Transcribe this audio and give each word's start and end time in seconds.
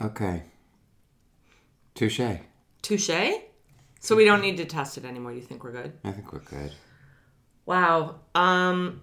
Okay. 0.00 0.42
Touche. 1.94 2.40
Touche. 2.82 3.32
So 4.00 4.14
we 4.14 4.24
don't 4.24 4.42
need 4.42 4.58
to 4.58 4.64
test 4.64 4.98
it 4.98 5.04
anymore. 5.04 5.32
You 5.32 5.40
think 5.40 5.64
we're 5.64 5.72
good? 5.72 5.92
I 6.04 6.12
think 6.12 6.32
we're 6.32 6.40
good. 6.40 6.72
Wow. 7.64 8.16
Um 8.34 9.02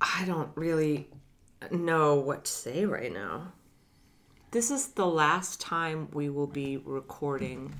I 0.00 0.24
don't 0.26 0.50
really 0.56 1.08
know 1.70 2.16
what 2.16 2.44
to 2.44 2.50
say 2.50 2.84
right 2.84 3.12
now. 3.12 3.52
This 4.50 4.70
is 4.70 4.88
the 4.88 5.06
last 5.06 5.60
time 5.60 6.08
we 6.12 6.28
will 6.28 6.48
be 6.48 6.76
recording 6.76 7.72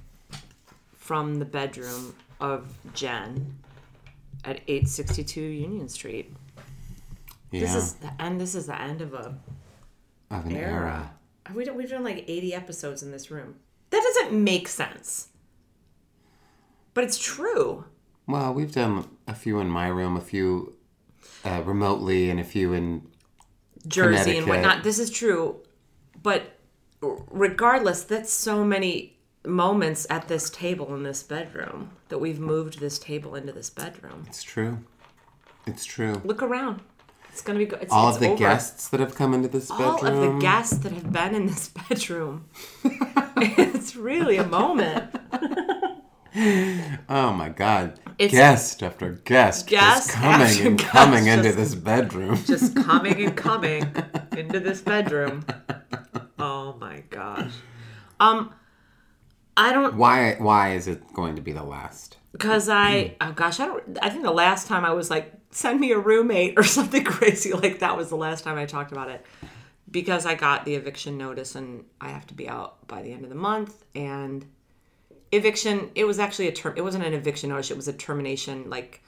from 0.96 1.40
the 1.40 1.44
bedroom 1.44 2.14
of 2.40 2.72
Jen 2.94 3.58
at 4.44 4.60
862 4.68 5.40
Union 5.40 5.88
Street. 5.88 6.32
Yeah. 7.50 7.60
This 7.60 7.74
is 7.74 7.94
the 7.94 8.22
end 8.22 8.40
this 8.40 8.54
is 8.54 8.66
the 8.66 8.80
end 8.80 9.02
of 9.02 9.12
a 9.12 9.36
of 10.30 10.46
an 10.46 10.56
era. 10.56 10.72
era. 10.72 11.14
We 11.54 11.64
don't, 11.64 11.76
we've 11.76 11.90
done 11.90 12.04
like 12.04 12.24
80 12.28 12.54
episodes 12.54 13.02
in 13.02 13.10
this 13.10 13.30
room. 13.30 13.56
That 13.90 14.02
doesn't 14.02 14.42
make 14.42 14.68
sense. 14.68 15.28
But 16.94 17.04
it's 17.04 17.18
true. 17.18 17.84
Well, 18.26 18.54
we've 18.54 18.72
done 18.72 19.08
a 19.26 19.34
few 19.34 19.58
in 19.60 19.68
my 19.68 19.88
room, 19.88 20.16
a 20.16 20.20
few 20.20 20.76
uh, 21.44 21.62
remotely, 21.64 22.30
and 22.30 22.38
a 22.38 22.44
few 22.44 22.72
in. 22.72 23.08
Jersey 23.86 24.38
and 24.38 24.46
whatnot. 24.46 24.84
This 24.84 24.98
is 24.98 25.10
true. 25.10 25.56
But 26.22 26.58
regardless, 27.00 28.04
that's 28.04 28.32
so 28.32 28.64
many 28.64 29.18
moments 29.44 30.06
at 30.08 30.28
this 30.28 30.48
table 30.50 30.94
in 30.94 31.02
this 31.02 31.22
bedroom 31.22 31.90
that 32.08 32.18
we've 32.18 32.38
moved 32.38 32.78
this 32.78 32.98
table 32.98 33.34
into 33.34 33.52
this 33.52 33.70
bedroom. 33.70 34.24
It's 34.28 34.42
true. 34.42 34.78
It's 35.66 35.84
true. 35.84 36.20
Look 36.24 36.42
around. 36.42 36.82
It's 37.32 37.40
going 37.42 37.58
to 37.58 37.64
be 37.64 37.68
good. 37.68 37.82
It's, 37.82 37.92
All 37.92 38.08
it's 38.08 38.16
of 38.18 38.20
the 38.22 38.28
over. 38.28 38.38
guests 38.38 38.88
that 38.88 39.00
have 39.00 39.14
come 39.14 39.32
into 39.34 39.48
this 39.48 39.70
All 39.70 39.78
bedroom. 39.78 40.14
All 40.14 40.24
of 40.24 40.34
the 40.34 40.38
guests 40.40 40.76
that 40.78 40.92
have 40.92 41.10
been 41.12 41.34
in 41.34 41.46
this 41.46 41.68
bedroom. 41.88 42.44
it's 42.84 43.96
really 43.96 44.36
a 44.36 44.46
moment. 44.46 45.10
Oh 47.08 47.32
my 47.34 47.50
God! 47.50 48.00
It's- 48.18 48.30
guest 48.30 48.82
after 48.82 49.12
guest, 49.24 49.66
Guest 49.66 50.06
just 50.08 50.10
coming 50.16 50.46
after 50.46 50.66
and 50.66 50.78
guest, 50.78 50.90
coming 50.90 51.26
into 51.26 51.42
just- 51.44 51.56
this 51.58 51.74
bedroom. 51.74 52.36
just 52.44 52.74
coming 52.74 53.22
and 53.24 53.36
coming 53.36 53.82
into 54.36 54.58
this 54.60 54.80
bedroom. 54.80 55.44
Oh 56.38 56.74
my 56.80 57.02
gosh. 57.10 57.52
Um 58.18 58.54
I 59.56 59.72
don't 59.72 59.94
Why? 59.96 60.36
Why 60.38 60.72
is 60.74 60.88
it 60.88 61.02
going 61.12 61.36
to 61.36 61.42
be 61.42 61.52
the 61.52 61.62
last? 61.64 62.16
Because 62.32 62.68
I 62.68 63.16
oh 63.20 63.32
gosh, 63.32 63.60
I 63.60 63.66
don't 63.66 63.98
I 64.02 64.10
think 64.10 64.22
the 64.22 64.30
last 64.32 64.66
time 64.66 64.84
I 64.84 64.92
was 64.92 65.10
like 65.10 65.32
send 65.50 65.78
me 65.78 65.92
a 65.92 65.98
roommate 65.98 66.54
or 66.58 66.64
something 66.64 67.04
crazy 67.04 67.52
like 67.52 67.80
that 67.80 67.96
was 67.96 68.08
the 68.08 68.16
last 68.16 68.44
time 68.44 68.58
I 68.58 68.66
talked 68.66 68.92
about 68.92 69.10
it. 69.10 69.24
Because 69.90 70.24
I 70.24 70.34
got 70.34 70.64
the 70.64 70.74
eviction 70.74 71.18
notice 71.18 71.54
and 71.54 71.84
I 72.00 72.08
have 72.08 72.26
to 72.28 72.34
be 72.34 72.48
out 72.48 72.86
by 72.88 73.02
the 73.02 73.12
end 73.12 73.24
of 73.24 73.28
the 73.28 73.36
month 73.36 73.84
and 73.94 74.44
eviction 75.32 75.90
it 75.94 76.04
was 76.04 76.18
actually 76.18 76.48
a 76.48 76.52
term 76.52 76.74
it 76.76 76.82
wasn't 76.82 77.04
an 77.04 77.12
eviction 77.12 77.50
notice 77.50 77.70
it 77.70 77.76
was 77.76 77.88
a 77.88 77.92
termination 77.92 78.68
like 78.70 79.02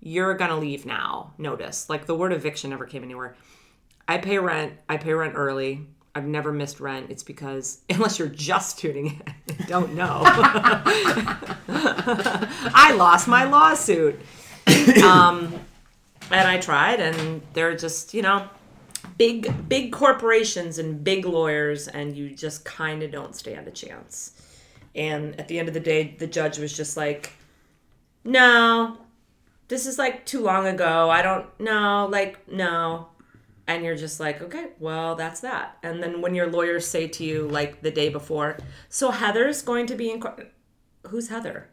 you're 0.00 0.34
gonna 0.34 0.58
leave 0.58 0.86
now 0.86 1.32
notice. 1.38 1.88
Like 1.88 2.06
the 2.06 2.14
word 2.14 2.32
eviction 2.32 2.70
never 2.70 2.84
came 2.84 3.02
anywhere. 3.02 3.34
I 4.06 4.18
pay 4.18 4.38
rent 4.38 4.74
i 4.88 4.96
pay 4.96 5.14
rent 5.14 5.34
early 5.36 5.86
i've 6.16 6.26
never 6.26 6.52
missed 6.52 6.80
rent. 6.80 7.10
It's 7.10 7.22
because 7.22 7.80
unless 7.90 8.18
you're 8.18 8.28
just 8.28 8.78
tuning 8.78 9.20
in 9.48 9.66
don't 9.66 9.94
know. 9.94 10.22
I 11.68 12.94
lost 12.96 13.28
my 13.28 13.44
lawsuit. 13.44 14.20
Um, 15.02 15.54
and 16.30 16.48
i 16.48 16.58
tried 16.58 16.98
and 16.98 17.40
they're 17.52 17.76
just 17.76 18.12
you 18.12 18.22
know 18.22 18.48
big 19.18 19.68
big 19.68 19.92
corporations 19.92 20.78
and 20.78 21.04
big 21.04 21.24
lawyers 21.24 21.88
and 21.88 22.16
you 22.16 22.30
just 22.30 22.64
kind 22.64 23.02
of 23.02 23.10
don't 23.10 23.34
stand 23.34 23.68
a 23.68 23.70
chance. 23.70 24.32
And 24.94 25.38
at 25.38 25.48
the 25.48 25.58
end 25.58 25.68
of 25.68 25.74
the 25.74 25.80
day, 25.80 26.14
the 26.18 26.26
judge 26.26 26.58
was 26.58 26.74
just 26.74 26.96
like, 26.96 27.32
no, 28.24 28.96
this 29.68 29.86
is 29.86 29.98
like 29.98 30.24
too 30.24 30.40
long 30.40 30.66
ago. 30.66 31.10
I 31.10 31.22
don't 31.22 31.46
know, 31.60 32.08
like, 32.10 32.48
no. 32.50 33.08
And 33.68 33.84
you're 33.84 33.96
just 33.96 34.20
like, 34.20 34.40
okay, 34.40 34.68
well, 34.78 35.16
that's 35.16 35.40
that. 35.40 35.78
And 35.82 36.02
then 36.02 36.20
when 36.20 36.34
your 36.34 36.46
lawyers 36.46 36.86
say 36.86 37.08
to 37.08 37.24
you, 37.24 37.48
like 37.48 37.82
the 37.82 37.90
day 37.90 38.08
before, 38.08 38.58
so 38.88 39.10
Heather's 39.10 39.62
going 39.62 39.86
to 39.86 39.96
be 39.96 40.10
in 40.10 40.20
court. 40.20 40.52
Who's 41.08 41.28
Heather? 41.28 41.68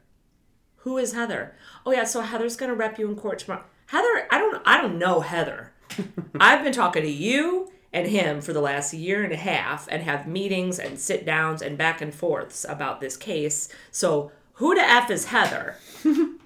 Who 0.77 0.97
is 0.97 1.13
Heather? 1.13 1.55
Oh 1.85 1.91
yeah, 1.91 2.03
so 2.03 2.21
Heather's 2.21 2.55
gonna 2.55 2.73
rep 2.73 2.99
you 2.99 3.07
in 3.07 3.15
court 3.15 3.39
tomorrow. 3.39 3.63
Heather, 3.87 4.27
I 4.31 4.39
don't, 4.39 4.61
I 4.65 4.81
don't 4.81 4.97
know 4.97 5.21
Heather. 5.21 5.71
I've 6.39 6.63
been 6.63 6.73
talking 6.73 7.03
to 7.03 7.09
you 7.09 7.71
and 7.93 8.07
him 8.07 8.41
for 8.41 8.53
the 8.53 8.61
last 8.61 8.93
year 8.93 9.23
and 9.23 9.31
a 9.31 9.37
half 9.37 9.87
and 9.89 10.01
have 10.03 10.27
meetings 10.27 10.79
and 10.79 10.99
sit 10.99 11.25
downs 11.25 11.61
and 11.61 11.77
back 11.77 12.01
and 12.01 12.13
forths 12.13 12.65
about 12.67 12.99
this 12.99 13.15
case. 13.15 13.69
So 13.91 14.31
who 14.53 14.73
the 14.75 14.81
F 14.81 15.09
is 15.11 15.25
Heather? 15.25 15.77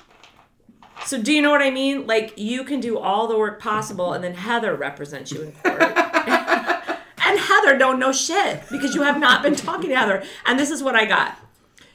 so 1.08 1.22
do 1.22 1.32
you 1.32 1.42
know 1.42 1.52
what 1.52 1.62
I 1.62 1.72
mean? 1.72 2.06
Like 2.06 2.34
you 2.38 2.64
can 2.66 2.82
do 2.82 3.00
all 3.00 3.28
the 3.28 3.38
work 3.38 3.62
possible 3.62 4.12
and 4.14 4.24
then 4.24 4.34
Heather 4.34 4.76
represents 4.76 5.32
you 5.32 5.42
in 5.42 5.52
court. 5.54 5.82
and 5.82 7.40
Heather 7.40 7.78
don't 7.78 7.98
know 7.98 8.12
shit 8.12 8.64
because 8.70 8.94
you 8.94 9.04
have 9.04 9.18
not 9.18 9.42
been 9.42 9.56
talking 9.56 9.90
to 9.90 9.96
Heather. 9.96 10.24
And 10.46 10.60
this 10.60 10.70
is 10.70 10.84
what 10.84 10.96
I 10.96 11.06
got. 11.06 11.38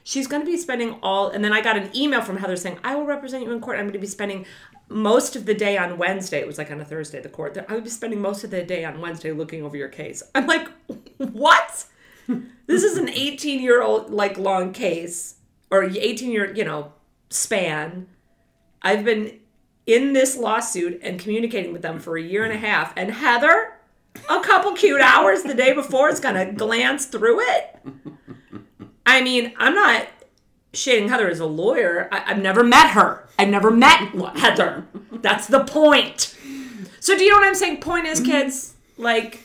She's 0.02 0.26
going 0.26 0.42
to 0.42 0.46
be 0.46 0.56
spending 0.56 0.98
all, 1.02 1.28
and 1.28 1.44
then 1.44 1.52
I 1.52 1.60
got 1.60 1.76
an 1.76 1.94
email 1.94 2.22
from 2.22 2.38
Heather 2.38 2.56
saying, 2.56 2.78
I 2.82 2.96
will 2.96 3.04
represent 3.04 3.44
you 3.44 3.52
in 3.52 3.60
court. 3.60 3.76
I'm 3.76 3.84
going 3.84 3.92
to 3.92 3.98
be 4.00 4.06
spending 4.06 4.46
most 4.88 5.36
of 5.36 5.46
the 5.46 5.54
day 5.54 5.76
on 5.76 5.96
Wednesday. 5.96 6.40
It 6.40 6.46
was 6.46 6.58
like 6.58 6.70
on 6.70 6.80
a 6.80 6.84
Thursday, 6.84 7.20
the 7.20 7.28
court. 7.28 7.56
I 7.68 7.74
would 7.74 7.84
be 7.84 7.90
spending 7.90 8.20
most 8.20 8.42
of 8.42 8.50
the 8.50 8.64
day 8.64 8.84
on 8.84 9.00
Wednesday 9.00 9.30
looking 9.30 9.62
over 9.62 9.76
your 9.76 9.88
case. 9.88 10.22
I'm 10.34 10.46
like, 10.46 10.68
what? 11.18 11.84
this 12.66 12.82
is 12.82 12.96
an 12.96 13.10
18 13.10 13.60
year 13.60 13.82
old, 13.82 14.10
like, 14.10 14.38
long 14.38 14.72
case, 14.72 15.36
or 15.70 15.84
18 15.84 16.32
year, 16.32 16.52
you 16.52 16.64
know, 16.64 16.92
span. 17.30 18.08
I've 18.82 19.04
been 19.04 19.38
in 19.86 20.12
this 20.12 20.36
lawsuit 20.36 21.00
and 21.02 21.18
communicating 21.18 21.72
with 21.72 21.82
them 21.82 21.98
for 21.98 22.16
a 22.16 22.22
year 22.22 22.44
and 22.44 22.52
a 22.52 22.58
half. 22.58 22.92
And 22.96 23.10
Heather, 23.10 23.74
a 24.28 24.40
couple 24.40 24.72
cute 24.72 25.00
hours 25.00 25.42
the 25.42 25.54
day 25.54 25.72
before, 25.72 26.08
is 26.08 26.20
going 26.20 26.34
to 26.34 26.52
glance 26.52 27.06
through 27.06 27.40
it. 27.40 27.76
I 29.06 29.22
mean, 29.22 29.52
I'm 29.56 29.74
not 29.74 30.08
shading 30.72 31.08
Heather 31.08 31.28
as 31.28 31.40
a 31.40 31.46
lawyer. 31.46 32.08
I, 32.12 32.24
I've 32.26 32.42
never 32.42 32.62
met 32.62 32.90
her. 32.90 33.28
I've 33.38 33.48
never 33.48 33.70
met 33.70 34.08
Heather. 34.36 34.86
That's 35.10 35.46
the 35.46 35.64
point. 35.64 36.36
So, 37.00 37.16
do 37.16 37.24
you 37.24 37.30
know 37.30 37.36
what 37.36 37.46
I'm 37.46 37.54
saying? 37.54 37.80
Point 37.80 38.06
is, 38.06 38.20
kids, 38.20 38.74
like, 38.96 39.40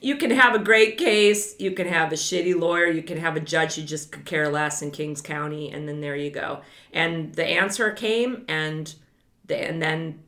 you 0.00 0.16
can 0.16 0.30
have 0.30 0.54
a 0.54 0.58
great 0.58 0.96
case, 0.96 1.54
you 1.58 1.72
can 1.72 1.88
have 1.88 2.12
a 2.12 2.16
shitty 2.16 2.58
lawyer, 2.58 2.86
you 2.86 3.02
can 3.02 3.18
have 3.18 3.36
a 3.36 3.40
judge 3.40 3.74
who 3.74 3.82
just 3.82 4.12
could 4.12 4.24
care 4.24 4.48
less 4.48 4.82
in 4.82 4.90
Kings 4.90 5.20
County, 5.20 5.70
and 5.72 5.88
then 5.88 6.00
there 6.00 6.16
you 6.16 6.30
go. 6.30 6.60
And 6.92 7.34
the 7.34 7.44
answer 7.44 7.90
came, 7.92 8.44
and 8.48 8.94
the, 9.46 9.56
and 9.56 9.82
then 9.82 10.20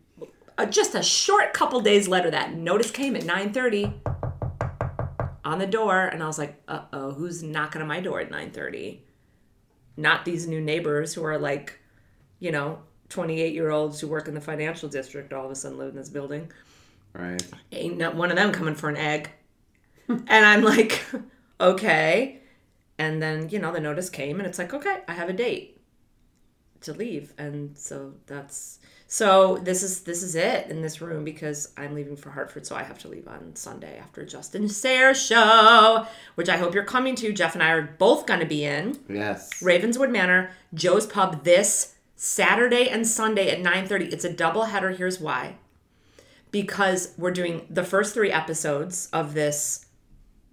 uh, 0.58 0.66
just 0.66 0.94
a 0.94 1.02
short 1.02 1.52
couple 1.52 1.80
days 1.80 2.08
later, 2.08 2.30
that 2.30 2.54
notice 2.54 2.90
came 2.90 3.14
at 3.16 3.22
9:30 3.22 3.94
on 5.44 5.58
the 5.58 5.66
door, 5.66 6.06
and 6.06 6.22
I 6.22 6.26
was 6.26 6.38
like, 6.38 6.60
"Uh 6.66 6.82
oh, 6.92 7.12
who's 7.12 7.42
knocking 7.42 7.80
on 7.80 7.88
my 7.88 8.00
door 8.00 8.20
at 8.20 8.30
9:30?" 8.30 8.98
Not 9.96 10.24
these 10.24 10.46
new 10.46 10.60
neighbors 10.60 11.14
who 11.14 11.24
are 11.24 11.38
like, 11.38 11.78
you 12.38 12.50
know, 12.50 12.78
28 13.10 13.52
year 13.52 13.70
olds 13.70 14.00
who 14.00 14.08
work 14.08 14.28
in 14.28 14.34
the 14.34 14.40
financial 14.40 14.88
district 14.88 15.32
all 15.32 15.44
of 15.44 15.50
a 15.50 15.54
sudden 15.54 15.78
live 15.78 15.90
in 15.90 15.96
this 15.96 16.08
building 16.08 16.50
Right. 17.12 17.44
ain't 17.72 17.98
not 17.98 18.14
one 18.14 18.30
of 18.30 18.36
them 18.36 18.52
coming 18.52 18.76
for 18.76 18.88
an 18.88 18.96
egg. 18.96 19.30
And 20.10 20.46
I'm 20.46 20.62
like, 20.62 21.04
okay. 21.60 22.40
And 22.98 23.22
then, 23.22 23.48
you 23.48 23.58
know, 23.58 23.72
the 23.72 23.80
notice 23.80 24.10
came 24.10 24.38
and 24.38 24.46
it's 24.46 24.58
like, 24.58 24.74
okay, 24.74 25.02
I 25.08 25.12
have 25.12 25.28
a 25.28 25.32
date 25.32 25.80
to 26.82 26.92
leave. 26.92 27.32
And 27.38 27.76
so 27.76 28.14
that's 28.26 28.78
so 29.06 29.58
this 29.62 29.82
is 29.82 30.02
this 30.02 30.22
is 30.22 30.34
it 30.34 30.68
in 30.70 30.82
this 30.82 31.00
room 31.00 31.24
because 31.24 31.72
I'm 31.76 31.94
leaving 31.94 32.16
for 32.16 32.30
Hartford, 32.30 32.66
so 32.66 32.76
I 32.76 32.84
have 32.84 32.98
to 33.00 33.08
leave 33.08 33.26
on 33.26 33.56
Sunday 33.56 33.98
after 33.98 34.24
Justin 34.24 34.68
Sayre 34.68 35.14
show, 35.14 36.06
which 36.36 36.48
I 36.48 36.56
hope 36.56 36.74
you're 36.74 36.84
coming 36.84 37.16
to. 37.16 37.32
Jeff 37.32 37.54
and 37.54 37.62
I 37.62 37.70
are 37.72 37.82
both 37.98 38.26
gonna 38.26 38.46
be 38.46 38.64
in. 38.64 38.98
Yes. 39.08 39.62
Ravenswood 39.62 40.10
Manor, 40.10 40.52
Joe's 40.72 41.06
Pub 41.06 41.42
this 41.42 41.96
Saturday 42.14 42.88
and 42.88 43.06
Sunday 43.06 43.50
at 43.50 43.60
9:30. 43.60 44.12
It's 44.12 44.24
a 44.24 44.32
double 44.32 44.66
header. 44.66 44.90
Here's 44.90 45.18
why. 45.18 45.56
Because 46.52 47.14
we're 47.16 47.30
doing 47.30 47.66
the 47.68 47.84
first 47.84 48.14
3 48.14 48.30
episodes 48.30 49.08
of 49.12 49.34
this 49.34 49.86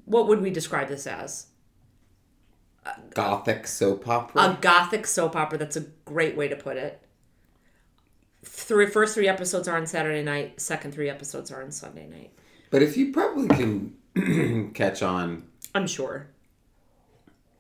what 0.07 0.27
would 0.27 0.41
we 0.41 0.49
describe 0.49 0.87
this 0.87 1.05
as? 1.05 1.47
Gothic 3.13 3.67
soap 3.67 4.07
opera. 4.07 4.41
A 4.41 4.57
gothic 4.61 5.05
soap 5.05 5.35
opera. 5.35 5.57
That's 5.57 5.75
a 5.75 5.81
great 6.05 6.37
way 6.37 6.47
to 6.47 6.55
put 6.55 6.77
it. 6.77 7.01
Three 8.45 8.85
first 8.85 9.15
3 9.15 9.27
episodes 9.27 9.67
are 9.67 9.75
on 9.75 9.85
Saturday 9.85 10.23
night, 10.23 10.61
second 10.61 10.93
3 10.93 11.09
episodes 11.09 11.51
are 11.51 11.61
on 11.61 11.71
Sunday 11.71 12.07
night. 12.07 12.31
but 12.71 12.81
if 12.81 12.95
you 12.95 13.11
probably 13.11 13.49
can 13.49 14.71
catch 14.73 15.01
on 15.03 15.43
I'm 15.75 15.85
sure. 15.85 16.27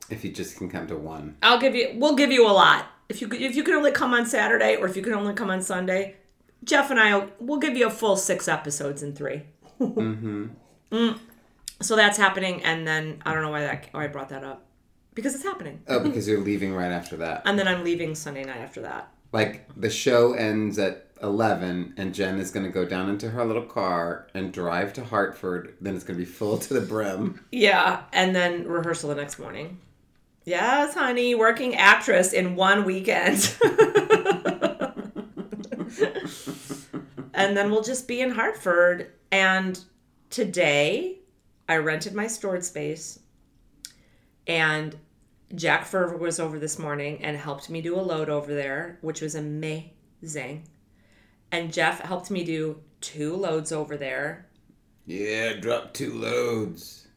if 0.09 0.23
you 0.23 0.31
just 0.31 0.57
can 0.57 0.69
come 0.69 0.87
to 0.87 0.95
one. 0.95 1.35
I'll 1.43 1.59
give 1.59 1.75
you. 1.75 1.91
We'll 1.95 2.15
give 2.15 2.31
you 2.31 2.47
a 2.47 2.51
lot. 2.53 2.87
If 3.09 3.21
you 3.21 3.29
if 3.31 3.55
you 3.55 3.63
can 3.63 3.73
only 3.73 3.91
come 3.91 4.13
on 4.13 4.25
Saturday, 4.25 4.77
or 4.77 4.87
if 4.87 4.95
you 4.95 5.01
can 5.01 5.13
only 5.13 5.33
come 5.33 5.49
on 5.49 5.61
Sunday, 5.61 6.15
Jeff 6.63 6.89
and 6.89 6.99
I 6.99 7.17
will 7.17 7.29
we'll 7.39 7.59
give 7.59 7.75
you 7.75 7.87
a 7.87 7.89
full 7.91 8.15
six 8.15 8.47
episodes 8.47 9.03
in 9.03 9.13
3 9.13 9.43
mm-hmm. 9.79 11.11
So 11.81 11.95
that's 11.95 12.17
happening, 12.17 12.63
and 12.63 12.87
then 12.87 13.21
I 13.25 13.33
don't 13.33 13.43
know 13.43 13.51
why 13.51 13.61
that 13.61 13.87
why 13.91 14.03
I 14.05 14.07
brought 14.07 14.29
that 14.29 14.43
up 14.43 14.65
because 15.13 15.33
it's 15.35 15.43
happening, 15.43 15.81
Oh, 15.87 15.99
because 15.99 16.27
you're 16.27 16.41
leaving 16.41 16.73
right 16.73 16.91
after 16.91 17.17
that. 17.17 17.41
and 17.45 17.57
then 17.57 17.67
I'm 17.67 17.83
leaving 17.83 18.15
Sunday 18.15 18.43
night 18.43 18.57
after 18.57 18.81
that. 18.81 19.11
Like 19.33 19.67
the 19.75 19.89
show 19.89 20.33
ends 20.33 20.79
at 20.79 21.07
eleven, 21.21 21.93
and 21.97 22.13
Jen 22.13 22.39
is 22.39 22.51
gonna 22.51 22.69
go 22.69 22.85
down 22.85 23.09
into 23.09 23.29
her 23.31 23.43
little 23.43 23.65
car 23.65 24.27
and 24.33 24.53
drive 24.53 24.93
to 24.93 25.03
Hartford. 25.03 25.75
Then 25.81 25.95
it's 25.95 26.03
gonna 26.03 26.19
be 26.19 26.25
full 26.25 26.57
to 26.59 26.73
the 26.73 26.81
brim. 26.81 27.43
Yeah, 27.51 28.03
and 28.13 28.35
then 28.35 28.67
rehearsal 28.67 29.09
the 29.09 29.15
next 29.15 29.37
morning. 29.39 29.79
Yes, 30.45 30.93
honey, 30.93 31.35
working 31.35 31.75
actress 31.75 32.31
in 32.31 32.55
one 32.55 32.85
weekend. 32.85 33.53
and 37.33 37.55
then 37.57 37.69
we'll 37.71 37.83
just 37.83 38.07
be 38.07 38.21
in 38.21 38.31
Hartford. 38.31 39.11
And 39.31 39.79
today, 40.29 41.17
I 41.69 41.77
rented 41.77 42.13
my 42.13 42.27
storage 42.27 42.63
space, 42.63 43.19
and 44.45 44.95
Jack 45.55 45.85
Ferver 45.85 46.17
was 46.19 46.39
over 46.39 46.59
this 46.59 46.79
morning 46.79 47.23
and 47.23 47.37
helped 47.37 47.69
me 47.69 47.81
do 47.81 47.99
a 47.99 48.01
load 48.01 48.29
over 48.29 48.53
there, 48.53 48.97
which 49.01 49.21
was 49.21 49.35
amazing. 49.35 50.67
And 51.51 51.71
Jeff 51.71 52.01
helped 52.01 52.29
me 52.29 52.43
do 52.43 52.81
two 53.01 53.35
loads 53.35 53.71
over 53.71 53.95
there. 53.97 54.47
Yeah, 55.05 55.53
drop 55.53 55.93
two 55.93 56.13
loads. 56.13 57.07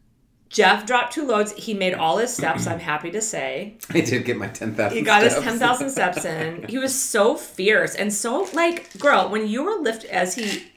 Jeff 0.48 0.84
dropped 0.84 1.12
two 1.12 1.24
loads. 1.24 1.52
He 1.52 1.74
made 1.74 1.94
all 1.94 2.18
his 2.18 2.34
steps, 2.34 2.66
I'm 2.66 2.80
happy 2.80 3.12
to 3.12 3.20
say. 3.20 3.78
I 3.90 4.00
did 4.00 4.24
get 4.24 4.36
my 4.36 4.48
ten 4.48 4.74
thousand. 4.74 4.98
He 4.98 5.04
got 5.04 5.22
his 5.22 5.34
10,000 5.34 5.90
steps 5.90 6.24
in. 6.24 6.64
He 6.68 6.76
was 6.76 6.92
so 6.92 7.36
fierce 7.36 7.94
and 7.94 8.12
so, 8.12 8.48
like, 8.52 8.96
girl, 8.98 9.28
when 9.28 9.46
you 9.46 9.62
were 9.62 9.80
lift 9.80 10.04
as 10.06 10.34
he 10.34 10.69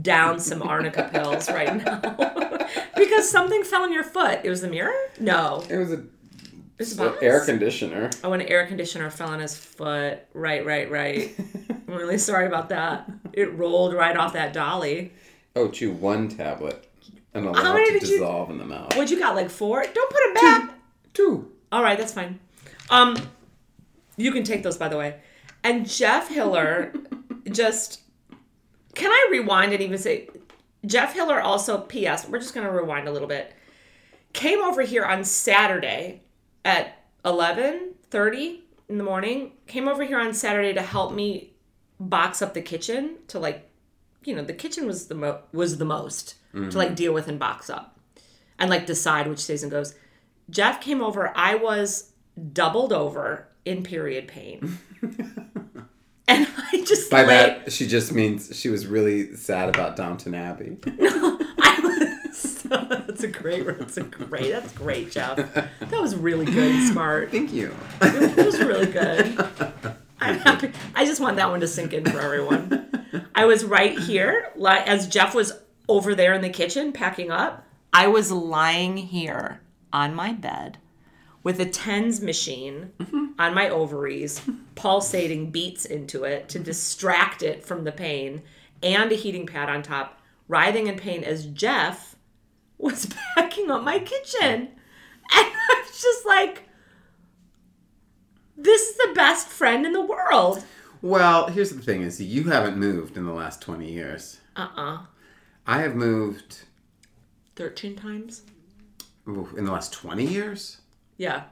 downed 0.00 0.42
some 0.42 0.62
arnica 0.62 1.08
pills 1.12 1.48
right 1.48 1.76
now 1.84 2.00
because 2.96 3.30
something 3.30 3.62
fell 3.62 3.84
in 3.84 3.92
your 3.92 4.02
foot. 4.02 4.40
It 4.44 4.50
was 4.50 4.60
the 4.60 4.68
mirror? 4.68 4.94
No. 5.18 5.64
It 5.68 5.76
was 5.76 5.92
a 5.92 5.94
It 5.96 6.06
was 6.78 6.98
an 6.98 7.14
air 7.22 7.44
conditioner. 7.44 8.10
Oh, 8.24 8.32
an 8.32 8.42
air 8.42 8.66
conditioner 8.66 9.10
fell 9.10 9.28
on 9.28 9.38
his 9.40 9.56
foot. 9.56 10.20
Right, 10.34 10.64
right, 10.66 10.90
right. 10.90 11.34
I'm 11.88 11.94
really 11.94 12.18
sorry 12.18 12.46
about 12.46 12.68
that. 12.70 13.08
It 13.32 13.52
rolled 13.54 13.94
right 13.94 14.16
off 14.16 14.32
that 14.32 14.52
dolly. 14.52 15.12
Oh, 15.54 15.68
chew 15.68 15.92
one 15.92 16.28
tablet 16.28 16.86
and 17.34 17.46
allow 17.46 17.76
it 17.76 17.86
to 17.86 17.92
did 18.00 18.08
you- 18.08 18.18
dissolve 18.18 18.50
in 18.50 18.58
the 18.58 18.64
mouth. 18.64 18.96
What 18.96 19.10
you 19.10 19.18
got, 19.18 19.34
like 19.36 19.50
four? 19.50 19.82
Don't 19.82 20.10
put 20.10 20.20
it 20.20 20.34
back. 20.34 20.74
Two. 21.14 21.50
All 21.72 21.82
right, 21.82 21.96
that's 21.98 22.12
fine. 22.12 22.40
Um, 22.90 23.16
you 24.16 24.32
can 24.32 24.42
take 24.42 24.64
those, 24.64 24.76
by 24.76 24.88
the 24.88 24.96
way. 24.96 25.16
And 25.62 25.88
Jeff 25.88 26.28
Hiller 26.28 26.92
just 27.50 28.00
can 29.00 29.10
I 29.10 29.28
rewind 29.30 29.72
and 29.72 29.82
even 29.82 29.96
say 29.96 30.28
Jeff 30.84 31.14
Hiller 31.14 31.40
also 31.40 31.78
P.S. 31.80 32.28
We're 32.28 32.38
just 32.38 32.54
gonna 32.54 32.70
rewind 32.70 33.08
a 33.08 33.10
little 33.10 33.28
bit. 33.28 33.54
Came 34.34 34.60
over 34.60 34.82
here 34.82 35.06
on 35.06 35.24
Saturday 35.24 36.20
at 36.66 36.98
eleven 37.24 37.94
thirty 38.10 38.64
in 38.90 38.98
the 38.98 39.04
morning. 39.04 39.52
Came 39.66 39.88
over 39.88 40.04
here 40.04 40.20
on 40.20 40.34
Saturday 40.34 40.74
to 40.74 40.82
help 40.82 41.14
me 41.14 41.54
box 41.98 42.42
up 42.42 42.52
the 42.52 42.60
kitchen 42.60 43.16
to 43.28 43.38
like, 43.38 43.70
you 44.24 44.36
know, 44.36 44.44
the 44.44 44.52
kitchen 44.52 44.86
was 44.86 45.06
the 45.06 45.14
mo- 45.14 45.40
was 45.50 45.78
the 45.78 45.86
most 45.86 46.34
to 46.52 46.60
like 46.60 46.88
mm-hmm. 46.88 46.94
deal 46.94 47.14
with 47.14 47.26
and 47.26 47.38
box 47.38 47.70
up 47.70 47.98
and 48.58 48.68
like 48.68 48.84
decide 48.84 49.28
which 49.28 49.38
stays 49.38 49.62
and 49.62 49.72
goes. 49.72 49.94
Jeff 50.50 50.78
came 50.78 51.00
over. 51.00 51.32
I 51.34 51.54
was 51.54 52.12
doubled 52.52 52.92
over 52.92 53.48
in 53.64 53.82
period 53.82 54.28
pain. 54.28 54.78
and 57.12 57.20
I 57.20 57.24
just 57.24 57.28
By 57.28 57.34
lay- 57.34 57.60
that, 57.64 57.72
she 57.72 57.86
just 57.86 58.12
means 58.12 58.50
she 58.58 58.68
was 58.68 58.86
really 58.86 59.34
sad 59.36 59.68
about 59.68 59.96
Downton 59.96 60.34
Abbey. 60.34 60.78
I 60.86 61.80
was, 61.82 62.62
that's 62.64 63.22
a 63.22 63.28
great, 63.28 63.66
that's 63.66 63.96
a 63.96 64.02
great, 64.02 64.50
that's 64.50 64.72
great, 64.72 65.10
Jeff. 65.10 65.36
That 65.54 66.00
was 66.00 66.14
really 66.16 66.46
good 66.46 66.74
and 66.74 66.88
smart. 66.88 67.30
Thank 67.30 67.52
you. 67.52 67.74
It 68.02 68.46
was 68.46 68.58
really 68.60 68.86
good. 68.86 69.38
I'm 70.20 70.38
happy. 70.38 70.72
I 70.94 71.04
just 71.06 71.20
want 71.20 71.36
that 71.36 71.50
one 71.50 71.60
to 71.60 71.66
sink 71.68 71.92
in 71.94 72.04
for 72.04 72.20
everyone. 72.20 72.86
I 73.34 73.46
was 73.46 73.64
right 73.64 73.98
here, 73.98 74.52
as 74.66 75.08
Jeff 75.08 75.34
was 75.34 75.52
over 75.88 76.14
there 76.14 76.34
in 76.34 76.42
the 76.42 76.50
kitchen 76.50 76.92
packing 76.92 77.30
up. 77.30 77.66
I 77.92 78.06
was 78.06 78.30
lying 78.30 78.96
here 78.98 79.60
on 79.92 80.14
my 80.14 80.32
bed 80.32 80.78
with 81.42 81.60
a 81.60 81.66
tens 81.66 82.20
machine 82.20 82.92
on 83.38 83.54
my 83.54 83.68
ovaries, 83.68 84.42
pulsating 84.74 85.50
beats 85.50 85.84
into 85.84 86.24
it 86.24 86.48
to 86.50 86.58
distract 86.58 87.42
it 87.42 87.64
from 87.64 87.84
the 87.84 87.92
pain, 87.92 88.42
and 88.82 89.10
a 89.10 89.14
heating 89.14 89.46
pad 89.46 89.68
on 89.68 89.82
top, 89.82 90.20
writhing 90.48 90.86
in 90.86 90.96
pain 90.96 91.24
as 91.24 91.46
Jeff 91.46 92.16
was 92.78 93.06
packing 93.34 93.70
up 93.70 93.82
my 93.82 93.98
kitchen. 93.98 94.68
And 95.32 95.46
I 95.46 95.84
was 95.86 96.02
just 96.02 96.26
like, 96.26 96.64
this 98.56 98.82
is 98.82 98.96
the 98.96 99.12
best 99.14 99.48
friend 99.48 99.86
in 99.86 99.92
the 99.92 100.00
world. 100.04 100.62
Well, 101.02 101.46
here's 101.48 101.70
the 101.70 101.80
thing: 101.80 102.02
is 102.02 102.20
you 102.20 102.44
haven't 102.44 102.76
moved 102.76 103.16
in 103.16 103.24
the 103.24 103.32
last 103.32 103.62
twenty 103.62 103.90
years. 103.90 104.40
Uh-uh. 104.56 104.98
I 105.66 105.80
have 105.82 105.94
moved 105.94 106.64
13 107.56 107.94
times? 107.94 108.42
ooh, 109.28 109.48
in 109.56 109.64
the 109.64 109.72
last 109.72 109.92
twenty 109.92 110.26
years. 110.26 110.79
Yeah. 111.20 111.42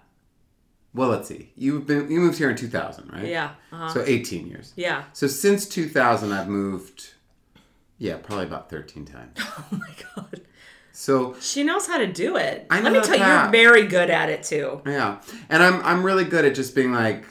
Well, 0.95 1.11
let's 1.11 1.29
see. 1.29 1.53
You've 1.55 1.87
been 1.87 2.11
you 2.11 2.21
moved 2.21 2.39
here 2.39 2.49
in 2.49 2.57
two 2.57 2.69
thousand, 2.69 3.13
right? 3.13 3.27
Yeah. 3.27 3.51
Uh-huh. 3.71 3.89
So 3.91 4.03
eighteen 4.07 4.47
years. 4.47 4.73
yeah. 4.77 5.05
So 5.13 5.27
since 5.27 5.69
two 5.69 5.87
thousand, 5.89 6.33
I've 6.33 6.49
moved. 6.49 7.11
Yeah, 7.99 8.17
probably 8.17 8.47
about 8.47 8.71
thirteen 8.71 9.05
times. 9.05 9.37
Oh 9.59 9.67
my 9.73 9.91
god. 10.17 10.41
So 10.93 11.37
She 11.41 11.63
knows 11.65 11.87
how 11.87 11.99
to 11.99 12.07
do 12.07 12.37
it. 12.37 12.67
I 12.71 12.81
Let 12.81 12.93
me 12.95 13.01
tell 13.03 13.19
you, 13.19 13.25
you're 13.25 13.51
very 13.51 13.87
good 13.87 14.09
at 14.09 14.31
it 14.31 14.43
too. 14.43 14.81
yeah, 14.87 15.21
and 15.51 15.63
I'm 15.63 15.83
I'm 15.83 16.03
really 16.03 16.25
good 16.25 16.47
at 16.47 16.55
just 16.55 16.75
being 16.75 16.93
like, 16.93 17.25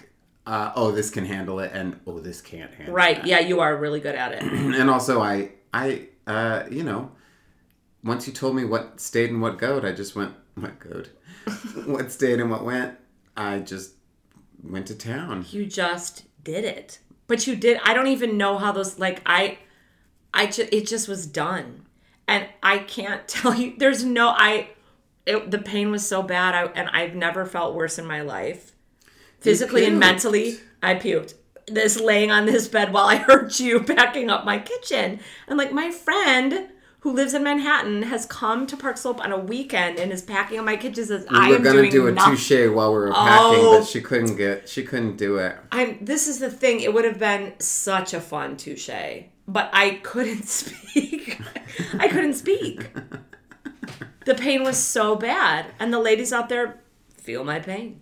uh, 0.45 0.71
oh, 0.75 0.91
this 0.91 1.09
can 1.09 1.25
handle 1.25 1.59
it, 1.59 1.71
and 1.73 1.99
oh, 2.05 2.19
this 2.19 2.39
can't 2.39 2.71
handle 2.75 2.93
it. 2.93 2.95
Right. 2.95 3.25
Yeah, 3.25 3.39
you 3.39 3.59
are 3.61 3.75
really 3.75 3.99
good 3.99 4.15
at 4.15 4.31
it. 4.33 4.43
and 4.79 4.89
also 4.91 5.21
I 5.21 5.53
I 5.73 6.07
uh 6.27 6.65
you 6.69 6.83
know 6.83 7.11
once 8.03 8.27
you 8.27 8.33
told 8.33 8.55
me 8.55 8.63
what 8.63 9.01
stayed 9.01 9.31
and 9.31 9.41
what 9.41 9.57
goed 9.57 9.83
I 9.83 9.91
just 9.91 10.15
went 10.15 10.33
what 10.61 10.79
goed 10.79 11.09
what 11.85 12.11
stayed 12.11 12.39
and 12.39 12.49
what 12.49 12.65
went 12.65 12.97
I 13.35 13.59
just 13.59 13.93
went 14.63 14.87
to 14.87 14.95
town 14.95 15.45
You 15.51 15.65
just 15.65 16.23
did 16.43 16.65
it. 16.65 16.99
But 17.27 17.45
you 17.45 17.55
did. 17.55 17.79
I 17.83 17.93
don't 17.93 18.07
even 18.07 18.37
know 18.37 18.57
how 18.57 18.71
those 18.71 18.97
like 18.97 19.21
I 19.25 19.59
I 20.33 20.47
just 20.47 20.73
it 20.73 20.87
just 20.87 21.07
was 21.07 21.27
done. 21.27 21.85
And 22.27 22.47
I 22.63 22.79
can't 22.79 23.27
tell 23.27 23.53
you 23.53 23.75
there's 23.77 24.03
no 24.03 24.29
I 24.29 24.69
it, 25.25 25.51
the 25.51 25.59
pain 25.59 25.91
was 25.91 26.07
so 26.07 26.23
bad 26.23 26.55
I, 26.55 26.71
and 26.71 26.89
I've 26.89 27.13
never 27.13 27.45
felt 27.45 27.75
worse 27.75 27.99
in 27.99 28.05
my 28.05 28.21
life. 28.21 28.71
Physically 29.41 29.85
and 29.85 29.99
mentally, 29.99 30.57
I 30.81 30.95
puked. 30.95 31.35
This 31.67 31.99
laying 31.99 32.31
on 32.31 32.45
this 32.45 32.67
bed 32.69 32.93
while 32.93 33.07
I 33.07 33.17
heard 33.17 33.59
you 33.59 33.83
packing 33.83 34.29
up 34.29 34.45
my 34.45 34.57
kitchen. 34.57 35.19
And 35.47 35.57
like 35.57 35.73
my 35.73 35.91
friend 35.91 36.69
who 37.07 37.13
lives 37.13 37.33
in 37.33 37.41
Manhattan 37.41 38.03
has 38.03 38.25
come 38.25 38.67
to 38.67 38.75
Park 38.75 38.97
Slope 38.97 39.23
on 39.23 39.31
a 39.31 39.37
weekend 39.39 39.97
and 39.97 40.11
is 40.11 40.21
packing 40.21 40.59
up 40.59 40.65
my 40.65 40.75
kitchen 40.75 41.05
says 41.05 41.25
I 41.29 41.47
we 41.47 41.51
were 41.51 41.55
am 41.55 41.63
gonna 41.63 41.77
doing 41.79 41.91
do 41.91 42.07
a 42.07 42.11
nothing. 42.11 42.35
touche 42.35 42.69
while 42.75 42.91
we 42.91 42.99
were 42.99 43.13
packing 43.13 43.59
Oh. 43.61 43.79
but 43.79 43.87
she 43.87 44.01
oh. 44.01 44.03
couldn't 44.03 44.35
get 44.35 44.67
she 44.67 44.83
couldn't 44.83 45.15
do 45.15 45.37
it 45.37 45.55
I'm 45.71 46.03
this 46.03 46.27
is 46.27 46.39
the 46.39 46.49
thing. 46.51 46.81
It 46.81 46.93
would 46.93 47.05
have 47.05 47.17
been 47.17 47.53
such 47.59 48.13
a 48.13 48.19
fun 48.19 48.57
touche, 48.57 48.89
but 49.47 49.69
I 49.71 50.01
couldn't 50.03 50.45
speak. 50.61 51.39
I 51.97 52.09
couldn't 52.09 52.33
speak. 52.33 52.89
The 54.25 54.35
pain 54.35 54.63
was 54.63 54.77
so 54.77 55.15
bad, 55.15 55.67
and 55.79 55.93
the 55.93 55.99
ladies 55.99 56.33
out 56.33 56.49
there 56.49 56.81
feel 57.15 57.45
my 57.45 57.59
pain. 57.61 58.01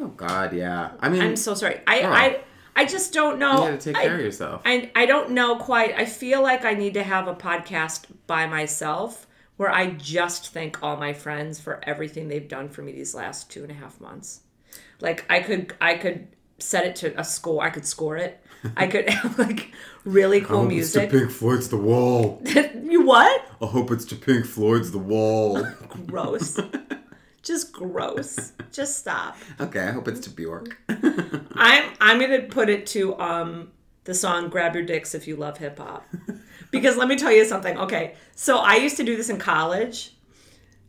oh 0.00 0.08
god 0.08 0.54
yeah 0.54 0.92
I 1.00 1.10
mean 1.10 1.20
I'm 1.20 1.36
so 1.36 1.52
sorry. 1.52 1.80
I 1.86 2.00
Oh. 2.02 2.12
I 2.12 2.40
I 2.78 2.84
just 2.84 3.12
don't 3.12 3.38
know. 3.38 3.64
you 3.64 3.70
gotta 3.70 3.78
take 3.78 3.96
I, 3.96 4.02
care 4.04 4.14
of 4.14 4.20
yourself 4.20 4.62
I 4.64 4.90
I 4.94 5.06
don't 5.06 5.30
know 5.30 5.56
quite. 5.56 5.94
I 5.94 6.04
feel 6.04 6.42
like 6.42 6.64
I 6.64 6.74
need 6.74 6.94
to 6.94 7.02
have 7.02 7.26
a 7.26 7.34
podcast 7.34 8.04
by 8.26 8.46
myself 8.46 9.26
where 9.56 9.70
I 9.70 9.90
just 9.90 10.52
thank 10.52 10.82
all 10.82 10.96
my 10.96 11.12
friends 11.12 11.60
for 11.60 11.80
everything 11.82 12.28
they've 12.28 12.46
done 12.46 12.68
for 12.68 12.82
me 12.82 12.92
these 12.92 13.14
last 13.14 13.50
two 13.50 13.62
and 13.62 13.72
a 13.72 13.74
half 13.74 14.00
months. 14.00 14.42
Like 15.00 15.24
I 15.28 15.40
could 15.40 15.74
I 15.80 15.94
could 15.96 16.28
set 16.58 16.86
it 16.86 16.96
to 16.96 17.20
a 17.20 17.24
score. 17.24 17.64
I 17.64 17.70
could 17.70 17.84
score 17.84 18.16
it. 18.16 18.40
I 18.76 18.86
could 18.86 19.08
have 19.10 19.38
like 19.38 19.72
really 20.04 20.40
cool 20.40 20.64
music. 20.64 21.10
To 21.10 21.18
Pink 21.18 21.30
Floyd's 21.30 21.68
The 21.68 21.76
Wall 21.76 22.40
you 22.46 23.02
what? 23.02 23.44
I 23.60 23.66
hope 23.66 23.90
it's 23.90 24.04
to 24.06 24.16
Pink 24.16 24.46
Floyd's 24.46 24.92
The 24.92 24.98
Wall 24.98 25.62
Gross. 26.06 26.58
Just 27.48 27.72
gross. 27.72 28.52
Just 28.70 28.98
stop. 28.98 29.38
okay 29.60 29.80
I 29.80 29.90
hope 29.90 30.06
it's 30.06 30.20
to 30.20 30.30
Bjork 30.30 30.76
I'm 30.88 31.94
I'm 31.98 32.20
gonna 32.20 32.42
put 32.42 32.68
it 32.68 32.86
to 32.88 33.18
um 33.18 33.72
the 34.04 34.12
song 34.14 34.50
"Grab 34.50 34.74
Your 34.74 34.84
Dicks 34.84 35.14
If 35.14 35.26
You 35.26 35.34
Love 35.36 35.56
Hip 35.56 35.78
Hop," 35.78 36.06
because 36.70 36.98
let 36.98 37.08
me 37.08 37.16
tell 37.16 37.32
you 37.32 37.46
something. 37.46 37.78
Okay, 37.78 38.14
so 38.34 38.58
I 38.58 38.76
used 38.76 38.98
to 38.98 39.04
do 39.04 39.16
this 39.16 39.30
in 39.30 39.38
college. 39.38 40.14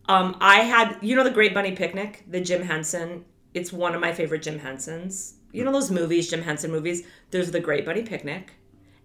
Um, 0.10 0.36
I 0.42 0.62
had 0.62 0.98
you 1.01 1.16
know 1.16 1.24
the 1.24 1.32
Great 1.32 1.54
Bunny 1.54 1.72
Picnic, 1.74 2.25
the 2.28 2.42
Jim 2.42 2.62
Henson. 2.62 3.24
It's 3.54 3.72
one 3.72 3.96
of 3.96 4.01
my 4.01 4.13
favorite 4.13 4.42
Jim 4.42 4.60
Hensons. 4.60 5.36
You 5.54 5.63
know 5.63 5.72
those 5.72 5.92
movies, 5.92 6.30
Jim 6.30 6.42
Henson 6.42 6.72
movies. 6.72 7.04
There's 7.32 7.51
the 7.51 7.60
Great 7.60 7.86
Bunny 7.86 8.04
Picnic, 8.04 8.54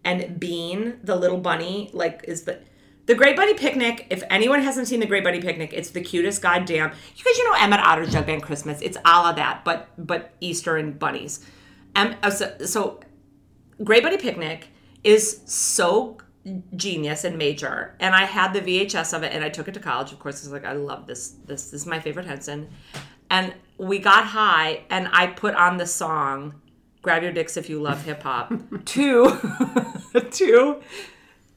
and 0.04 0.40
Bean, 0.40 0.99
the 1.04 1.14
little 1.14 1.38
bunny, 1.38 1.90
like 1.92 2.25
is 2.26 2.42
the 2.42 2.61
The 3.06 3.14
Great 3.14 3.37
Bunny 3.37 3.54
Picnic, 3.54 4.06
if 4.11 4.23
anyone 4.30 4.62
hasn't 4.62 4.88
seen 4.88 5.00
The 5.00 5.06
Great 5.06 5.25
Bunny 5.25 5.40
Picnic, 5.40 5.73
it's 5.75 5.90
the 5.90 6.00
cutest 6.00 6.40
goddamn. 6.40 6.90
You 7.16 7.25
guys, 7.25 7.38
you 7.38 7.44
know 7.50 7.56
Emmett 7.58 7.80
Otter's 7.80 8.12
Jug 8.12 8.26
Band 8.26 8.42
Christmas. 8.42 8.80
It's 8.80 8.96
a 8.96 9.00
la 9.08 9.32
that, 9.32 9.64
but 9.64 9.88
but 9.99 10.32
Easter 10.40 10.76
and 10.76 10.99
bunnies. 10.99 11.44
Um, 11.96 12.16
so, 12.30 12.56
so 12.64 13.00
Great 13.82 14.02
Bunny 14.02 14.16
Picnic 14.16 14.68
is 15.02 15.42
so 15.44 16.18
genius 16.76 17.25
and 17.25 17.38
major. 17.38 17.94
And 18.00 18.14
I 18.14 18.25
had 18.25 18.52
the 18.52 18.61
VHS 18.61 19.14
of 19.14 19.23
it 19.23 19.32
and 19.32 19.44
I 19.44 19.49
took 19.49 19.68
it 19.68 19.75
to 19.75 19.80
college. 19.80 20.12
Of 20.12 20.18
course, 20.18 20.42
I 20.42 20.50
was 20.50 20.52
like, 20.52 20.64
I 20.64 20.73
love 20.73 21.06
this. 21.06 21.37
This, 21.46 21.70
this 21.70 21.82
is 21.82 21.87
my 21.87 22.00
favorite 22.00 22.26
Henson. 22.26 22.68
And 23.30 23.54
we 23.78 23.99
got 23.99 24.25
high 24.25 24.84
and 24.90 25.08
I 25.12 25.28
put 25.28 25.54
on 25.54 25.76
the 25.76 25.87
song 25.87 26.61
Grab 27.02 27.23
Your 27.23 27.32
Dicks 27.32 27.56
If 27.56 27.68
You 27.68 27.80
Love 27.82 28.04
Hip 28.04 28.23
Hop 28.23 28.52
to 28.84 29.38
to 30.30 30.82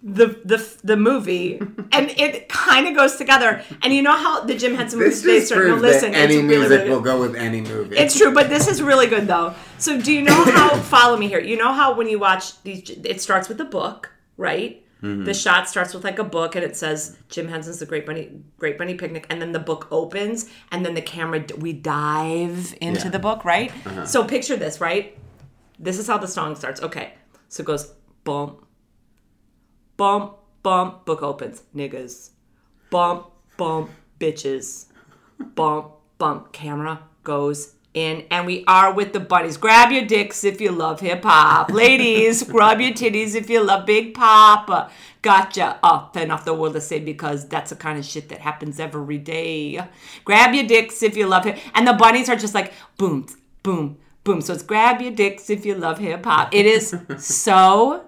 the 0.10 0.40
the 0.46 0.58
the 0.86 0.96
movie 0.96 1.58
and 1.92 2.10
it 2.12 2.48
kind 2.48 2.88
of 2.88 2.96
goes 2.96 3.18
together 3.18 3.62
and 3.82 3.94
you 3.94 4.02
know 4.02 4.16
how 4.16 4.46
the 4.46 4.56
Jim 4.56 4.74
Henson 4.74 5.00
movies 5.00 5.22
based 5.22 5.52
are 5.52 5.68
no 5.68 5.76
listen 5.76 6.16
any 6.16 6.36
it's 6.36 6.44
music 6.44 6.70
really 6.80 6.90
will 6.90 7.02
go 7.02 7.20
with 7.20 7.36
any 7.36 7.60
movie. 7.60 7.98
it's 7.98 8.18
true, 8.18 8.34
but 8.34 8.48
this 8.48 8.68
is 8.70 8.82
really 8.82 9.08
good 9.08 9.28
though. 9.28 9.54
So 9.78 10.00
do 10.00 10.14
you 10.14 10.22
know 10.22 10.44
how? 10.46 10.70
follow 10.96 11.18
me 11.18 11.28
here. 11.28 11.42
You 11.42 11.58
know 11.58 11.74
how 11.74 11.94
when 11.94 12.08
you 12.08 12.20
watch 12.20 12.62
these, 12.64 12.90
it 12.90 13.20
starts 13.22 13.50
with 13.50 13.60
a 13.60 13.66
book, 13.66 14.14
right? 14.38 14.82
Mm-hmm. 15.04 15.26
The 15.26 15.34
shot 15.34 15.68
starts 15.70 15.94
with 15.94 16.04
like 16.06 16.20
a 16.20 16.24
book, 16.24 16.56
and 16.56 16.64
it 16.64 16.76
says 16.78 17.18
Jim 17.30 17.48
Henson's 17.50 17.80
The 17.80 17.86
Great 17.86 18.06
Bunny 18.06 18.32
Great 18.58 18.78
Bunny 18.78 18.96
Picnic, 18.96 19.28
and 19.30 19.42
then 19.42 19.52
the 19.52 19.60
book 19.60 19.88
opens, 19.92 20.50
and 20.72 20.86
then 20.86 20.94
the 20.96 21.02
camera 21.02 21.44
we 21.58 21.74
dive 21.74 22.74
into 22.82 23.04
Yeah. 23.06 23.10
the 23.10 23.20
book, 23.20 23.44
right? 23.46 23.72
Uh-huh. 23.86 24.06
So 24.06 24.24
picture 24.24 24.56
this, 24.56 24.80
right? 24.80 25.18
This 25.78 26.00
is 26.00 26.08
how 26.08 26.18
the 26.18 26.28
song 26.28 26.56
starts. 26.56 26.82
Okay, 26.82 27.14
so 27.50 27.62
it 27.62 27.66
goes 27.68 27.94
bump, 28.24 28.66
bump, 29.98 30.36
bump. 30.64 31.06
Book 31.06 31.22
opens, 31.22 31.64
niggas, 31.76 32.30
bump, 32.90 33.28
bump, 33.58 33.90
bitches 34.20 34.88
bump, 35.38 35.92
bump. 36.18 36.52
Camera 36.52 37.02
goes 37.24 37.76
in, 37.94 38.26
and 38.30 38.46
we 38.46 38.64
are 38.68 38.94
with 38.94 39.14
the 39.14 39.20
bunnies. 39.20 39.58
Grab 39.58 39.92
your 39.92 40.06
dicks 40.06 40.44
if 40.44 40.62
you 40.62 40.72
love 40.72 41.00
hip 41.00 41.24
hop. 41.24 41.72
Ladies, 41.72 42.44
grab 42.52 42.80
your 42.80 42.92
titties 42.92 43.36
if 43.36 43.50
you 43.50 43.64
love 43.64 43.86
Big 43.86 44.14
Papa. 44.14 44.92
Gotcha 45.22 45.80
up 45.84 46.16
and 46.16 46.32
off 46.32 46.46
the 46.46 46.54
world 46.54 46.74
to 46.74 46.82
say 46.82 47.00
because 47.00 47.48
that's 47.48 47.72
the 47.72 47.76
kind 47.76 47.98
of 47.98 48.06
shit 48.06 48.30
that 48.30 48.40
happens 48.40 48.80
every 48.80 49.18
day. 49.18 49.84
Grab 50.24 50.54
your 50.54 50.66
dicks 50.66 51.04
if 51.04 51.18
you 51.18 51.28
love 51.28 51.44
hip 51.44 51.58
And 51.74 51.88
the 51.88 51.94
bunnies 51.94 52.30
are 52.30 52.36
just 52.36 52.54
like 52.54 52.74
boom, 52.98 53.28
boom, 53.64 53.98
boom. 54.24 54.42
So 54.42 54.54
it's 54.54 54.64
grab 54.64 55.02
your 55.02 55.12
dicks 55.12 55.50
if 55.50 55.66
you 55.66 55.76
love 55.76 55.98
hip 55.98 56.24
hop. 56.24 56.54
It 56.54 56.66
is 56.66 56.96
so 57.18 58.06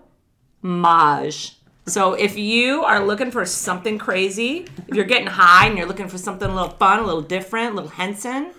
Maj. 0.62 1.59
So 1.89 2.13
if 2.13 2.38
you 2.38 2.84
are 2.84 3.03
looking 3.05 3.31
for 3.31 3.46
something 3.46 3.98
crazy, 3.98 4.67
if 4.88 4.96
you're 4.96 5.05
getting 5.05 5.27
high 5.27 5.67
and 5.67 5.77
you're 5.77 5.88
looking 5.88 6.08
for 6.08 6.17
something 6.17 6.50
a 6.50 6.53
little 6.53 6.69
fun, 6.72 7.00
a 7.00 7.03
little 7.03 7.22
different, 7.22 7.72
a 7.72 7.75
little 7.75 7.89
Henson, 7.89 8.51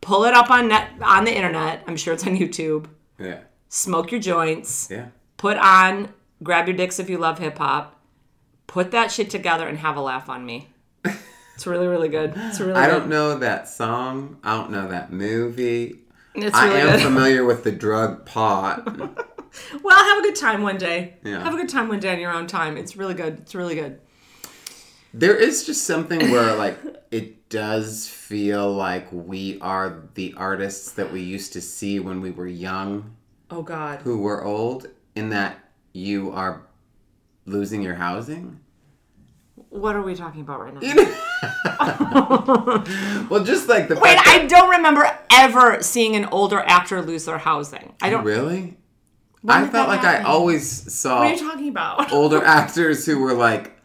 pull 0.00 0.24
it 0.24 0.34
up 0.34 0.50
on 0.50 0.68
net 0.68 0.90
on 1.02 1.24
the 1.24 1.34
internet. 1.34 1.82
I'm 1.86 1.96
sure 1.96 2.14
it's 2.14 2.26
on 2.26 2.36
YouTube. 2.36 2.86
yeah. 3.18 3.40
Smoke 3.68 4.12
your 4.12 4.20
joints. 4.20 4.88
Yeah. 4.90 5.06
Put 5.38 5.56
on 5.56 6.08
grab 6.42 6.66
your 6.68 6.76
dicks 6.76 6.98
if 6.98 7.08
you 7.10 7.18
love 7.18 7.38
hip 7.38 7.58
hop. 7.58 7.98
Put 8.66 8.90
that 8.92 9.10
shit 9.10 9.28
together 9.30 9.66
and 9.66 9.78
have 9.78 9.96
a 9.96 10.00
laugh 10.00 10.28
on 10.28 10.44
me. 10.46 10.68
It's 11.54 11.66
really 11.66 11.86
really 11.86 12.08
good. 12.08 12.32
It's 12.36 12.60
really 12.60 12.74
I 12.74 12.86
good. 12.86 12.92
don't 12.98 13.08
know 13.08 13.38
that 13.38 13.68
song. 13.68 14.38
I 14.44 14.56
don't 14.56 14.70
know 14.70 14.88
that 14.88 15.12
movie. 15.12 15.98
It's 16.34 16.54
I 16.56 16.68
am 16.68 16.92
good. 16.96 17.02
familiar 17.02 17.44
with 17.44 17.64
the 17.64 17.72
drug 17.72 18.24
pot. 18.24 18.86
Well, 19.82 19.96
have 19.96 20.18
a 20.18 20.22
good 20.22 20.36
time 20.36 20.62
one 20.62 20.78
day. 20.78 21.14
Yeah. 21.24 21.42
Have 21.42 21.54
a 21.54 21.56
good 21.56 21.68
time 21.68 21.88
one 21.88 22.00
day 22.00 22.12
on 22.12 22.20
your 22.20 22.32
own 22.32 22.46
time. 22.46 22.76
It's 22.76 22.96
really 22.96 23.14
good. 23.14 23.40
It's 23.40 23.54
really 23.54 23.74
good. 23.74 24.00
There 25.14 25.36
is 25.36 25.64
just 25.64 25.84
something 25.84 26.30
where 26.30 26.54
like 26.56 26.78
it 27.10 27.48
does 27.50 28.08
feel 28.08 28.72
like 28.72 29.08
we 29.12 29.58
are 29.60 30.04
the 30.14 30.32
artists 30.36 30.92
that 30.92 31.12
we 31.12 31.20
used 31.20 31.52
to 31.52 31.60
see 31.60 32.00
when 32.00 32.22
we 32.22 32.30
were 32.30 32.46
young 32.46 33.14
Oh 33.50 33.62
God. 33.62 34.00
who 34.00 34.18
were 34.18 34.42
old 34.42 34.86
in 35.14 35.28
that 35.30 35.58
you 35.92 36.32
are 36.32 36.62
losing 37.44 37.82
your 37.82 37.96
housing. 37.96 38.60
What 39.68 39.94
are 39.96 40.02
we 40.02 40.14
talking 40.14 40.40
about 40.40 40.60
right 40.60 40.74
now? 40.74 41.24
Well, 43.28 43.44
just 43.44 43.68
like 43.68 43.88
the 43.88 43.96
Wait, 43.96 44.18
I 44.18 44.46
don't 44.46 44.70
remember 44.70 45.10
ever 45.30 45.82
seeing 45.82 46.16
an 46.16 46.26
older 46.26 46.60
actor 46.60 47.02
lose 47.02 47.24
their 47.24 47.38
housing. 47.38 47.94
I 48.00 48.08
oh, 48.08 48.10
don't. 48.10 48.24
really. 48.24 48.76
When 49.42 49.56
I 49.64 49.68
felt 49.68 49.88
like 49.88 50.04
I 50.04 50.22
always 50.22 50.92
saw 50.92 51.18
What 51.20 51.28
are 51.28 51.34
you 51.34 51.38
talking 51.50 51.68
about? 51.68 52.12
older 52.12 52.42
actors 52.44 53.04
who 53.04 53.18
were 53.18 53.34
like, 53.34 53.76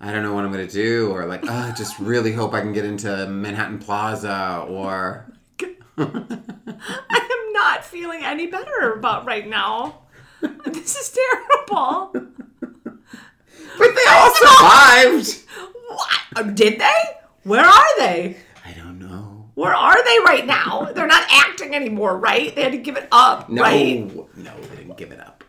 I 0.00 0.10
don't 0.12 0.22
know 0.22 0.34
what 0.34 0.44
I'm 0.44 0.50
gonna 0.50 0.66
do, 0.66 1.10
or 1.10 1.24
like, 1.26 1.44
oh, 1.44 1.52
I 1.52 1.72
just 1.72 1.98
really 2.00 2.32
hope 2.32 2.52
I 2.54 2.60
can 2.60 2.72
get 2.72 2.84
into 2.84 3.26
Manhattan 3.28 3.78
Plaza, 3.78 4.64
or 4.68 5.32
I 5.98 6.02
am 6.02 7.52
not 7.52 7.84
feeling 7.84 8.20
any 8.24 8.46
better 8.46 8.92
about 8.94 9.24
right 9.26 9.48
now. 9.48 10.00
This 10.66 10.94
is 10.96 11.10
terrible. 11.10 12.10
but 12.12 13.94
they 13.94 14.10
all 14.10 14.34
survived. 14.34 15.44
What? 15.88 16.08
Uh, 16.36 16.42
Did 16.44 16.78
they? 16.78 17.02
Where 17.42 17.64
are 17.64 17.98
they? 17.98 18.36
I 18.64 18.72
don't 18.72 18.98
know. 19.00 19.50
Where 19.54 19.74
are 19.74 20.02
they 20.04 20.18
right 20.24 20.46
now? 20.46 20.92
They're 20.94 21.06
not 21.08 21.24
acting 21.28 21.74
anymore, 21.74 22.16
right? 22.18 22.54
They 22.54 22.62
had 22.62 22.72
to 22.72 22.78
give 22.78 22.96
it 22.96 23.08
up, 23.10 23.50
No, 23.50 23.62
right? 23.62 24.06
no, 24.36 24.52
give 24.98 25.12
it 25.12 25.20
up. 25.20 25.44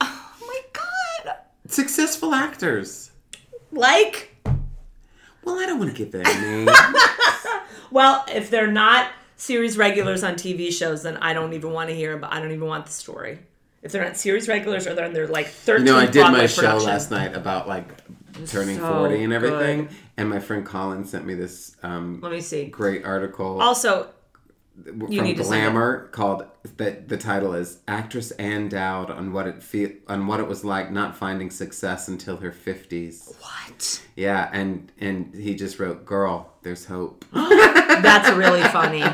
Oh 0.00 0.32
my 0.46 0.60
god. 0.72 1.36
Successful 1.68 2.34
actors. 2.34 3.10
Like, 3.72 4.34
Well, 5.44 5.58
I 5.58 5.66
don't 5.66 5.78
want 5.78 5.90
to 5.90 5.96
give 5.96 6.12
their 6.12 6.22
name. 6.42 6.68
well, 7.90 8.24
if 8.28 8.50
they're 8.50 8.70
not 8.70 9.10
series 9.36 9.76
regulars 9.78 10.22
on 10.24 10.34
TV 10.34 10.72
shows, 10.72 11.02
then 11.02 11.16
I 11.18 11.32
don't 11.32 11.52
even 11.52 11.72
want 11.72 11.88
to 11.90 11.94
hear 11.96 12.14
about. 12.14 12.32
I 12.32 12.40
don't 12.40 12.50
even 12.52 12.66
want 12.66 12.86
the 12.86 12.92
story. 12.92 13.38
If 13.82 13.92
they're 13.92 14.02
not 14.04 14.16
series 14.16 14.48
regulars 14.48 14.86
or 14.86 14.94
they're 14.94 15.06
in 15.06 15.12
their 15.12 15.28
like 15.28 15.46
13 15.46 15.86
You 15.86 15.92
know, 15.92 15.98
I 15.98 16.06
did 16.06 16.22
my 16.32 16.46
show 16.46 16.62
production. 16.62 16.88
last 16.88 17.10
night 17.10 17.34
about 17.36 17.68
like 17.68 17.86
turning 18.46 18.76
so 18.78 18.88
40 19.08 19.22
and 19.24 19.32
everything, 19.32 19.84
good. 19.86 19.96
and 20.16 20.28
my 20.30 20.40
friend 20.40 20.66
Colin 20.66 21.04
sent 21.04 21.24
me 21.24 21.34
this 21.34 21.76
um, 21.82 22.20
Let 22.20 22.32
me 22.32 22.40
see. 22.40 22.66
great 22.66 23.04
article 23.04 23.60
Also, 23.62 24.08
from 24.84 25.08
need 25.08 25.36
to. 25.36 25.42
Glamour 25.42 26.08
called 26.08 26.44
that 26.76 27.08
the 27.08 27.16
title 27.16 27.54
is 27.54 27.78
"Actress 27.88 28.30
Ann 28.32 28.68
Dowd 28.68 29.10
on 29.10 29.32
what 29.32 29.46
it 29.46 29.62
feel 29.62 29.90
on 30.08 30.26
what 30.26 30.40
it 30.40 30.46
was 30.48 30.64
like 30.64 30.90
not 30.90 31.16
finding 31.16 31.50
success 31.50 32.08
until 32.08 32.36
her 32.38 32.50
50s." 32.52 33.34
what? 33.40 34.02
Yeah, 34.16 34.48
and 34.52 34.90
and 34.98 35.34
he 35.34 35.54
just 35.54 35.78
wrote, 35.78 36.04
"Girl, 36.04 36.52
there's 36.62 36.84
hope." 36.86 37.24
That's 37.32 38.30
really 38.36 38.62
funny. 38.62 39.04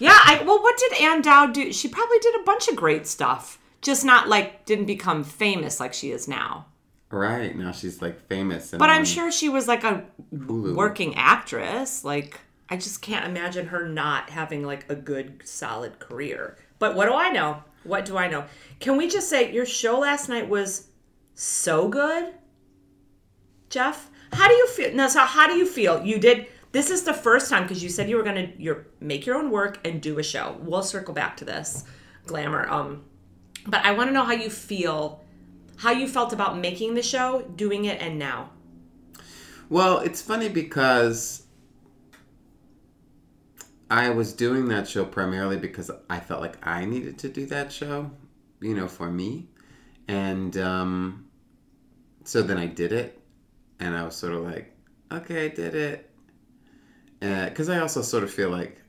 Yeah, 0.00 0.18
I 0.24 0.42
well, 0.44 0.60
what 0.62 0.76
did 0.78 1.00
Ann 1.00 1.22
Dowd 1.22 1.52
do? 1.52 1.72
She 1.72 1.88
probably 1.88 2.18
did 2.20 2.34
a 2.40 2.44
bunch 2.44 2.68
of 2.68 2.76
great 2.76 3.06
stuff, 3.06 3.58
just 3.82 4.04
not 4.04 4.28
like 4.28 4.64
didn't 4.66 4.86
become 4.86 5.24
famous 5.24 5.80
like 5.80 5.92
she 5.94 6.10
is 6.10 6.26
now. 6.28 6.66
right 7.10 7.54
now, 7.56 7.70
she's 7.72 8.02
like 8.02 8.26
famous. 8.28 8.72
And 8.72 8.80
But 8.80 8.90
I'm 8.90 9.04
sure 9.04 9.30
she 9.30 9.48
was 9.48 9.68
like 9.68 9.84
a 9.84 10.04
Hulu. 10.34 10.74
working 10.74 11.14
actress. 11.16 12.02
Like 12.04 12.40
I 12.68 12.76
just 12.76 13.02
can't 13.02 13.26
imagine 13.26 13.66
her 13.66 13.86
not 13.86 14.30
having 14.30 14.64
like 14.64 14.88
a 14.90 14.94
good 14.94 15.42
solid 15.44 15.98
career. 15.98 16.56
But 16.78 16.94
what 16.94 17.06
do 17.06 17.14
I 17.14 17.30
know? 17.30 17.62
What 17.82 18.04
do 18.04 18.16
I 18.16 18.28
know? 18.28 18.46
Can 18.80 18.96
we 18.96 19.08
just 19.08 19.28
say 19.28 19.52
your 19.52 19.66
show 19.66 19.98
last 19.98 20.28
night 20.28 20.48
was 20.48 20.88
so 21.34 21.88
good? 21.88 22.34
Jeff, 23.68 24.10
how 24.32 24.48
do 24.48 24.54
you 24.54 24.68
feel? 24.68 24.94
No, 24.94 25.08
so 25.08 25.20
how 25.20 25.46
do 25.46 25.54
you 25.54 25.66
feel? 25.66 26.04
You 26.04 26.18
did 26.18 26.46
this 26.72 26.90
is 26.90 27.04
the 27.04 27.14
first 27.14 27.48
time 27.48 27.62
because 27.62 27.84
you 27.84 27.88
said 27.88 28.10
you 28.10 28.16
were 28.16 28.24
gonna 28.24 28.50
your 28.58 28.88
make 28.98 29.26
your 29.26 29.36
own 29.36 29.50
work 29.50 29.78
and 29.86 30.02
do 30.02 30.18
a 30.18 30.24
show. 30.24 30.56
We'll 30.60 30.82
circle 30.82 31.14
back 31.14 31.36
to 31.36 31.44
this, 31.44 31.84
glamour. 32.26 32.68
Um, 32.68 33.04
but 33.66 33.84
I 33.84 33.92
want 33.92 34.08
to 34.08 34.12
know 34.12 34.24
how 34.24 34.32
you 34.32 34.50
feel, 34.50 35.22
how 35.76 35.92
you 35.92 36.08
felt 36.08 36.32
about 36.32 36.58
making 36.58 36.94
the 36.94 37.02
show, 37.02 37.42
doing 37.54 37.84
it, 37.84 38.02
and 38.02 38.18
now. 38.18 38.50
Well, 39.68 39.98
it's 39.98 40.20
funny 40.20 40.48
because 40.48 41.43
I 43.90 44.10
was 44.10 44.32
doing 44.32 44.68
that 44.68 44.88
show 44.88 45.04
primarily 45.04 45.56
because 45.56 45.90
I 46.08 46.20
felt 46.20 46.40
like 46.40 46.66
I 46.66 46.84
needed 46.84 47.18
to 47.18 47.28
do 47.28 47.46
that 47.46 47.72
show, 47.72 48.10
you 48.60 48.74
know, 48.74 48.88
for 48.88 49.10
me. 49.10 49.48
And 50.08 50.56
um, 50.56 51.26
so 52.24 52.42
then 52.42 52.58
I 52.58 52.66
did 52.66 52.92
it, 52.92 53.20
and 53.80 53.94
I 53.94 54.04
was 54.04 54.16
sort 54.16 54.32
of 54.32 54.42
like, 54.42 54.74
okay, 55.12 55.46
I 55.46 55.48
did 55.48 55.74
it. 55.74 56.10
Because 57.20 57.68
I 57.68 57.78
also 57.78 58.02
sort 58.02 58.22
of 58.22 58.30
feel 58.30 58.50
like, 58.50 58.80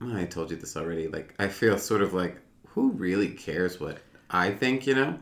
well, 0.00 0.16
I 0.16 0.24
told 0.24 0.50
you 0.50 0.56
this 0.56 0.76
already, 0.76 1.08
like, 1.08 1.34
I 1.38 1.48
feel 1.48 1.78
sort 1.78 2.02
of 2.02 2.14
like, 2.14 2.36
who 2.68 2.92
really 2.92 3.28
cares 3.28 3.80
what 3.80 3.98
I 4.30 4.50
think, 4.52 4.86
you 4.86 4.94
know? 4.94 5.18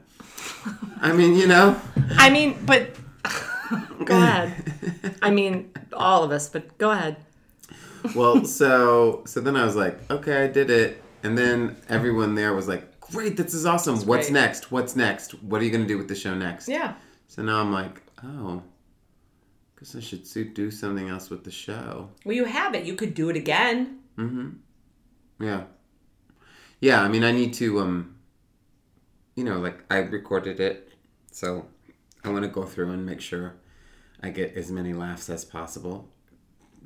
I 1.01 1.13
mean, 1.13 1.35
you 1.35 1.47
know? 1.47 1.81
I 2.17 2.29
mean, 2.31 2.59
but 2.67 2.95
go 4.05 4.17
ahead. 4.17 5.15
I 5.23 5.31
mean, 5.31 5.73
all 5.93 6.23
of 6.23 6.31
us, 6.31 6.49
but 6.49 6.77
go 6.79 6.91
ahead. 6.91 7.17
Well, 8.15 8.45
so 8.45 9.23
so 9.27 9.41
then 9.41 9.57
I 9.57 9.65
was 9.65 9.77
like, 9.77 9.99
okay, 10.11 10.45
I 10.45 10.47
did 10.49 10.71
it, 10.71 11.03
and 11.23 11.37
then 11.37 11.77
everyone 11.89 12.35
there 12.35 12.55
was 12.55 12.69
like, 12.69 13.01
great, 13.01 13.37
this 13.37 13.55
is 13.55 13.67
awesome. 13.67 13.97
What's 14.07 14.29
great. 14.29 14.33
next? 14.33 14.71
What's 14.73 14.97
next? 14.97 15.33
What 15.43 15.61
are 15.61 15.65
you 15.65 15.71
gonna 15.71 15.87
do 15.87 15.99
with 15.99 16.09
the 16.09 16.15
show 16.15 16.35
next? 16.35 16.69
Yeah. 16.69 16.95
So 17.27 17.43
now 17.43 17.61
I'm 17.61 17.73
like, 17.73 18.03
oh, 18.25 18.63
guess 19.79 19.95
I 19.95 20.01
should 20.01 20.27
so- 20.27 20.45
do 20.45 20.71
something 20.71 21.09
else 21.09 21.31
with 21.31 21.45
the 21.45 21.51
show. 21.51 22.11
Well, 22.25 22.35
you 22.37 22.45
have 22.45 22.75
it. 22.75 22.85
You 22.85 22.95
could 22.95 23.15
do 23.15 23.29
it 23.31 23.37
again. 23.37 23.99
Mm-hmm. 24.17 25.45
Yeah. 25.45 25.65
Yeah, 26.81 27.03
I 27.03 27.09
mean, 27.09 27.25
I 27.25 27.33
need 27.33 27.55
to, 27.55 27.81
um, 27.81 28.17
you 29.35 29.45
know, 29.45 29.59
like, 29.59 29.85
I 29.91 29.99
recorded 29.99 30.61
it, 30.61 30.93
so 31.33 31.67
I 32.25 32.31
want 32.31 32.45
to 32.45 32.49
go 32.49 32.65
through 32.65 32.91
and 32.93 33.05
make 33.05 33.21
sure 33.21 33.57
I 34.23 34.31
get 34.31 34.55
as 34.57 34.71
many 34.71 34.93
laughs 34.93 35.29
as 35.29 35.45
possible. 35.45 36.09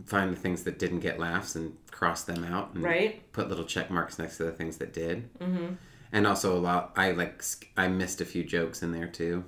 Find 0.06 0.32
the 0.32 0.36
things 0.36 0.64
that 0.64 0.78
didn't 0.78 1.00
get 1.00 1.18
laughs 1.18 1.54
and 1.54 1.76
cross 1.90 2.24
them 2.24 2.44
out. 2.44 2.74
And 2.74 2.82
Right. 2.82 3.32
Put 3.32 3.48
little 3.48 3.64
check 3.64 3.90
marks 3.90 4.18
next 4.18 4.36
to 4.38 4.44
the 4.44 4.52
things 4.52 4.78
that 4.78 4.92
did. 4.92 5.32
Mm-hmm. 5.38 5.74
And 6.12 6.26
also 6.26 6.56
a 6.56 6.60
lot, 6.60 6.92
I 6.96 7.12
like, 7.12 7.42
I 7.76 7.88
missed 7.88 8.20
a 8.20 8.24
few 8.24 8.44
jokes 8.44 8.82
in 8.82 8.92
there 8.92 9.06
too. 9.06 9.44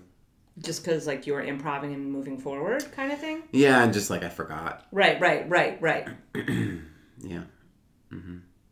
Just 0.61 0.85
because, 0.85 1.07
like, 1.07 1.27
you 1.27 1.33
were 1.33 1.43
improving 1.43 1.93
and 1.93 2.13
moving 2.13 2.39
forward, 2.39 2.85
kind 2.93 3.11
of 3.11 3.19
thing. 3.19 3.43
Yeah, 3.51 3.83
and 3.83 3.93
just 3.93 4.09
like 4.09 4.23
I 4.23 4.29
forgot. 4.29 4.87
Right, 4.93 5.21
right, 5.21 5.49
right, 5.49 5.83
right. 5.83 6.09
Yeah. 7.19 7.43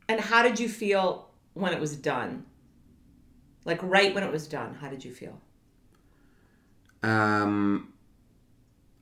And 0.09 0.21
how 0.21 0.43
did 0.43 0.61
you 0.61 0.69
feel 0.69 1.31
when 1.55 1.73
it 1.73 1.81
was 1.81 1.97
done? 1.97 2.45
Like 3.65 3.83
right 3.83 4.15
when 4.15 4.25
it 4.25 4.31
was 4.31 4.47
done, 4.47 4.75
how 4.75 4.89
did 4.89 5.05
you 5.05 5.13
feel? 5.13 5.41
Um, 7.03 7.93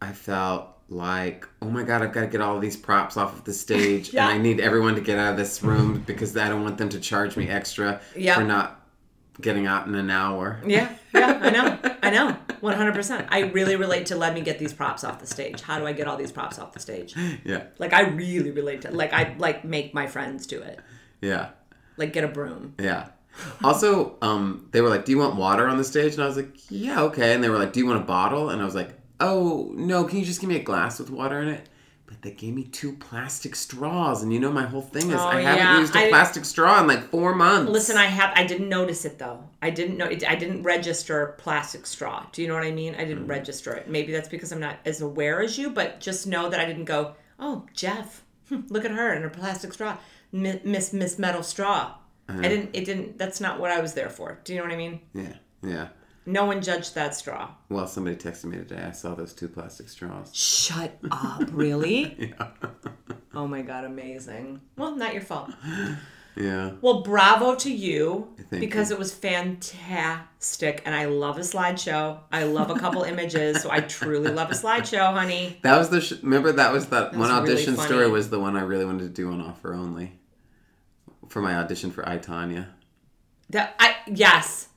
I 0.00 0.12
felt 0.12 0.68
like, 0.90 1.46
oh 1.62 1.70
my 1.70 1.82
god, 1.84 2.02
I've 2.02 2.12
got 2.12 2.22
to 2.22 2.26
get 2.26 2.40
all 2.40 2.56
of 2.56 2.60
these 2.60 2.76
props 2.76 3.16
off 3.16 3.32
of 3.32 3.44
the 3.44 3.52
stage, 3.52 4.12
Yeah. 4.12 4.28
and 4.28 4.34
I 4.38 4.42
need 4.42 4.60
everyone 4.60 4.94
to 4.96 5.00
get 5.00 5.18
out 5.18 5.32
of 5.32 5.36
this 5.38 5.62
room 5.62 6.02
because 6.06 6.36
I 6.36 6.48
don't 6.48 6.62
want 6.62 6.78
them 6.78 6.88
to 6.90 7.00
charge 7.00 7.36
me 7.36 7.48
extra 7.48 8.00
Yeah. 8.16 8.34
for 8.34 8.42
not 8.44 8.76
getting 9.40 9.66
out 9.66 9.86
in 9.86 9.94
an 9.94 10.10
hour. 10.10 10.60
Yeah, 10.66 10.92
yeah, 11.14 11.38
I 11.42 11.50
know, 11.50 11.78
I 12.02 12.10
know, 12.16 12.36
one 12.60 12.74
hundred 12.76 12.94
percent. 12.94 13.26
I 13.30 13.40
really 13.40 13.76
relate 13.76 14.06
to 14.06 14.16
let 14.16 14.34
me 14.34 14.40
get 14.42 14.58
these 14.58 14.72
props 14.74 15.02
off 15.04 15.20
the 15.20 15.26
stage. 15.26 15.62
How 15.62 15.78
do 15.78 15.86
I 15.86 15.92
get 15.92 16.06
all 16.08 16.16
these 16.16 16.32
props 16.32 16.58
off 16.58 16.72
the 16.72 16.80
stage? 16.80 17.14
Yeah, 17.44 17.64
Like 17.78 17.92
I 17.94 18.02
really 18.08 18.50
relate 18.50 18.82
to. 18.82 18.90
Like 18.90 19.12
I 19.12 19.34
like 19.38 19.64
make 19.64 19.94
my 19.94 20.06
friends 20.08 20.46
do 20.46 20.60
it. 20.60 20.80
yeah, 21.22 21.50
Like 21.96 22.12
get 22.12 22.24
a 22.24 22.28
broom. 22.28 22.74
yeah. 22.78 23.08
Also, 23.62 24.16
um, 24.22 24.68
they 24.72 24.80
were 24.80 24.88
like, 24.88 25.04
"Do 25.04 25.12
you 25.12 25.18
want 25.18 25.36
water 25.36 25.66
on 25.68 25.78
the 25.78 25.84
stage?" 25.84 26.14
And 26.14 26.22
I 26.22 26.26
was 26.26 26.36
like, 26.36 26.50
"Yeah, 26.68 27.02
okay." 27.04 27.32
And 27.32 27.42
they 27.44 27.48
were 27.48 27.58
like, 27.58 27.72
"Do 27.72 27.78
you 27.80 27.86
want 27.86 28.02
a 28.02 28.04
bottle?" 28.04 28.50
And 28.50 28.60
I 28.60 28.64
was 28.64 28.74
like, 28.74 28.90
"Oh 29.20 29.70
no, 29.74 30.04
can 30.04 30.18
you 30.18 30.24
just 30.24 30.40
give 30.40 30.48
me 30.48 30.56
a 30.56 30.62
glass 30.62 30.98
with 30.98 31.10
water 31.10 31.40
in 31.40 31.48
it?" 31.48 31.68
But 32.06 32.22
they 32.22 32.32
gave 32.32 32.54
me 32.54 32.64
two 32.64 32.94
plastic 32.96 33.54
straws, 33.54 34.24
and 34.24 34.32
you 34.32 34.40
know 34.40 34.50
my 34.50 34.66
whole 34.66 34.82
thing 34.82 35.10
is 35.10 35.20
Oh, 35.20 35.28
I 35.28 35.42
haven't 35.42 35.58
yeah, 35.58 35.78
used 35.78 35.94
a 35.94 36.06
I- 36.06 36.08
plastic 36.08 36.44
straw 36.44 36.80
in 36.80 36.88
like 36.88 37.08
four 37.10 37.36
months. 37.36 37.70
Listen, 37.70 37.96
I 37.96 38.06
have. 38.06 38.32
I 38.34 38.42
didn't 38.44 38.68
notice 38.68 39.04
it 39.04 39.18
though. 39.18 39.44
I 39.62 39.70
didn't 39.70 39.96
know. 39.96 40.06
I 40.06 40.34
didn't 40.34 40.64
register 40.64 41.36
plastic 41.38 41.86
straw. 41.86 42.26
Do 42.32 42.42
you 42.42 42.48
know 42.48 42.54
what 42.54 42.64
I 42.64 42.72
mean? 42.72 42.96
I 42.96 43.04
didn't 43.04 43.28
register 43.28 43.72
it. 43.74 43.88
Maybe 43.88 44.10
that's 44.12 44.28
because 44.28 44.50
I'm 44.50 44.58
not 44.58 44.78
as 44.84 45.00
aware 45.00 45.40
as 45.40 45.56
you. 45.56 45.70
But 45.70 46.00
just 46.00 46.26
know 46.26 46.48
that 46.48 46.58
I 46.58 46.64
didn't 46.66 46.86
go. 46.86 47.14
Oh, 47.38 47.64
Jeff, 47.74 48.24
hmm, 48.48 48.62
look 48.70 48.84
at 48.84 48.90
her 48.90 49.12
and 49.12 49.22
her 49.22 49.30
plastic 49.30 49.72
straw, 49.72 49.96
Mi- 50.32 50.60
Miss 50.64 50.92
Miss 50.92 51.16
Metal 51.18 51.44
Straw. 51.44 51.94
I 52.28 52.42
didn't. 52.42 52.70
It 52.74 52.84
didn't. 52.84 53.18
That's 53.18 53.40
not 53.40 53.58
what 53.60 53.70
I 53.70 53.80
was 53.80 53.94
there 53.94 54.10
for. 54.10 54.40
Do 54.44 54.52
you 54.52 54.58
know 54.58 54.64
what 54.64 54.72
I 54.72 54.76
mean? 54.76 55.00
Yeah, 55.14 55.34
yeah. 55.62 55.88
No 56.26 56.44
one 56.44 56.60
judged 56.62 56.94
that 56.94 57.14
straw. 57.14 57.50
Well, 57.68 57.86
somebody 57.86 58.16
texted 58.16 58.44
me 58.44 58.58
today. 58.58 58.84
I 58.86 58.92
saw 58.92 59.14
those 59.14 59.32
two 59.32 59.48
plastic 59.48 59.88
straws. 59.88 60.30
Shut 60.34 60.96
up! 61.10 61.44
Really? 61.50 62.14
Yeah. 62.38 62.48
oh 63.34 63.46
my 63.46 63.62
god! 63.62 63.84
Amazing. 63.84 64.60
Well, 64.76 64.94
not 64.96 65.12
your 65.12 65.22
fault. 65.22 65.50
Yeah. 66.36 66.72
Well, 66.80 67.02
bravo 67.02 67.54
to 67.56 67.72
you 67.72 68.28
Thank 68.50 68.60
because 68.60 68.90
you. 68.90 68.96
it 68.96 68.98
was 68.98 69.12
fantastic, 69.12 70.82
and 70.86 70.94
I 70.94 71.06
love 71.06 71.38
a 71.38 71.40
slideshow. 71.40 72.18
I 72.30 72.44
love 72.44 72.70
a 72.70 72.78
couple 72.78 73.02
images, 73.14 73.62
so 73.62 73.70
I 73.70 73.80
truly 73.80 74.30
love 74.30 74.50
a 74.50 74.54
slideshow, 74.54 75.12
honey. 75.12 75.58
That 75.62 75.76
was 75.78 75.90
the. 75.90 76.00
Sh- 76.00 76.22
remember 76.22 76.52
that 76.52 76.72
was 76.72 76.86
that 76.88 77.12
one 77.12 77.20
was 77.20 77.30
audition 77.30 77.74
funny. 77.76 77.88
story 77.88 78.10
was 78.10 78.30
the 78.30 78.38
one 78.38 78.56
I 78.56 78.62
really 78.62 78.84
wanted 78.84 79.04
to 79.04 79.08
do 79.10 79.30
on 79.32 79.40
offer 79.40 79.74
only. 79.74 80.12
For 81.28 81.40
my 81.40 81.56
audition 81.56 81.90
for 81.90 82.08
I 82.08 82.18
Tonya. 82.18 82.66
That 83.50 83.74
I 83.78 83.96
yes, 84.06 84.68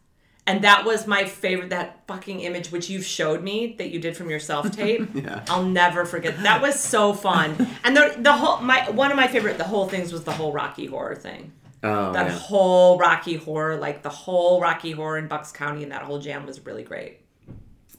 and 0.45 0.63
that 0.63 0.85
was 0.85 1.07
my 1.07 1.25
favorite. 1.25 1.69
That 1.69 2.01
fucking 2.07 2.41
image 2.41 2.71
which 2.71 2.89
you've 2.89 3.05
showed 3.05 3.41
me 3.43 3.75
that 3.77 3.89
you 3.89 3.99
did 3.99 4.15
from 4.17 4.29
your 4.29 4.39
self 4.39 4.71
tape. 4.71 5.09
Yeah. 5.13 5.43
I'll 5.49 5.63
never 5.63 6.05
forget. 6.05 6.41
That 6.43 6.61
was 6.61 6.79
so 6.79 7.13
fun, 7.13 7.67
and 7.83 7.95
the 7.95 8.15
the 8.19 8.33
whole 8.33 8.61
my 8.61 8.89
one 8.91 9.11
of 9.11 9.17
my 9.17 9.27
favorite 9.27 9.57
the 9.57 9.63
whole 9.63 9.87
things 9.87 10.11
was 10.11 10.23
the 10.23 10.33
whole 10.33 10.51
Rocky 10.51 10.85
Horror 10.87 11.15
thing. 11.15 11.53
Oh 11.83 12.13
That 12.13 12.27
yeah. 12.27 12.37
whole 12.37 12.97
Rocky 12.97 13.35
Horror, 13.35 13.75
like 13.77 14.03
the 14.03 14.09
whole 14.09 14.61
Rocky 14.61 14.91
Horror 14.91 15.17
in 15.17 15.27
Bucks 15.27 15.51
County, 15.51 15.83
and 15.83 15.91
that 15.91 16.03
whole 16.03 16.19
jam 16.19 16.45
was 16.45 16.65
really 16.65 16.83
great. 16.83 17.19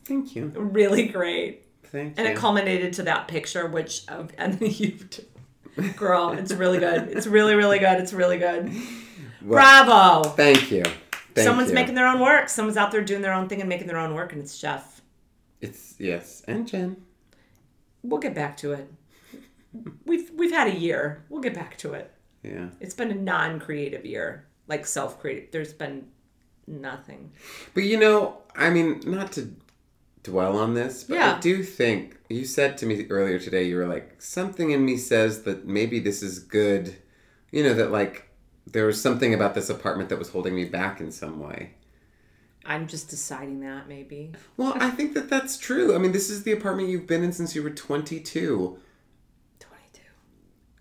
Thank 0.04 0.34
you. 0.36 0.52
Really 0.54 1.06
great. 1.08 1.66
Thank 1.84 2.16
you. 2.18 2.24
and 2.24 2.26
you. 2.26 2.34
it 2.34 2.36
culminated 2.38 2.94
to 2.94 3.04
that 3.04 3.28
picture 3.28 3.66
which 3.68 4.04
and 4.38 4.60
you 4.60 4.98
girl 5.96 6.30
it's 6.32 6.52
really 6.52 6.78
good 6.78 7.08
it's 7.08 7.26
really 7.26 7.54
really 7.54 7.78
good 7.78 8.00
it's 8.00 8.12
really 8.12 8.38
good 8.38 8.70
Well, 9.42 9.58
bravo 9.84 10.30
Thank 10.30 10.70
you. 10.70 10.84
Thank 11.34 11.46
someone's 11.46 11.68
you. 11.70 11.74
making 11.74 11.94
their 11.94 12.06
own 12.06 12.20
work 12.20 12.48
someone's 12.48 12.76
out 12.76 12.90
there 12.92 13.02
doing 13.02 13.22
their 13.22 13.32
own 13.32 13.48
thing 13.48 13.60
and 13.60 13.68
making 13.68 13.86
their 13.86 13.98
own 13.98 14.14
work 14.14 14.32
and 14.32 14.42
it's 14.42 14.58
jeff 14.58 15.00
It's 15.60 15.94
yes, 15.98 16.42
and 16.46 16.66
Jen. 16.66 16.96
we'll 18.02 18.20
get 18.20 18.34
back 18.34 18.56
to 18.58 18.72
it 18.72 18.90
we've 20.04 20.30
we've 20.34 20.52
had 20.52 20.68
a 20.68 20.76
year 20.78 21.24
we'll 21.28 21.40
get 21.42 21.54
back 21.54 21.76
to 21.78 21.94
it 21.94 22.12
Yeah. 22.42 22.68
it's 22.80 22.94
been 22.94 23.10
a 23.10 23.14
non-creative 23.14 24.04
year 24.04 24.46
like 24.68 24.86
self-creative 24.86 25.50
there's 25.50 25.72
been 25.72 26.06
nothing 26.66 27.32
But 27.74 27.82
you 27.84 27.98
know, 27.98 28.38
I 28.56 28.70
mean, 28.70 29.00
not 29.04 29.32
to 29.32 29.54
dwell 30.22 30.56
on 30.56 30.72
this, 30.72 31.04
but 31.04 31.16
Yeah. 31.16 31.36
I 31.36 31.40
do 31.40 31.62
think 31.62 32.16
you 32.30 32.46
said 32.46 32.78
to 32.78 32.86
me 32.86 33.06
earlier 33.10 33.38
today, 33.38 33.64
you 33.64 33.76
were 33.76 33.86
like, 33.86 34.22
something 34.22 34.70
in 34.70 34.82
me 34.82 34.96
says 34.96 35.42
that 35.42 35.66
maybe 35.66 35.98
this 35.98 36.22
is 36.22 36.38
good. 36.38 36.96
You 37.52 37.64
know, 37.64 37.74
that 37.74 37.90
like 37.90 38.30
there 38.66 38.86
was 38.86 39.00
something 39.00 39.34
about 39.34 39.54
this 39.54 39.70
apartment 39.70 40.08
that 40.08 40.18
was 40.18 40.30
holding 40.30 40.54
me 40.54 40.64
back 40.64 41.00
in 41.00 41.10
some 41.12 41.38
way. 41.40 41.74
i'm 42.64 42.86
just 42.86 43.08
deciding 43.10 43.60
that 43.60 43.88
maybe 43.88 44.32
Well, 44.56 44.74
I 44.78 44.90
think 44.90 45.14
that 45.14 45.28
that's 45.28 45.56
true. 45.58 45.94
I 45.94 45.98
mean, 45.98 46.12
this 46.12 46.30
is 46.30 46.42
the 46.44 46.52
apartment 46.52 46.88
you've 46.88 47.06
been 47.06 47.22
in 47.22 47.32
since 47.32 47.54
you 47.54 47.62
were 47.62 47.70
22. 47.70 48.78
22 49.60 50.00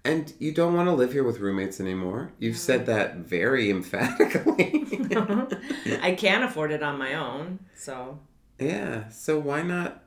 And 0.06 0.34
you 0.40 0.52
don't 0.54 0.74
want 0.74 0.88
to 0.88 0.94
live 0.94 1.12
here 1.14 1.24
with 1.24 1.40
roommates 1.40 1.80
anymore. 1.80 2.32
You've 2.40 2.58
said 2.58 2.86
that 2.88 3.18
very 3.18 3.70
emphatically. 3.78 4.70
i 6.02 6.16
can't 6.18 6.44
afford 6.44 6.72
it 6.72 6.82
on 6.82 6.98
my 6.98 7.14
own 7.16 7.60
so 7.76 8.20
yeah, 8.60 9.10
so 9.10 9.38
why 9.40 9.62
not 9.62 10.04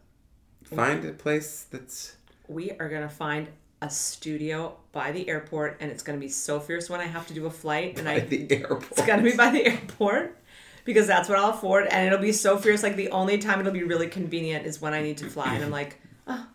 find 0.65 1.05
a 1.05 1.13
place 1.13 1.67
that's. 1.71 2.17
we 2.49 2.71
are 2.73 2.89
gonna 2.89 3.09
find 3.09 3.49
a 3.83 3.91
studio 3.91 4.77
by 4.93 5.13
the 5.13 5.29
airport, 5.29 5.77
and 5.81 5.91
it's 5.91 6.03
gonna 6.03 6.19
be 6.19 6.29
so 6.29 6.59
fierce 6.61 6.89
when 6.89 7.01
I 7.01 7.05
have 7.05 7.27
to 7.29 7.35
do 7.35 7.47
a 7.47 7.51
flight, 7.51 7.99
and 7.99 8.09
I 8.09 8.21
the 8.21 8.51
airport. 8.53 8.85
it's 8.93 9.07
gonna 9.07 9.23
be 9.23 9.37
by 9.37 9.51
the 9.51 9.67
airport 9.67 10.37
because 10.85 11.07
that's 11.07 11.29
what 11.29 11.39
I'll 11.39 11.51
afford, 11.51 11.87
and 11.89 12.07
it'll 12.07 12.19
be 12.19 12.33
so 12.33 12.57
fierce. 12.57 12.83
Like 12.83 12.97
the 12.97 13.11
only 13.11 13.39
time 13.39 13.61
it'll 13.61 13.73
be 13.73 13.83
really 13.83 14.09
convenient 14.09 14.67
is 14.67 14.81
when 14.81 14.95
I 14.95 15.03
need 15.03 15.19
to 15.19 15.29
fly, 15.29 15.55
and 15.55 15.65
I'm 15.65 15.71
like, 15.71 16.01
oh, 16.27 16.47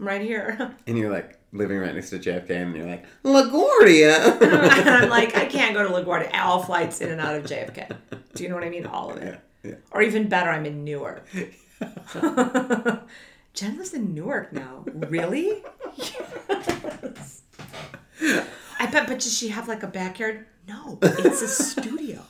I'm 0.00 0.06
right 0.08 0.20
here, 0.20 0.74
And 0.86 0.98
you're 0.98 1.12
like 1.12 1.38
living 1.52 1.78
right 1.78 1.94
next 1.94 2.10
to 2.10 2.18
JFK, 2.18 2.50
and 2.50 2.76
you're 2.76 2.86
like, 2.86 3.04
LaGuardia! 3.24 4.42
and 4.42 4.88
I'm 4.90 5.08
like, 5.08 5.36
I 5.36 5.46
can't 5.46 5.72
go 5.74 5.86
to 5.86 5.90
LaGuardia. 6.04 6.34
All 6.34 6.62
flights 6.62 7.00
in 7.00 7.10
and 7.10 7.20
out 7.20 7.34
of 7.36 7.44
JFK. 7.44 7.96
Do 8.34 8.42
you 8.42 8.48
know 8.48 8.56
what 8.56 8.64
I 8.64 8.70
mean? 8.70 8.86
All 8.86 9.10
of 9.10 9.18
it. 9.18 9.40
yeah. 9.62 9.74
Or 9.92 10.02
even 10.02 10.28
better, 10.28 10.50
I'm 10.50 10.66
in 10.66 10.84
Newark. 10.84 11.24
Jen 13.56 13.76
lives 13.78 13.92
in 13.94 14.14
Newark 14.14 14.52
now. 14.52 14.84
Really? 14.86 15.62
Yes. 15.98 17.42
I 18.78 18.86
bet, 18.86 19.06
but 19.08 19.18
does 19.20 19.36
she 19.36 19.48
have 19.48 19.66
like 19.68 19.82
a 19.82 19.86
backyard? 19.86 20.46
No, 20.68 20.98
it's 21.02 21.42
a 21.42 21.48
studio. 21.48 22.22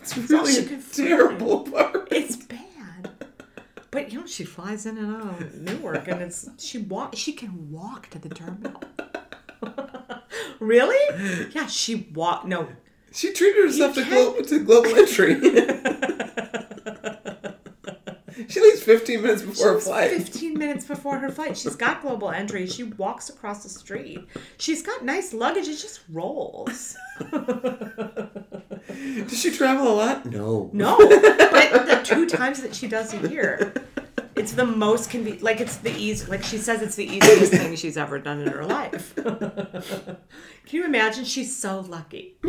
It's 0.00 0.16
really 0.16 0.56
a 0.58 0.78
terrible 0.92 1.66
apartment. 1.66 2.08
It's 2.10 2.36
bad. 2.36 3.10
But 3.90 4.12
you 4.12 4.20
know, 4.20 4.26
she 4.26 4.44
flies 4.44 4.86
in 4.86 4.98
and 4.98 5.16
out 5.16 5.40
of 5.40 5.54
Newark, 5.60 6.08
and 6.08 6.20
it's 6.22 6.48
she 6.58 6.78
walk. 6.78 7.14
She 7.16 7.32
can 7.32 7.70
walk 7.70 8.10
to 8.10 8.18
the 8.18 8.28
terminal. 8.28 8.80
really? 10.60 11.48
Yeah, 11.54 11.66
she 11.66 12.08
walk. 12.14 12.46
No, 12.46 12.68
She 13.12 13.32
treated 13.32 13.64
herself 13.64 13.94
to, 13.94 14.00
You 14.02 14.06
glo- 14.10 14.40
to 14.42 14.64
global 14.64 14.94
entry. 14.96 15.34
she 18.48 18.60
leaves 18.60 18.82
15 18.82 19.22
minutes 19.22 19.42
before 19.42 19.74
her 19.74 19.80
flight. 19.80 20.10
15 20.10 20.58
minutes 20.58 20.84
before 20.86 21.18
her 21.18 21.30
flight. 21.30 21.56
She's 21.56 21.76
got 21.76 22.02
global 22.02 22.30
entry. 22.30 22.66
She 22.66 22.84
walks 22.84 23.28
across 23.28 23.62
the 23.62 23.68
street. 23.68 24.26
She's 24.58 24.82
got 24.82 25.04
nice 25.04 25.32
luggage. 25.32 25.68
It 25.68 25.76
just 25.76 26.00
rolls. 26.10 26.96
Does 28.88 29.40
she 29.40 29.50
travel 29.50 29.88
a 29.88 29.94
lot? 29.94 30.26
No. 30.26 30.70
No, 30.72 30.96
but 30.98 31.86
the 31.86 32.00
two 32.04 32.26
times 32.26 32.60
that 32.62 32.74
she 32.74 32.86
does 32.88 33.14
a 33.14 33.28
year, 33.28 33.72
it's 34.36 34.52
the 34.52 34.66
most 34.66 35.10
convenient. 35.10 35.42
Like 35.42 35.60
it's 35.60 35.76
the 35.78 35.90
easy. 35.96 36.26
Like 36.26 36.42
she 36.42 36.58
says, 36.58 36.82
it's 36.82 36.96
the 36.96 37.06
easiest 37.06 37.52
thing 37.52 37.74
she's 37.76 37.96
ever 37.96 38.18
done 38.18 38.40
in 38.40 38.48
her 38.48 38.64
life. 38.64 39.14
Can 39.14 40.18
you 40.70 40.84
imagine? 40.84 41.24
She's 41.24 41.56
so 41.56 41.80
lucky. 41.80 42.36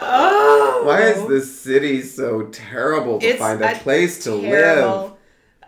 oh 0.00 0.82
Why 0.84 1.02
is 1.02 1.21
this 1.32 1.60
city 1.60 2.02
so 2.02 2.42
terrible 2.46 3.18
to 3.18 3.26
It's 3.26 3.38
find 3.38 3.60
a 3.62 3.72
a 3.72 3.74
place 3.76 4.24
to 4.24 4.34
live? 4.34 5.12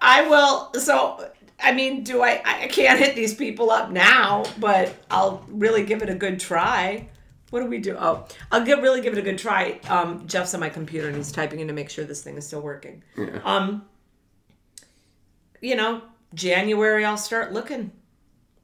I 0.00 0.28
will. 0.28 0.72
So, 0.74 1.30
I 1.60 1.72
mean, 1.72 2.04
do 2.04 2.22
I? 2.22 2.42
I 2.44 2.68
can't 2.68 2.98
hit 2.98 3.14
these 3.16 3.34
people 3.34 3.70
up 3.70 3.90
now, 3.90 4.44
but 4.58 4.94
I'll 5.10 5.44
really 5.48 5.84
give 5.84 6.02
it 6.02 6.10
a 6.10 6.14
good 6.14 6.38
try. 6.38 7.08
What 7.50 7.60
do 7.60 7.66
we 7.66 7.78
do? 7.78 7.96
Oh, 7.98 8.26
I'll 8.50 8.64
give 8.64 8.80
really 8.80 9.00
give 9.00 9.12
it 9.12 9.18
a 9.18 9.22
good 9.22 9.38
try. 9.38 9.78
Um, 9.88 10.26
Jeff's 10.26 10.54
on 10.54 10.60
my 10.60 10.68
computer 10.68 11.08
and 11.08 11.16
he's 11.16 11.30
typing 11.30 11.60
in 11.60 11.68
to 11.68 11.72
make 11.72 11.88
sure 11.88 12.04
this 12.04 12.22
thing 12.22 12.36
is 12.36 12.46
still 12.46 12.60
working. 12.60 13.02
Yeah. 13.16 13.38
Um, 13.44 13.84
you 15.60 15.76
know, 15.76 16.02
January 16.34 17.04
I'll 17.04 17.16
start 17.16 17.52
looking. 17.52 17.92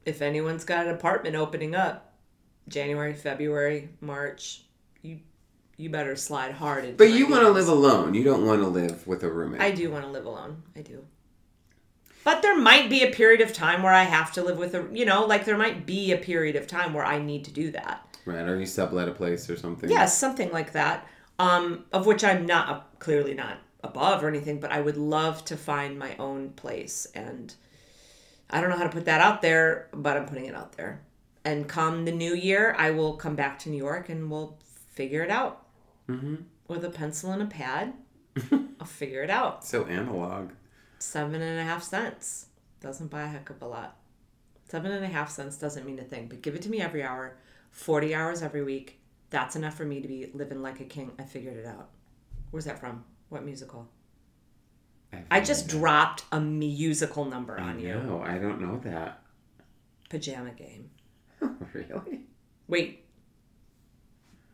If 0.04 0.22
anyone's 0.22 0.64
got 0.64 0.86
an 0.86 0.94
apartment 0.94 1.36
opening 1.36 1.74
up, 1.74 2.14
January, 2.68 3.14
February, 3.14 3.90
March, 4.00 4.64
you 5.02 5.20
you 5.80 5.88
better 5.90 6.14
slide 6.14 6.52
hard. 6.52 6.84
Into 6.84 6.96
But 6.96 7.10
you 7.10 7.26
want 7.26 7.42
to 7.42 7.50
live 7.50 7.68
alone. 7.68 8.14
You 8.14 8.22
don't 8.22 8.44
want 8.44 8.60
to 8.60 8.68
live 8.68 9.06
with 9.06 9.22
a 9.24 9.30
roommate. 9.30 9.60
I 9.60 9.70
do 9.70 9.90
want 9.90 10.04
to 10.04 10.10
live 10.10 10.26
alone. 10.26 10.62
I 10.76 10.82
do. 10.82 11.04
But 12.22 12.42
there 12.42 12.58
might 12.58 12.90
be 12.90 13.02
a 13.02 13.10
period 13.10 13.40
of 13.40 13.52
time 13.54 13.82
where 13.82 13.94
I 13.94 14.02
have 14.02 14.30
to 14.32 14.42
live 14.42 14.58
with 14.58 14.74
a, 14.74 14.86
you 14.92 15.06
know, 15.06 15.24
like 15.24 15.46
there 15.46 15.56
might 15.56 15.86
be 15.86 16.12
a 16.12 16.18
period 16.18 16.54
of 16.54 16.66
time 16.66 16.92
where 16.92 17.04
I 17.04 17.18
need 17.18 17.44
to 17.46 17.50
do 17.50 17.70
that. 17.70 18.18
right? 18.26 18.46
Or 18.46 18.60
you 18.60 18.66
sublet 18.66 19.08
a 19.08 19.12
place 19.12 19.48
or 19.48 19.56
something. 19.56 19.88
Yes, 19.88 20.18
something 20.18 20.52
like 20.52 20.72
that. 20.72 21.06
Um, 21.38 21.86
of 21.92 22.04
which 22.04 22.22
I'm 22.22 22.44
not 22.44 22.68
uh, 22.68 22.80
clearly 22.98 23.32
not 23.32 23.56
above 23.82 24.22
or 24.22 24.28
anything, 24.28 24.60
but 24.60 24.70
I 24.70 24.82
would 24.82 24.98
love 24.98 25.42
to 25.46 25.56
find 25.56 25.98
my 25.98 26.14
own 26.18 26.50
place, 26.50 27.06
and 27.14 27.54
I 28.50 28.60
don't 28.60 28.68
know 28.68 28.76
how 28.76 28.84
to 28.84 28.90
put 28.90 29.06
that 29.06 29.22
out 29.22 29.40
there, 29.40 29.88
but 29.94 30.18
I'm 30.18 30.26
putting 30.26 30.44
it 30.44 30.54
out 30.54 30.72
there. 30.76 31.00
And 31.42 31.66
come 31.66 32.04
the 32.04 32.12
new 32.12 32.34
year, 32.34 32.74
I 32.76 32.90
will 32.90 33.14
come 33.14 33.34
back 33.34 33.58
to 33.60 33.70
New 33.70 33.78
York 33.78 34.10
and 34.10 34.30
we'll 34.30 34.58
figure 34.90 35.22
it 35.22 35.30
out 35.30 35.66
hmm 36.18 36.34
with 36.68 36.84
a 36.84 36.90
pencil 36.90 37.32
and 37.32 37.42
a 37.42 37.46
pad. 37.46 37.94
I'll 38.80 38.86
figure 38.86 39.22
it 39.24 39.30
out. 39.30 39.64
So 39.64 39.84
analog. 39.86 40.50
seven 41.00 41.42
and 41.42 41.58
a 41.58 41.64
half 41.64 41.82
cents 41.82 42.46
doesn't 42.80 43.08
buy 43.10 43.22
a 43.22 43.26
heck 43.26 43.50
of 43.50 43.60
a 43.60 43.66
lot. 43.66 43.96
Seven 44.68 44.92
and 44.92 45.04
a 45.04 45.08
half 45.08 45.30
cents 45.30 45.56
doesn't 45.58 45.84
mean 45.84 45.98
a 45.98 46.04
thing, 46.04 46.28
but 46.28 46.42
give 46.42 46.54
it 46.54 46.62
to 46.62 46.70
me 46.70 46.80
every 46.80 47.02
hour, 47.02 47.36
40 47.72 48.14
hours 48.14 48.40
every 48.42 48.62
week. 48.62 49.00
That's 49.30 49.56
enough 49.56 49.74
for 49.76 49.84
me 49.84 50.00
to 50.00 50.06
be 50.08 50.30
living 50.32 50.62
like 50.62 50.80
a 50.80 50.84
king. 50.84 51.10
I 51.18 51.24
figured 51.24 51.56
it 51.56 51.66
out. 51.66 51.90
Where's 52.52 52.66
that 52.66 52.78
from? 52.78 53.04
What 53.30 53.44
musical? 53.44 53.88
have 55.12 55.24
I 55.30 55.40
just 55.40 55.66
dropped 55.66 56.24
a 56.30 56.40
musical 56.40 57.24
number 57.24 57.58
I 57.58 57.64
on 57.64 57.80
you. 57.80 57.94
know. 57.94 58.22
I 58.24 58.38
don't 58.38 58.60
know 58.60 58.78
that. 58.84 59.22
Pajama 60.08 60.50
game. 60.52 60.90
really? 61.72 62.20
Wait. 62.68 63.04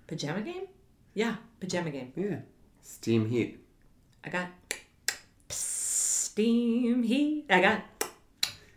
Pajama 0.06 0.40
game? 0.40 0.66
Yeah, 1.16 1.37
pajama 1.61 1.88
game. 1.88 2.12
Yeah. 2.14 2.40
Steam 2.83 3.31
heat. 3.31 3.59
I 4.22 4.29
got 4.29 4.48
steam 5.48 7.02
heat. 7.02 7.46
I 7.48 7.62
got 7.62 7.81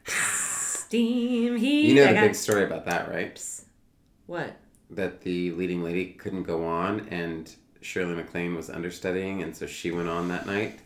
steam 0.05 1.57
heat. 1.57 1.89
You 1.89 1.95
know 1.95 2.07
the 2.07 2.21
big 2.21 2.35
story 2.35 2.63
about 2.63 2.85
that, 2.85 3.09
right? 3.09 3.37
what? 4.25 4.55
That 4.89 5.19
the 5.19 5.51
leading 5.51 5.83
lady 5.83 6.13
couldn't 6.13 6.43
go 6.43 6.63
on, 6.63 7.09
and 7.09 7.53
Shirley 7.81 8.15
MacLaine 8.15 8.55
was 8.55 8.69
understudying, 8.69 9.43
and 9.43 9.53
so 9.53 9.65
she 9.67 9.91
went 9.91 10.07
on 10.07 10.29
that 10.29 10.45
night. 10.45 10.79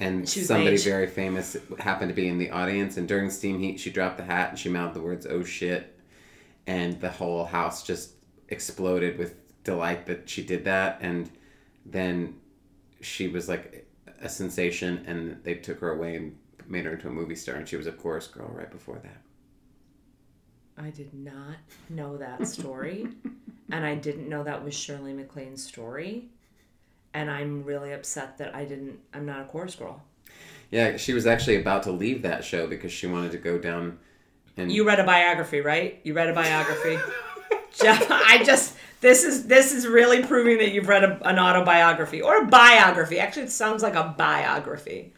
And 0.00 0.28
somebody 0.28 0.72
mage. 0.72 0.84
very 0.84 1.06
famous 1.06 1.56
happened 1.78 2.08
to 2.08 2.16
be 2.16 2.26
in 2.26 2.38
the 2.38 2.50
audience, 2.50 2.96
and 2.96 3.06
during 3.06 3.30
steam 3.30 3.60
heat, 3.60 3.78
she 3.78 3.90
dropped 3.90 4.16
the 4.16 4.24
hat 4.24 4.50
and 4.50 4.58
she 4.58 4.68
mouthed 4.68 4.96
the 4.96 5.02
words 5.02 5.24
"Oh 5.24 5.44
shit," 5.44 5.96
and 6.66 7.00
the 7.00 7.10
whole 7.10 7.44
house 7.44 7.84
just 7.84 8.14
exploded 8.48 9.16
with 9.16 9.36
delight 9.70 10.06
that 10.06 10.28
she 10.28 10.42
did 10.42 10.64
that. 10.64 10.98
And 11.00 11.30
then 11.86 12.34
she 13.00 13.28
was 13.28 13.48
like 13.48 13.86
a 14.20 14.28
sensation, 14.28 15.04
and 15.06 15.42
they 15.44 15.54
took 15.54 15.80
her 15.80 15.92
away 15.92 16.16
and 16.16 16.36
made 16.66 16.84
her 16.84 16.92
into 16.92 17.08
a 17.08 17.10
movie 17.10 17.36
star, 17.36 17.54
and 17.56 17.68
she 17.68 17.76
was 17.76 17.86
a 17.86 17.92
chorus 17.92 18.26
girl 18.26 18.50
right 18.52 18.70
before 18.70 19.00
that. 19.02 19.22
I 20.76 20.90
did 20.90 21.12
not 21.12 21.56
know 21.88 22.16
that 22.16 22.46
story. 22.46 23.08
and 23.72 23.84
I 23.84 23.94
didn't 23.94 24.28
know 24.28 24.42
that 24.44 24.64
was 24.64 24.74
Shirley 24.74 25.12
MacLaine's 25.12 25.64
story. 25.64 26.28
And 27.12 27.30
I'm 27.30 27.64
really 27.64 27.92
upset 27.92 28.38
that 28.38 28.54
I 28.54 28.64
didn't, 28.64 28.98
I'm 29.12 29.26
not 29.26 29.40
a 29.40 29.44
chorus 29.44 29.74
girl. 29.74 30.02
Yeah, 30.70 30.96
she 30.96 31.12
was 31.12 31.26
actually 31.26 31.56
about 31.56 31.82
to 31.84 31.92
leave 31.92 32.22
that 32.22 32.44
show 32.44 32.66
because 32.66 32.92
she 32.92 33.06
wanted 33.06 33.32
to 33.32 33.38
go 33.38 33.58
down 33.58 33.98
and 34.56 34.70
You 34.70 34.86
read 34.86 35.00
a 35.00 35.04
biography, 35.04 35.60
right? 35.60 36.00
You 36.04 36.14
read 36.14 36.28
a 36.28 36.34
biography. 36.34 36.98
Jeff, 37.72 38.10
I 38.10 38.42
just, 38.44 38.76
this 39.00 39.24
is, 39.24 39.46
this 39.46 39.72
is 39.72 39.86
really 39.86 40.22
proving 40.24 40.58
that 40.58 40.72
you've 40.72 40.88
read 40.88 41.04
a, 41.04 41.28
an 41.28 41.38
autobiography 41.38 42.20
or 42.20 42.38
a 42.42 42.46
biography. 42.46 43.18
Actually, 43.18 43.44
it 43.44 43.50
sounds 43.52 43.82
like 43.82 43.94
a 43.94 44.14
biography. 44.16 45.14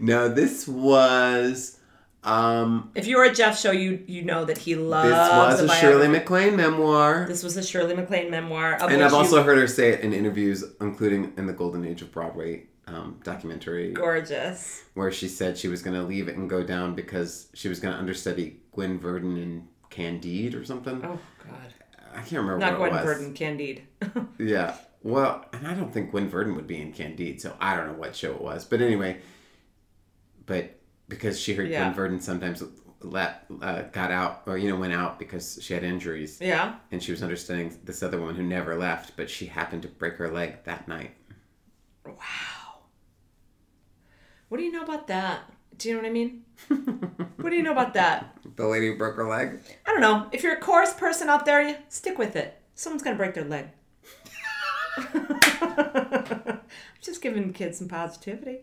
No, 0.00 0.28
this 0.28 0.66
was 0.66 1.78
um 2.22 2.90
If 2.94 3.06
you 3.06 3.18
were 3.18 3.24
at 3.26 3.34
Jeff's 3.36 3.60
show, 3.60 3.70
you 3.70 4.02
you 4.06 4.22
know 4.22 4.44
that 4.46 4.56
he 4.58 4.74
loves 4.76 5.08
this 5.10 5.12
was 5.18 5.60
a 5.60 5.66
biography. 5.66 5.80
Shirley 5.80 6.08
MacLaine 6.08 6.56
memoir. 6.56 7.26
This 7.28 7.42
was 7.42 7.56
a 7.56 7.62
Shirley 7.62 7.94
MacLaine 7.94 8.30
memoir. 8.30 8.74
Of 8.76 8.90
and 8.90 9.02
I've 9.02 9.10
you- 9.10 9.16
also 9.16 9.42
heard 9.42 9.58
her 9.58 9.66
say 9.66 9.90
it 9.90 10.00
in 10.00 10.12
interviews, 10.14 10.64
including 10.80 11.34
in 11.36 11.46
the 11.46 11.52
Golden 11.52 11.84
Age 11.84 12.00
of 12.00 12.10
Broadway 12.12 12.64
um, 12.86 13.20
documentary, 13.24 13.92
gorgeous. 13.92 14.84
where 14.94 15.10
she 15.12 15.28
said 15.28 15.56
she 15.58 15.68
was 15.68 15.82
going 15.82 15.96
to 16.00 16.02
leave 16.02 16.28
it 16.28 16.36
and 16.36 16.48
go 16.48 16.62
down 16.62 16.94
because 16.94 17.48
she 17.54 17.68
was 17.68 17.78
going 17.80 17.92
to 17.92 17.98
understudy 17.98 18.60
Gwen 18.72 18.98
Verdon 18.98 19.36
in 19.36 19.68
Candide 19.90 20.54
or 20.54 20.64
something. 20.64 21.02
Oh 21.04 21.18
God. 21.46 21.74
I 22.14 22.20
can't 22.20 22.42
remember 22.42 22.58
Not 22.58 22.78
what 22.78 22.90
Gwen 22.90 23.02
it 23.02 23.06
was. 23.06 23.18
Not 23.18 23.36
Gwen 23.36 23.56
Verdon, 23.58 23.82
Candide. 23.98 24.28
Yeah. 24.38 24.76
Well, 25.02 25.44
and 25.52 25.66
I 25.66 25.74
don't 25.74 25.92
think 25.92 26.10
Gwen 26.10 26.28
Verdon 26.28 26.54
would 26.56 26.66
be 26.66 26.80
in 26.80 26.92
Candide, 26.92 27.40
so 27.40 27.54
I 27.60 27.76
don't 27.76 27.86
know 27.88 27.98
what 27.98 28.16
show 28.16 28.32
it 28.32 28.40
was. 28.40 28.64
But 28.64 28.80
anyway, 28.80 29.18
but 30.46 30.78
because 31.08 31.38
she 31.38 31.54
heard 31.54 31.68
Yeah. 31.68 31.84
Gwen 31.84 31.94
Verdon 31.94 32.20
sometimes 32.20 32.62
let 33.02 33.44
uh, 33.60 33.82
got 33.92 34.10
out 34.10 34.42
or 34.46 34.56
you 34.56 34.70
know 34.70 34.76
went 34.76 34.94
out 34.94 35.18
because 35.18 35.58
she 35.60 35.74
had 35.74 35.84
injuries, 35.84 36.38
yeah. 36.40 36.76
and 36.90 37.02
she 37.02 37.10
was 37.10 37.22
understanding 37.22 37.78
this 37.84 38.02
other 38.02 38.18
woman 38.18 38.34
who 38.34 38.42
never 38.42 38.76
left, 38.76 39.14
but 39.16 39.28
she 39.28 39.46
happened 39.46 39.82
to 39.82 39.88
break 39.88 40.14
her 40.14 40.30
leg 40.30 40.64
that 40.64 40.88
night. 40.88 41.10
Wow. 42.06 42.14
What 44.48 44.58
do 44.58 44.64
you 44.64 44.72
know 44.72 44.84
about 44.84 45.06
that? 45.08 45.50
Do 45.78 45.88
you 45.88 45.94
know 45.94 46.00
what 46.02 46.08
I 46.08 46.12
mean? 46.12 46.42
what 47.36 47.50
do 47.50 47.56
you 47.56 47.62
know 47.62 47.72
about 47.72 47.94
that? 47.94 48.36
The 48.56 48.66
lady 48.66 48.88
who 48.88 48.96
broke 48.96 49.16
her 49.16 49.28
leg. 49.28 49.58
I 49.86 49.90
don't 49.90 50.00
know. 50.00 50.28
If 50.32 50.42
you're 50.42 50.54
a 50.54 50.60
chorus 50.60 50.92
person 50.94 51.28
out 51.28 51.44
there, 51.44 51.60
you 51.66 51.76
stick 51.88 52.18
with 52.18 52.36
it. 52.36 52.60
Someone's 52.74 53.02
gonna 53.02 53.16
break 53.16 53.34
their 53.34 53.44
leg. 53.44 53.66
I'm 54.96 56.60
just 57.00 57.20
giving 57.22 57.52
kids 57.52 57.78
some 57.78 57.88
positivity. 57.88 58.60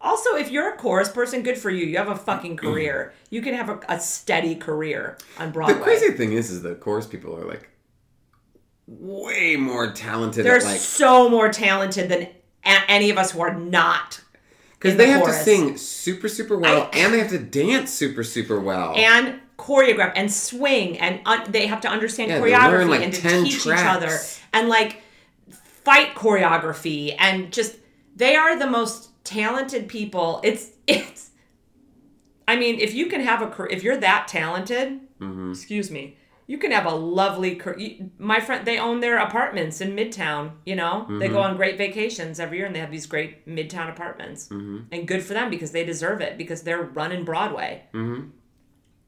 Also, 0.00 0.34
if 0.36 0.50
you're 0.50 0.72
a 0.74 0.76
chorus 0.76 1.10
person, 1.10 1.42
good 1.42 1.58
for 1.58 1.70
you. 1.70 1.84
You 1.86 1.98
have 1.98 2.08
a 2.08 2.16
fucking 2.16 2.56
career. 2.56 3.12
You 3.28 3.42
can 3.42 3.54
have 3.54 3.68
a, 3.68 3.80
a 3.88 4.00
steady 4.00 4.54
career 4.54 5.18
on 5.38 5.52
Broadway. 5.52 5.74
The 5.74 5.80
crazy 5.82 6.10
thing 6.12 6.32
is, 6.32 6.50
is 6.50 6.62
that 6.62 6.80
chorus 6.80 7.06
people 7.06 7.36
are 7.36 7.44
like 7.44 7.68
way 8.86 9.56
more 9.56 9.92
talented. 9.92 10.44
They're 10.46 10.56
at 10.56 10.64
like 10.64 10.78
so 10.78 11.28
more 11.28 11.50
talented 11.50 12.08
than 12.08 12.22
a- 12.64 12.90
any 12.90 13.10
of 13.10 13.18
us 13.18 13.32
who 13.32 13.40
are 13.42 13.54
not. 13.54 14.22
Because 14.80 14.96
they 14.96 15.06
the 15.06 15.12
have 15.12 15.24
to 15.24 15.32
sing 15.32 15.76
super 15.76 16.28
super 16.28 16.56
well 16.58 16.88
I- 16.92 16.98
and 16.98 17.14
they 17.14 17.18
have 17.18 17.30
to 17.30 17.38
dance 17.38 17.92
super 17.92 18.24
super 18.24 18.58
well. 18.58 18.94
and 18.96 19.40
choreograph 19.58 20.12
and 20.16 20.32
swing 20.32 20.98
and 20.98 21.20
un- 21.26 21.44
they 21.52 21.66
have 21.66 21.82
to 21.82 21.88
understand 21.88 22.30
Yeah, 22.30 22.40
choreography 22.40 22.70
learn, 22.70 22.88
like, 22.88 23.02
and 23.02 23.12
to 23.12 23.20
10 23.20 23.44
teach 23.44 23.66
each 23.66 23.72
other 23.76 24.18
and 24.54 24.68
like 24.70 25.02
fight 25.84 26.14
choreography 26.14 27.14
and 27.18 27.52
just 27.52 27.76
they 28.16 28.36
are 28.36 28.58
the 28.58 28.66
most 28.66 29.10
talented 29.24 29.86
people 29.86 30.40
it's 30.44 30.70
it's 30.86 31.30
i 32.48 32.56
mean 32.56 32.80
if 32.80 32.94
you 32.94 33.06
can 33.06 33.20
have 33.20 33.42
a 33.42 33.64
if 33.70 33.82
you're 33.84 33.98
that 33.98 34.26
talented 34.28 34.98
Mhm. 35.20 35.50
excuse 35.52 35.90
me 35.90 36.16
you 36.50 36.58
can 36.62 36.72
have 36.72 36.86
a 36.86 36.94
lovely 37.20 37.52
my 38.18 38.40
friend 38.46 38.66
they 38.66 38.78
own 38.86 38.98
their 39.00 39.18
apartments 39.28 39.80
in 39.84 39.90
midtown 40.00 40.42
you 40.70 40.76
know 40.80 40.94
they 41.08 41.26
Mm-hmm. 41.26 41.34
go 41.36 41.40
on 41.48 41.56
great 41.60 41.76
vacations 41.78 42.40
every 42.44 42.56
year 42.58 42.66
and 42.66 42.74
they 42.74 42.80
have 42.86 42.90
these 42.96 43.06
great 43.14 43.32
midtown 43.56 43.88
apartments 43.94 44.48
Mhm. 44.48 44.78
and 44.92 45.06
good 45.12 45.22
for 45.26 45.34
them 45.38 45.48
because 45.54 45.70
they 45.72 45.84
deserve 45.84 46.20
it 46.28 46.32
because 46.42 46.60
they're 46.62 46.82
running 47.00 47.24
broadway 47.24 47.72
Mm-hmm. 47.94 48.22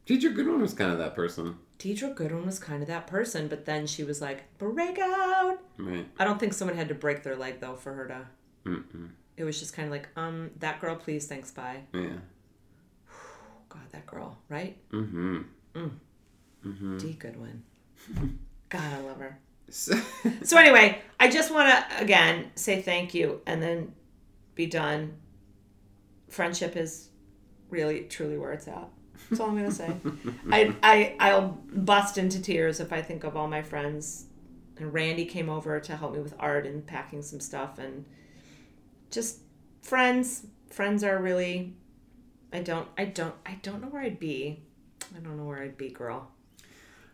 Deidre 0.06 0.34
Goodwin 0.36 0.60
was 0.60 0.74
kind 0.74 0.90
of 0.92 0.98
that 0.98 1.14
person. 1.14 1.46
Deidre 1.78 2.12
Goodwin 2.18 2.44
was 2.44 2.58
kind 2.58 2.82
of 2.82 2.88
that 2.88 3.06
person, 3.06 3.46
but 3.52 3.64
then 3.66 3.86
she 3.86 4.02
was 4.02 4.20
like, 4.20 4.40
break 4.58 4.98
out. 4.98 5.58
Right. 5.78 6.06
I 6.18 6.24
don't 6.24 6.40
think 6.40 6.54
someone 6.54 6.76
had 6.76 6.88
to 6.88 6.94
break 7.04 7.22
their 7.22 7.36
leg 7.36 7.60
though 7.60 7.76
for 7.76 7.92
her 7.98 8.06
to. 8.08 8.20
Mm-mm. 8.70 9.10
It 9.36 9.44
was 9.44 9.60
just 9.60 9.72
kind 9.76 9.86
of 9.86 9.92
like, 9.92 10.08
um, 10.16 10.50
that 10.58 10.80
girl, 10.80 10.96
please, 10.96 11.28
thanks, 11.28 11.52
bye. 11.52 11.80
Yeah. 11.94 12.18
God, 13.68 13.86
that 13.92 14.06
girl, 14.06 14.38
right? 14.48 14.76
Mm-hmm. 14.90 15.42
Mm-hmm. 16.66 16.98
Dee 16.98 17.12
Goodwin. 17.14 17.62
God, 18.68 18.92
I 18.92 19.00
love 19.00 19.18
her. 19.18 19.38
So, 19.68 19.98
So 20.42 20.56
anyway, 20.56 21.00
I 21.18 21.28
just 21.28 21.52
want 21.52 21.68
to 21.68 22.02
again 22.02 22.50
say 22.54 22.82
thank 22.82 23.14
you 23.14 23.40
and 23.46 23.62
then 23.62 23.92
be 24.54 24.66
done. 24.66 25.16
Friendship 26.28 26.76
is 26.76 27.08
really, 27.70 28.02
truly 28.02 28.38
where 28.38 28.52
it's 28.52 28.68
at. 28.68 28.88
That's 29.28 29.40
all 29.40 29.48
I'm 29.50 29.56
gonna 29.56 29.70
say. 29.70 29.92
I, 30.50 30.74
I, 30.82 31.16
I'll 31.20 31.58
bust 31.72 32.18
into 32.18 32.40
tears 32.40 32.80
if 32.80 32.92
I 32.92 33.02
think 33.02 33.24
of 33.24 33.36
all 33.36 33.48
my 33.48 33.62
friends 33.62 34.26
and 34.78 34.92
Randy 34.92 35.24
came 35.24 35.48
over 35.48 35.80
to 35.80 35.96
help 35.96 36.14
me 36.14 36.20
with 36.20 36.34
art 36.38 36.66
and 36.66 36.86
packing 36.86 37.22
some 37.22 37.40
stuff 37.40 37.78
and 37.78 38.04
just 39.10 39.40
friends. 39.82 40.46
Friends 40.70 41.04
are 41.04 41.18
really 41.18 41.74
I 42.52 42.60
don't 42.60 42.88
I 42.98 43.06
don't 43.06 43.34
I 43.46 43.58
don't 43.62 43.80
know 43.80 43.88
where 43.88 44.02
I'd 44.02 44.18
be. 44.18 44.62
I 45.14 45.20
don't 45.20 45.36
know 45.36 45.44
where 45.44 45.62
I'd 45.62 45.76
be, 45.76 45.90
girl. 45.90 46.30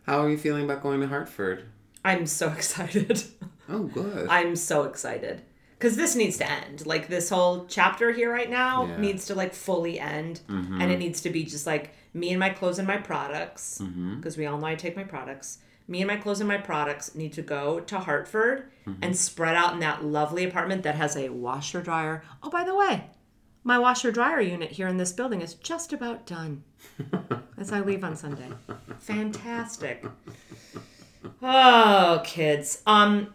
How 0.09 0.23
are 0.23 0.29
you 0.31 0.39
feeling 0.39 0.63
about 0.63 0.81
going 0.81 1.01
to 1.01 1.07
Hartford? 1.07 1.65
I'm 2.03 2.25
so 2.25 2.49
excited. 2.57 3.23
Oh, 3.69 3.83
good. 3.83 4.27
I'm 4.27 4.55
so 4.55 4.85
excited 4.85 5.43
because 5.77 5.97
this 5.97 6.15
needs 6.15 6.37
to 6.39 6.49
end. 6.49 6.87
Like 6.87 7.09
this 7.09 7.29
whole 7.29 7.67
chapter 7.67 8.11
here 8.11 8.31
right 8.31 8.49
now 8.49 8.87
Yeah. 8.87 8.97
needs 8.97 9.27
to 9.27 9.35
like 9.35 9.53
fully 9.53 9.99
end, 9.99 10.41
mm-hmm. 10.49 10.81
and 10.81 10.91
it 10.91 10.97
needs 10.97 11.21
to 11.21 11.29
be 11.29 11.43
just 11.43 11.67
like 11.67 11.93
me 12.15 12.31
and 12.31 12.39
my 12.39 12.49
clothes 12.49 12.79
and 12.79 12.87
my 12.87 12.97
products 12.97 13.81
mm-hmm. 13.83 14.15
because 14.15 14.35
we 14.35 14.47
all 14.47 14.57
know 14.57 14.65
I 14.65 14.73
take 14.73 14.95
my 14.95 15.03
products. 15.03 15.59
Me 15.87 16.01
and 16.01 16.07
my 16.07 16.17
clothes 16.17 16.39
and 16.39 16.47
my 16.47 16.57
products 16.57 17.13
need 17.13 17.33
to 17.33 17.43
go 17.43 17.79
to 17.79 17.99
Hartford 17.99 18.71
mm-hmm. 18.87 19.03
and 19.03 19.15
spread 19.15 19.55
out 19.55 19.73
in 19.73 19.79
that 19.81 20.03
lovely 20.03 20.43
apartment 20.43 20.81
that 20.81 20.95
has 20.95 21.15
a 21.15 21.29
washer 21.29 21.83
dryer. 21.83 22.23
Oh, 22.41 22.49
by 22.49 22.63
the 22.63 22.75
way, 22.75 23.03
my 23.63 23.77
washer 23.77 24.11
dryer 24.11 24.41
unit 24.41 24.71
here 24.71 24.87
in 24.87 24.97
this 24.97 25.11
building 25.11 25.41
is 25.41 25.53
just 25.55 25.93
about 25.93 26.25
done 26.25 26.63
as 27.57 27.71
I 27.71 27.81
leave 27.81 28.03
on 28.03 28.15
Sunday. 28.15 28.49
Fantastic. 28.99 30.05
Oh, 31.41 32.21
kids. 32.23 32.81
Um, 32.85 33.33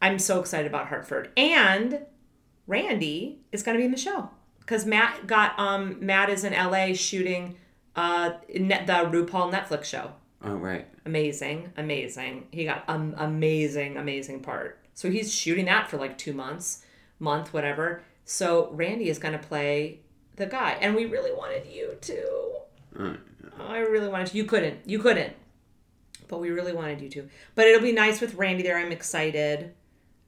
I'm 0.00 0.18
so 0.18 0.40
excited 0.40 0.66
about 0.66 0.86
Hartford. 0.88 1.30
And 1.36 2.00
Randy 2.66 3.40
is 3.52 3.62
going 3.62 3.76
to 3.76 3.80
be 3.80 3.84
in 3.84 3.90
the 3.90 3.96
show 3.96 4.30
because 4.60 4.86
Matt 4.86 5.26
got 5.26 5.58
um 5.58 5.96
Matt 6.04 6.30
is 6.30 6.44
in 6.44 6.52
LA 6.52 6.94
shooting 6.94 7.56
uh 7.96 8.32
net, 8.54 8.86
the 8.86 8.92
RuPaul 8.92 9.52
Netflix 9.52 9.84
show. 9.84 10.12
oh, 10.42 10.54
right. 10.54 10.86
Amazing, 11.06 11.72
amazing. 11.76 12.46
He 12.50 12.64
got 12.64 12.84
an 12.88 13.14
amazing, 13.18 13.96
amazing 13.96 14.40
part. 14.40 14.78
So 14.94 15.10
he's 15.10 15.32
shooting 15.34 15.66
that 15.66 15.88
for 15.90 15.96
like 15.96 16.16
two 16.16 16.32
months, 16.32 16.84
month, 17.18 17.52
whatever. 17.52 18.02
So 18.24 18.70
Randy 18.72 19.08
is 19.08 19.18
going 19.18 19.32
to 19.32 19.46
play 19.46 20.00
the 20.36 20.46
guy, 20.46 20.76
and 20.80 20.94
we 20.94 21.04
really 21.06 21.32
wanted 21.32 21.66
you 21.66 21.96
to. 22.00 22.52
Mm. 22.96 23.18
I 23.60 23.78
really 23.78 24.08
wanted 24.08 24.34
you. 24.34 24.42
You 24.42 24.48
couldn't. 24.48 24.80
You 24.86 24.98
couldn't. 24.98 25.34
But 26.28 26.40
we 26.40 26.50
really 26.50 26.72
wanted 26.72 27.00
you 27.00 27.08
to. 27.10 27.28
But 27.54 27.66
it'll 27.66 27.82
be 27.82 27.92
nice 27.92 28.20
with 28.20 28.34
Randy 28.34 28.62
there. 28.62 28.78
I'm 28.78 28.92
excited. 28.92 29.74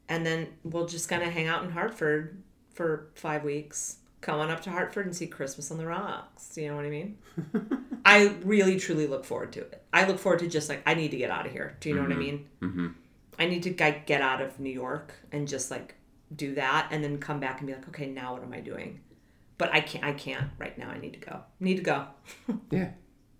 And 0.08 0.24
then 0.24 0.48
we'll 0.62 0.86
just 0.86 1.08
kind 1.08 1.22
of 1.22 1.32
hang 1.32 1.48
out 1.48 1.64
in 1.64 1.70
Hartford 1.70 2.42
for 2.72 3.08
five 3.14 3.42
weeks. 3.42 3.96
Come 4.20 4.40
on 4.40 4.50
up 4.50 4.60
to 4.62 4.70
Hartford 4.70 5.06
and 5.06 5.16
see 5.16 5.26
Christmas 5.26 5.70
on 5.70 5.78
the 5.78 5.86
Rocks. 5.86 6.56
You 6.56 6.68
know 6.68 6.76
what 6.76 6.84
I 6.84 6.90
mean? 6.90 7.18
I 8.04 8.36
really, 8.44 8.78
truly 8.78 9.06
look 9.06 9.24
forward 9.24 9.52
to 9.52 9.60
it. 9.60 9.82
I 9.92 10.06
look 10.06 10.18
forward 10.18 10.40
to 10.40 10.48
just 10.48 10.68
like, 10.68 10.82
I 10.86 10.94
need 10.94 11.10
to 11.10 11.16
get 11.16 11.30
out 11.30 11.46
of 11.46 11.52
here. 11.52 11.76
Do 11.80 11.88
you 11.88 11.96
know 11.96 12.02
what 12.02 12.12
I 12.12 12.16
mean? 12.16 12.46
Mm-hmm. 12.60 12.86
I 13.38 13.46
need 13.46 13.62
to 13.64 13.70
get 13.70 14.20
out 14.20 14.40
of 14.40 14.60
New 14.60 14.70
York 14.70 15.12
and 15.32 15.48
just 15.48 15.70
like 15.70 15.94
do 16.34 16.54
that 16.54 16.88
and 16.90 17.02
then 17.04 17.18
come 17.18 17.40
back 17.40 17.58
and 17.58 17.66
be 17.66 17.74
like, 17.74 17.88
okay, 17.88 18.06
now 18.06 18.34
what 18.34 18.42
am 18.42 18.52
I 18.52 18.60
doing? 18.60 19.00
But 19.58 19.72
I 19.72 19.80
can't, 19.80 20.04
I 20.04 20.12
can't 20.12 20.50
right 20.58 20.76
now. 20.76 20.90
I 20.90 20.98
need 20.98 21.14
to 21.14 21.20
go. 21.20 21.40
Need 21.60 21.76
to 21.76 21.82
go. 21.82 22.06
Yeah. 22.70 22.90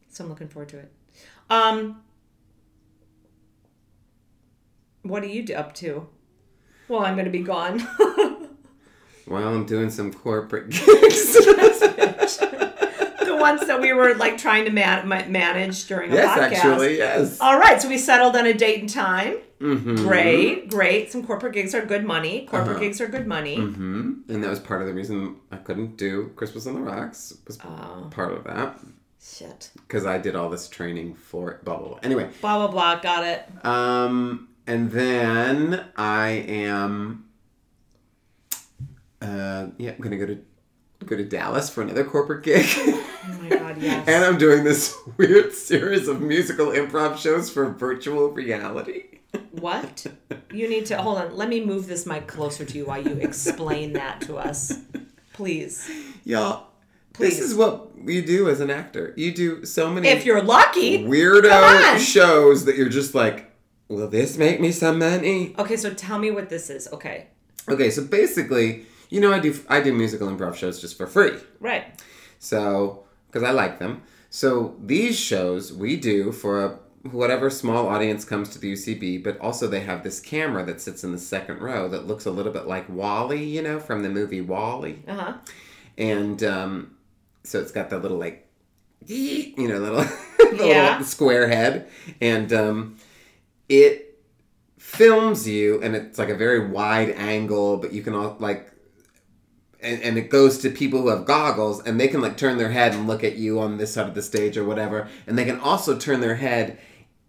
So 0.09 0.25
I'm 0.25 0.31
looking 0.31 0.49
forward 0.49 0.71
to 0.71 0.79
it. 0.79 0.93
Um, 1.51 2.03
what 5.03 5.23
are 5.23 5.27
you 5.27 5.55
up 5.55 5.75
to? 5.75 6.09
Well, 6.89 7.05
I'm 7.05 7.15
going 7.15 7.27
to 7.27 7.31
be 7.31 7.41
gone. 7.41 7.87
Well, 9.27 9.49
I'm 9.49 9.67
doing 9.67 9.91
some 9.91 10.13
corporate 10.13 10.71
gigs. 10.71 11.37
The 13.37 13.41
ones 13.43 13.67
that 13.67 13.81
we 13.81 13.93
were 13.93 14.15
like 14.15 14.39
trying 14.39 14.65
to 14.65 14.71
man- 14.71 15.09
manage 15.31 15.87
during 15.87 16.11
a 16.13 16.15
yes, 16.15 16.39
podcast. 16.39 16.53
actually, 16.65 16.99
yes. 16.99 17.39
All 17.41 17.59
right, 17.59 17.81
so 17.81 17.89
we 17.89 17.99
settled 17.99 18.37
on 18.37 18.47
a 18.47 18.55
date 18.55 18.81
and 18.81 18.89
time. 18.91 19.37
Mm-hmm. 19.61 19.97
Great, 19.97 20.69
great. 20.69 21.11
Some 21.11 21.27
corporate 21.27 21.55
gigs 21.55 21.75
are 21.75 21.85
good 21.85 22.05
money. 22.05 22.47
Corporate 22.47 22.73
Uh-huh. 22.77 22.81
gigs 22.81 23.01
are 23.01 23.07
good 23.09 23.27
money. 23.27 23.57
hmm 23.57 24.13
And 24.29 24.45
that 24.45 24.51
was 24.51 24.61
part 24.61 24.83
of 24.83 24.87
the 24.87 24.93
reason 24.95 25.37
I 25.51 25.57
couldn't 25.57 25.97
do 25.97 26.31
Christmas 26.37 26.67
on 26.67 26.75
the 26.75 26.81
Rocks. 26.81 27.33
Was 27.47 27.59
Oh. 27.65 28.09
part 28.11 28.33
of 28.33 28.45
that 28.45 28.79
Shit. 29.23 29.71
because 29.75 30.05
I 30.05 30.19
did 30.19 30.37
all 30.37 30.51
this 30.51 30.69
training 30.69 31.15
for 31.15 31.51
it. 31.53 31.65
Blah 31.65 31.79
blah 31.79 31.89
blah. 31.89 31.99
Anyway, 32.03 32.29
Blah 32.43 32.59
blah 32.59 32.69
blah. 32.69 33.01
Got 33.01 33.25
it. 33.25 33.65
um, 33.65 34.49
and 34.67 34.91
then 34.91 35.87
I 35.97 36.29
am, 36.49 37.25
uh, 39.23 39.69
yeah, 39.79 39.93
I'm 39.93 40.01
gonna 40.01 40.19
go 40.19 40.27
to 40.27 40.39
go 41.07 41.17
to 41.17 41.25
Dallas 41.25 41.71
for 41.71 41.81
another 41.83 42.05
corporate 42.05 42.43
gig. 42.45 42.67
Oh 43.29 43.39
my 43.43 43.49
god, 43.49 43.79
yes. 43.83 44.07
And 44.09 44.25
I'm 44.25 44.39
doing 44.39 44.65
this 44.65 44.95
weird 45.17 45.53
series 45.53 46.09
of 46.09 46.21
musical 46.21 46.67
improv 46.69 47.19
shows 47.19 47.51
for 47.51 47.69
virtual 47.71 48.29
reality. 48.31 49.05
What? 49.51 50.07
You 50.53 50.69
need 50.69 50.87
to 50.87 50.97
hold 50.99 51.19
on. 51.19 51.37
Let 51.37 51.49
me 51.49 51.65
move 51.65 51.87
this 51.89 52.07
mic 52.07 52.27
closer 52.27 52.65
to 52.65 52.79
you 52.79 52.87
while 52.87 53.03
you 53.03 53.15
explain 53.17 53.93
that 53.95 54.21
to 54.23 54.37
us, 54.37 54.79
please. 55.33 55.91
Y'all, 56.25 56.69
Please. 57.13 57.39
this 57.39 57.51
is 57.51 57.55
what 57.55 57.89
you 58.05 58.23
do 58.23 58.49
as 58.49 58.61
an 58.61 58.71
actor. 58.71 59.13
You 59.17 59.33
do 59.35 59.65
so 59.65 59.91
many 59.91 60.09
If 60.09 60.25
you're 60.25 60.43
lucky. 60.43 61.05
weirdo 61.05 61.99
shows 61.99 62.65
that 62.67 62.77
you're 62.77 62.89
just 62.89 63.15
like, 63.15 63.51
will 63.89 64.09
this 64.09 64.37
make 64.39 64.61
me 64.61 64.71
some 64.73 64.99
money? 64.99 65.55
Okay, 65.59 65.77
so 65.77 65.93
tell 65.93 66.19
me 66.19 66.31
what 66.31 66.49
this 66.49 66.71
is. 66.71 66.89
Okay. 66.93 67.29
Okay, 67.69 67.91
so 67.91 68.05
basically, 68.05 68.87
you 69.11 69.21
know, 69.21 69.33
I 69.33 69.39
do 69.41 69.59
I 69.69 69.81
do 69.81 69.93
musical 69.93 70.29
improv 70.29 70.55
shows 70.55 70.81
just 70.81 70.97
for 70.97 71.07
free. 71.07 71.33
Right. 71.61 72.01
So, 72.39 73.06
because 73.37 73.47
I 73.49 73.53
like 73.53 73.79
them. 73.79 74.03
So 74.31 74.77
these 74.83 75.19
shows 75.19 75.73
we 75.73 75.97
do 75.97 76.33
for 76.33 76.65
a, 76.65 76.79
whatever 77.11 77.51
small 77.51 77.87
audience 77.87 78.25
comes 78.25 78.49
to 78.51 78.59
the 78.59 78.73
UCB, 78.73 79.23
but 79.23 79.39
also 79.41 79.67
they 79.69 79.81
have 79.81 80.03
this 80.03 80.21
camera 80.21 80.65
that 80.65 80.81
sits 80.81 81.05
in 81.05 81.13
the 81.13 81.19
second 81.19 81.61
row 81.61 81.87
that 81.89 82.07
looks 82.07 82.25
a 82.25 82.31
little 82.31 82.53
bit 82.53 82.67
like 82.67 82.89
WALL-E, 82.89 83.45
you 83.45 83.61
know, 83.63 83.79
from 83.79 84.03
the 84.03 84.09
movie 84.09 84.41
WALL-E. 84.41 85.03
Uh 85.07 85.15
huh. 85.15 85.33
And 85.99 86.43
um, 86.45 86.97
so 87.45 87.61
it's 87.61 87.73
got 87.73 87.91
the 87.91 87.99
little 87.99 88.17
like, 88.19 88.49
you 89.07 89.69
know, 89.69 89.79
little, 89.79 90.01
the 90.39 90.67
Yeah. 90.67 90.91
little 90.93 91.05
square 91.05 91.49
head, 91.49 91.89
and 92.21 92.53
um, 92.55 92.97
it 93.69 94.19
films 94.79 95.47
you, 95.47 95.83
and 95.83 95.95
it's 95.95 96.19
like 96.19 96.31
a 96.31 96.35
very 96.37 96.69
wide 96.69 97.11
angle, 97.11 97.77
but 97.77 97.93
you 97.93 98.03
can 98.03 98.15
all 98.15 98.37
like. 98.41 98.73
And, 99.87 100.03
and 100.03 100.19
it 100.19 100.31
goes 100.31 100.59
to 100.59 100.71
people 100.71 101.01
who 101.01 101.09
have 101.09 101.25
goggles 101.25 101.81
and 101.87 101.99
they 102.01 102.09
can 102.09 102.21
like 102.21 102.37
turn 102.37 102.59
their 102.59 102.73
head 102.73 102.93
and 102.93 103.07
look 103.07 103.23
at 103.23 103.37
you 103.37 103.61
on 103.61 103.77
this 103.79 103.95
side 103.95 104.09
of 104.09 104.15
the 104.15 104.23
stage 104.23 104.57
or 104.57 104.65
whatever 104.65 105.09
and 105.27 105.39
they 105.39 105.45
can 105.45 105.61
also 105.61 105.97
turn 105.97 106.21
their 106.21 106.35
head 106.35 106.79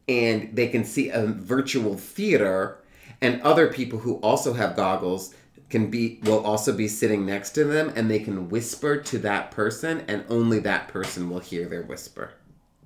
and 0.07 0.55
they 0.55 0.67
can 0.67 0.83
see 0.83 1.09
a 1.09 1.27
virtual 1.27 1.95
theater 1.95 2.79
and 3.21 3.41
other 3.43 3.67
people 3.67 3.99
who 3.99 4.15
also 4.29 4.53
have 4.53 4.75
goggles 4.75 5.35
can 5.69 5.91
be 5.91 6.19
will 6.23 6.43
also 6.43 6.71
be 6.73 6.87
sitting 6.87 7.25
next 7.25 7.51
to 7.51 7.63
them 7.65 7.91
and 7.95 8.09
they 8.09 8.19
can 8.19 8.49
whisper 8.49 8.97
to 8.97 9.17
that 9.19 9.51
person 9.51 10.03
and 10.07 10.23
only 10.29 10.59
that 10.59 10.87
person 10.87 11.29
will 11.29 11.39
hear 11.39 11.67
their 11.67 11.83
whisper. 11.83 12.31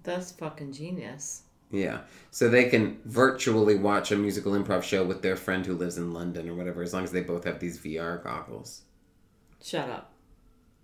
That's 0.04 0.32
fucking 0.32 0.74
genius. 0.74 1.44
yeah. 1.70 2.00
So 2.32 2.50
they 2.50 2.66
can 2.70 3.00
virtually 3.06 3.76
watch 3.76 4.12
a 4.12 4.16
musical 4.18 4.54
improv 4.54 4.84
show 4.84 5.04
with 5.06 5.22
their 5.22 5.36
friend 5.36 5.66
who 5.66 5.76
lives 5.76 5.98
in 5.98 6.14
london 6.14 6.50
or 6.50 6.56
whatever 6.56 6.82
as 6.82 6.94
long 6.94 7.04
as 7.04 7.12
they 7.12 7.22
both 7.22 7.44
have 7.46 7.60
these 7.60 7.78
vr 7.80 8.22
goggles 8.24 8.82
Shut 9.62 9.90
up. 9.90 10.14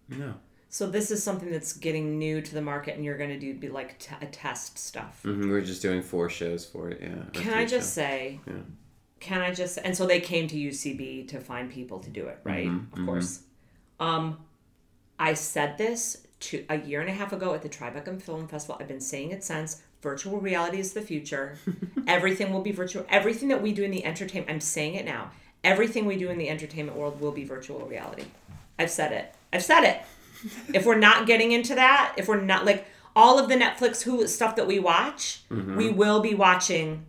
no 0.09 0.35
So 0.69 0.87
this 0.89 1.11
is 1.11 1.23
something 1.23 1.49
that's 1.51 1.73
getting 1.73 2.17
new 2.19 2.41
to 2.41 2.53
the 2.53 2.61
market, 2.61 2.95
and 2.95 3.03
you're 3.05 3.17
going 3.17 3.29
to 3.31 3.39
do 3.39 3.53
be 3.53 3.69
like 3.69 3.97
t- 3.99 4.15
a 4.21 4.25
test 4.27 4.77
stuff. 4.77 5.19
hmm 5.23 5.49
we're 5.49 5.61
just 5.61 5.81
doing 5.81 6.01
four 6.01 6.29
shows 6.29 6.65
for 6.65 6.89
it 6.89 6.99
yeah 7.01 7.23
Can 7.33 7.53
I 7.53 7.63
just 7.65 7.87
shows. 7.87 7.93
say? 7.93 8.39
Yeah. 8.47 8.53
Can 9.19 9.41
I 9.41 9.51
just? 9.51 9.79
And 9.83 9.97
so 9.97 10.05
they 10.05 10.19
came 10.19 10.47
to 10.47 10.55
UCB 10.55 11.27
to 11.29 11.39
find 11.39 11.71
people 11.71 11.97
to 11.99 12.09
do 12.11 12.27
it, 12.27 12.39
right? 12.43 12.67
Mm-hmm, 12.67 12.99
of 12.99 13.05
course. 13.07 13.41
Um, 13.99 14.37
I 15.17 15.33
said 15.33 15.79
this 15.79 16.27
to 16.41 16.63
a 16.69 16.77
year 16.77 17.01
and 17.01 17.09
a 17.09 17.13
half 17.13 17.33
ago 17.33 17.55
at 17.55 17.63
the 17.63 17.69
Tribeca 17.69 18.21
Film 18.21 18.47
Festival. 18.47 18.77
I've 18.79 18.87
been 18.87 19.01
saying 19.01 19.31
it 19.31 19.43
since. 19.43 19.81
Virtual 20.03 20.39
reality 20.39 20.79
is 20.79 20.93
the 20.93 21.01
future. 21.01 21.57
Everything 22.07 22.53
will 22.53 22.61
be 22.61 22.71
virtual. 22.71 23.07
Everything 23.09 23.49
that 23.49 23.59
we 23.63 23.71
do 23.71 23.83
in 23.83 23.89
the 23.89 24.05
entertainment. 24.05 24.51
I'm 24.51 24.61
saying 24.61 24.93
it 24.93 25.05
now. 25.05 25.31
Everything 25.63 26.05
we 26.05 26.15
do 26.17 26.29
in 26.29 26.37
the 26.37 26.47
entertainment 26.49 26.95
world 26.95 27.19
will 27.19 27.31
be 27.31 27.43
virtual 27.43 27.79
reality. 27.87 28.25
I've 28.79 28.91
said 28.91 29.11
it. 29.11 29.33
I've 29.51 29.63
said 29.63 29.83
it. 29.83 30.01
if 30.73 30.85
we're 30.85 30.97
not 30.97 31.25
getting 31.25 31.51
into 31.51 31.75
that, 31.75 32.13
if 32.17 32.27
we're 32.27 32.41
not 32.41 32.65
like 32.65 32.85
all 33.15 33.39
of 33.39 33.49
the 33.49 33.55
Netflix 33.55 34.05
Hulu 34.05 34.27
stuff 34.27 34.55
that 34.55 34.67
we 34.67 34.79
watch, 34.79 35.41
we 35.49 35.57
mm-hmm. 35.57 35.95
will 35.95 36.19
be 36.19 36.35
watching 36.35 37.05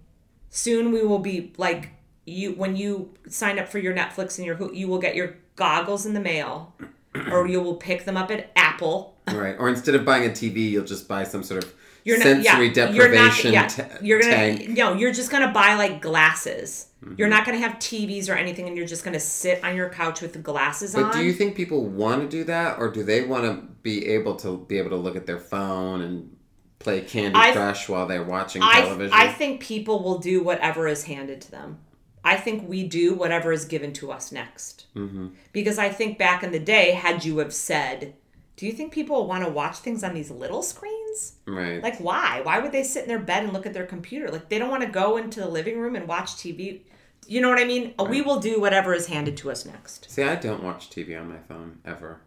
soon 0.50 0.92
we 0.92 1.02
will 1.02 1.18
be 1.18 1.52
like 1.56 1.90
you 2.24 2.52
when 2.52 2.76
you 2.76 3.12
sign 3.28 3.58
up 3.58 3.68
for 3.68 3.78
your 3.78 3.94
Netflix 3.94 4.38
and 4.38 4.46
your 4.46 4.72
you 4.72 4.88
will 4.88 4.98
get 4.98 5.14
your 5.14 5.36
goggles 5.56 6.06
in 6.06 6.14
the 6.14 6.20
mail 6.20 6.74
or 7.30 7.46
you 7.46 7.60
will 7.60 7.76
pick 7.76 8.04
them 8.04 8.16
up 8.16 8.30
at 8.30 8.50
Apple. 8.56 9.16
right 9.28 9.56
or 9.58 9.68
instead 9.68 9.94
of 9.94 10.04
buying 10.04 10.24
a 10.24 10.32
tv 10.32 10.70
you'll 10.70 10.84
just 10.84 11.08
buy 11.08 11.24
some 11.24 11.42
sort 11.42 11.64
of 11.64 11.74
You're 12.04 12.18
not 12.18 12.24
sensory 12.24 12.68
yeah, 12.68 12.90
you're 12.90 13.08
not, 13.08 13.14
deprivation 13.14 13.52
yeah, 13.52 13.66
ta- 13.66 13.98
you're 14.00 14.20
gonna 14.20 14.34
tank. 14.34 14.68
no, 14.70 14.94
you're 14.94 15.12
just 15.12 15.30
gonna 15.30 15.52
buy 15.52 15.74
like 15.74 16.00
glasses. 16.00 16.87
Mm-hmm. 17.04 17.14
You're 17.16 17.28
not 17.28 17.46
gonna 17.46 17.58
have 17.58 17.74
TVs 17.74 18.28
or 18.28 18.34
anything, 18.34 18.66
and 18.66 18.76
you're 18.76 18.86
just 18.86 19.04
gonna 19.04 19.20
sit 19.20 19.62
on 19.62 19.76
your 19.76 19.88
couch 19.88 20.20
with 20.20 20.32
the 20.32 20.38
glasses 20.40 20.94
on. 20.94 21.04
But 21.04 21.12
do 21.12 21.22
you 21.22 21.32
think 21.32 21.54
people 21.54 21.86
want 21.86 22.22
to 22.22 22.28
do 22.28 22.44
that, 22.44 22.78
or 22.78 22.90
do 22.90 23.04
they 23.04 23.24
want 23.24 23.44
to 23.44 23.66
be 23.82 24.06
able 24.08 24.34
to 24.36 24.64
be 24.68 24.78
able 24.78 24.90
to 24.90 24.96
look 24.96 25.14
at 25.14 25.26
their 25.26 25.38
phone 25.38 26.00
and 26.00 26.36
play 26.80 27.02
Candy 27.02 27.38
I- 27.38 27.52
Crush 27.52 27.88
while 27.88 28.06
they're 28.06 28.24
watching 28.24 28.62
I, 28.62 28.80
television? 28.80 29.14
I 29.14 29.28
think 29.28 29.60
people 29.60 30.02
will 30.02 30.18
do 30.18 30.42
whatever 30.42 30.88
is 30.88 31.04
handed 31.04 31.40
to 31.42 31.50
them. 31.50 31.78
I 32.24 32.36
think 32.36 32.68
we 32.68 32.86
do 32.86 33.14
whatever 33.14 33.52
is 33.52 33.64
given 33.64 33.92
to 33.94 34.10
us 34.10 34.32
next. 34.32 34.86
Mm-hmm. 34.96 35.28
Because 35.52 35.78
I 35.78 35.88
think 35.88 36.18
back 36.18 36.42
in 36.42 36.50
the 36.50 36.58
day, 36.58 36.90
had 36.90 37.24
you 37.24 37.38
have 37.38 37.54
said, 37.54 38.14
"Do 38.56 38.66
you 38.66 38.72
think 38.72 38.92
people 38.92 39.28
want 39.28 39.44
to 39.44 39.50
watch 39.50 39.78
things 39.78 40.02
on 40.02 40.14
these 40.14 40.32
little 40.32 40.62
screens?" 40.62 41.36
Right. 41.46 41.82
Like, 41.82 41.98
why? 41.98 42.40
Why 42.42 42.58
would 42.58 42.72
they 42.72 42.82
sit 42.82 43.04
in 43.04 43.08
their 43.08 43.18
bed 43.18 43.44
and 43.44 43.52
look 43.52 43.66
at 43.66 43.72
their 43.72 43.86
computer? 43.86 44.30
Like, 44.30 44.48
they 44.48 44.58
don't 44.58 44.70
want 44.70 44.82
to 44.82 44.90
go 44.90 45.16
into 45.16 45.40
the 45.40 45.48
living 45.48 45.78
room 45.78 45.96
and 45.96 46.06
watch 46.06 46.36
TV. 46.36 46.82
You 47.28 47.42
know 47.42 47.50
what 47.50 47.58
I 47.58 47.64
mean? 47.64 47.92
Uh, 47.98 48.04
we 48.04 48.22
will 48.22 48.40
do 48.40 48.58
whatever 48.58 48.94
is 48.94 49.06
handed 49.06 49.36
to 49.36 49.50
us 49.50 49.66
next. 49.66 50.10
See, 50.10 50.22
I 50.22 50.34
don't 50.34 50.62
watch 50.62 50.88
TV 50.88 51.20
on 51.20 51.28
my 51.28 51.38
phone 51.38 51.78
ever. 51.84 52.22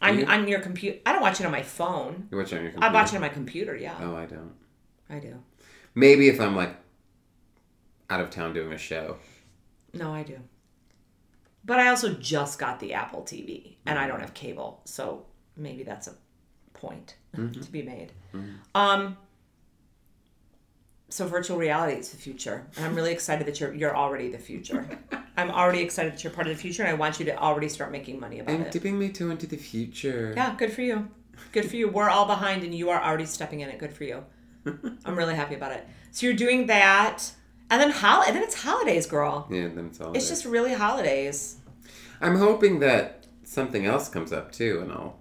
On, 0.00 0.18
You? 0.18 0.24
on 0.24 0.48
your 0.48 0.60
computer. 0.60 0.98
I 1.04 1.12
don't 1.12 1.20
watch 1.20 1.38
it 1.38 1.44
on 1.44 1.52
my 1.52 1.62
phone. 1.62 2.26
You 2.30 2.38
watch 2.38 2.50
it 2.50 2.56
on 2.56 2.62
your 2.62 2.72
computer? 2.72 2.96
I 2.96 2.98
watch 2.98 3.12
it 3.12 3.16
on 3.16 3.20
my 3.20 3.28
computer, 3.28 3.76
yeah. 3.76 3.94
Oh, 4.00 4.16
I 4.16 4.24
don't. 4.24 4.54
I 5.10 5.18
do. 5.18 5.42
Maybe 5.94 6.28
if 6.28 6.40
I'm 6.40 6.56
like 6.56 6.74
out 8.08 8.20
of 8.20 8.30
town 8.30 8.54
doing 8.54 8.72
a 8.72 8.78
show. 8.78 9.18
No, 9.92 10.14
I 10.14 10.22
do. 10.22 10.38
But 11.66 11.78
I 11.78 11.88
also 11.88 12.14
just 12.14 12.58
got 12.58 12.80
the 12.80 12.94
Apple 12.94 13.20
TV 13.20 13.76
and 13.84 13.98
I 13.98 14.06
don't 14.06 14.16
mm-hmm. 14.16 14.22
have 14.22 14.34
cable, 14.34 14.80
so 14.86 15.26
maybe 15.58 15.82
that's 15.82 16.06
a 16.06 16.14
point 16.72 17.16
mm-hmm. 17.36 17.60
to 17.60 17.70
be 17.70 17.82
made. 17.82 18.12
Mm-hmm. 18.32 18.54
Um 18.74 19.18
so 21.08 21.26
virtual 21.26 21.56
reality 21.56 21.98
is 21.98 22.10
the 22.10 22.16
future. 22.16 22.66
And 22.76 22.84
I'm 22.84 22.94
really 22.94 23.12
excited 23.12 23.46
that 23.46 23.60
you're 23.60 23.74
you're 23.74 23.96
already 23.96 24.28
the 24.28 24.38
future. 24.38 24.86
I'm 25.36 25.50
already 25.50 25.80
excited 25.80 26.14
that 26.14 26.24
you're 26.24 26.32
part 26.32 26.46
of 26.46 26.56
the 26.56 26.60
future 26.60 26.82
and 26.82 26.90
I 26.90 26.94
want 26.94 27.18
you 27.18 27.26
to 27.26 27.36
already 27.36 27.68
start 27.68 27.92
making 27.92 28.18
money 28.18 28.38
about 28.40 28.52
it. 28.52 28.54
I'm 28.54 28.62
it. 28.62 28.72
dipping 28.72 28.98
my 28.98 29.08
toe 29.08 29.30
into 29.30 29.46
the 29.46 29.56
future. 29.56 30.32
Yeah, 30.34 30.54
good 30.56 30.72
for 30.72 30.82
you. 30.82 31.08
Good 31.52 31.68
for 31.68 31.76
you. 31.76 31.88
We're 31.88 32.08
all 32.08 32.26
behind 32.26 32.62
and 32.64 32.74
you 32.74 32.90
are 32.90 33.02
already 33.02 33.26
stepping 33.26 33.60
in 33.60 33.68
it. 33.68 33.78
Good 33.78 33.92
for 33.92 34.04
you. 34.04 34.24
I'm 35.04 35.16
really 35.16 35.34
happy 35.34 35.54
about 35.54 35.72
it. 35.72 35.86
So 36.10 36.26
you're 36.26 36.34
doing 36.34 36.66
that. 36.66 37.30
And 37.70 37.80
then 37.80 37.90
hol- 37.90 38.22
and 38.22 38.34
then 38.34 38.42
it's 38.42 38.62
holidays, 38.62 39.06
girl. 39.06 39.48
Yeah, 39.50 39.68
then 39.68 39.86
it's 39.86 40.00
all. 40.00 40.12
It's 40.16 40.28
just 40.28 40.44
really 40.44 40.72
holidays. 40.72 41.56
I'm 42.20 42.36
hoping 42.36 42.78
that 42.80 43.26
something 43.44 43.86
else 43.86 44.08
comes 44.08 44.32
up 44.32 44.52
too, 44.52 44.80
and 44.82 44.92
I'll. 44.92 45.18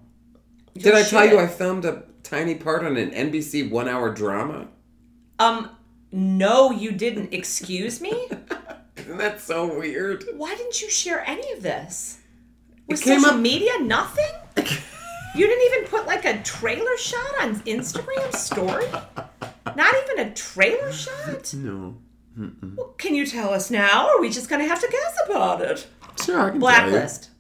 You'll 0.76 0.84
Did 0.84 0.94
I 0.94 1.04
tell 1.04 1.26
you. 1.26 1.40
I 1.40 1.48
filmed 1.48 1.86
a 1.86 2.04
tiny 2.22 2.56
part 2.56 2.86
on 2.86 2.98
an 2.98 3.12
NBC 3.12 3.70
one-hour 3.70 4.14
drama? 4.14 4.68
Um, 5.40 5.70
no, 6.12 6.72
you 6.72 6.92
didn't. 6.92 7.34
Excuse 7.34 8.02
me? 8.02 8.12
Isn't 8.98 9.18
that 9.18 9.42
so 9.42 9.78
weird? 9.80 10.26
Why 10.36 10.56
didn't 10.56 10.82
you 10.82 10.90
share 10.90 11.24
any 11.28 11.52
of 11.54 11.62
this? 11.62 12.20
With 12.88 13.00
social 13.00 13.32
up- 13.32 13.40
media, 13.40 13.72
nothing? 13.82 14.26
You 15.36 15.48
didn't 15.48 15.74
even 15.74 15.90
put 15.90 16.08
like 16.08 16.24
a 16.24 16.42
trailer 16.44 16.96
shot 16.98 17.42
on 17.42 17.56
Instagram 17.64 18.34
story? 18.34 18.86
Not 19.76 19.94
even 20.06 20.26
a 20.28 20.34
trailer 20.34 20.94
shot? 20.94 21.54
No. 21.54 21.98
Well, 22.78 22.94
can 22.98 23.16
you 23.16 23.26
tell 23.26 23.54
us 23.54 23.70
now, 23.70 24.08
or 24.08 24.12
are 24.12 24.22
we 24.22 24.30
just 24.30 24.50
gonna 24.50 24.64
have 24.66 24.80
to 24.80 24.88
guess 24.90 25.20
about 25.28 25.60
it? 25.62 25.88
Sure, 26.24 26.40
I 26.40 26.50
can 26.52 26.62
tell 26.62 26.86
you. 26.86 26.92
Blacklist. 26.92 27.32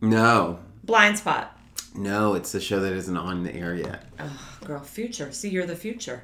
No, 0.00 0.60
Blind 0.84 1.18
spot. 1.18 1.58
No, 1.94 2.34
it's 2.34 2.54
a 2.54 2.60
show 2.60 2.80
that 2.80 2.92
isn't 2.92 3.16
on 3.16 3.42
the 3.42 3.54
air 3.54 3.74
yet. 3.74 4.04
Oh, 4.18 4.58
girl, 4.64 4.80
future. 4.80 5.30
See, 5.32 5.50
you're 5.50 5.66
the 5.66 5.76
future. 5.76 6.22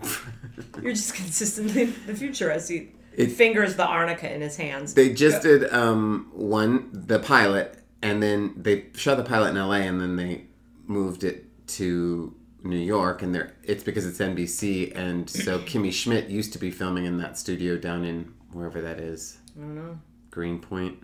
you're 0.82 0.92
just 0.92 1.14
consistently 1.22 1.84
the 1.84 2.14
future 2.14 2.50
as 2.50 2.68
he 2.68 2.92
It- 3.14 3.32
fingers 3.32 3.76
the 3.76 3.86
arnica 3.86 4.32
in 4.32 4.40
his 4.40 4.56
hands. 4.56 4.94
They 4.94 5.12
just 5.12 5.42
did 5.42 5.72
um 5.72 6.30
one 6.32 6.88
the 6.92 7.18
pilot, 7.18 7.78
and 8.02 8.22
then 8.22 8.54
they 8.56 8.86
shot 8.94 9.16
the 9.16 9.24
pilot 9.24 9.50
in 9.50 9.56
L.A. 9.56 9.80
and 9.80 10.00
then 10.00 10.16
they 10.16 10.46
moved 10.86 11.22
it 11.24 11.44
to 11.68 12.34
New 12.64 12.76
York, 12.78 13.22
and 13.22 13.34
they're 13.34 13.54
it's 13.62 13.84
because 13.84 14.06
it's 14.06 14.18
NBC, 14.18 14.96
and 14.96 15.28
so 15.28 15.58
Kimmy 15.70 15.92
Schmidt 15.92 16.28
used 16.30 16.52
to 16.54 16.58
be 16.58 16.70
filming 16.70 17.04
in 17.06 17.18
that 17.18 17.36
studio 17.38 17.76
down 17.76 18.04
in 18.04 18.32
wherever 18.52 18.80
that 18.80 18.98
is, 19.00 19.38
I 19.56 19.60
don't 19.60 19.74
know. 19.76 19.98
Greenpoint, 20.30 20.98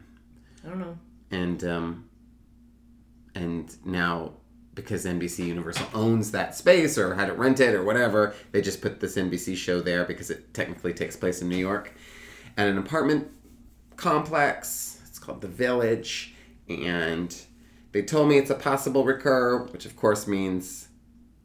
I 0.65 0.69
don't 0.71 0.79
know. 0.81 0.99
and 1.31 1.63
um 1.65 2.09
and 3.35 3.77
now 3.85 4.33
because 4.75 5.05
NBC 5.05 5.47
Universal 5.47 5.87
owns 5.95 6.31
that 6.33 6.55
space 6.55 6.99
or 6.99 7.15
had 7.15 7.29
it 7.29 7.39
rented 7.39 7.75
or 7.75 7.85
whatever, 7.85 8.35
they 8.53 8.61
just 8.61 8.81
put 8.81 9.01
this 9.01 9.17
NBC 9.17 9.57
show 9.57 9.81
there 9.81 10.05
because 10.05 10.31
it 10.31 10.53
technically 10.53 10.93
takes 10.93 11.17
place 11.17 11.43
in 11.43 11.49
New 11.49 11.57
York. 11.57 11.93
At 12.57 12.69
an 12.69 12.79
apartment 12.79 13.31
complex. 13.97 15.01
It's 15.09 15.19
called 15.19 15.41
The 15.41 15.49
Village. 15.49 16.35
And 16.69 17.35
they 17.93 18.03
told 18.03 18.29
me 18.29 18.39
it's 18.39 18.51
a 18.51 18.55
possible 18.55 19.05
recur, 19.05 19.65
which 19.67 19.87
of 19.87 19.97
course 19.97 20.27
means 20.27 20.89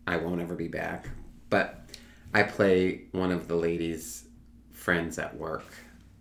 I 0.07 0.17
won't 0.17 0.41
ever 0.41 0.55
be 0.55 0.67
back. 0.67 1.09
But 1.49 1.85
I 2.33 2.43
play 2.43 3.03
one 3.11 3.31
of 3.31 3.47
the 3.47 3.55
ladies' 3.55 4.25
friends 4.71 5.19
at 5.19 5.35
work, 5.35 5.65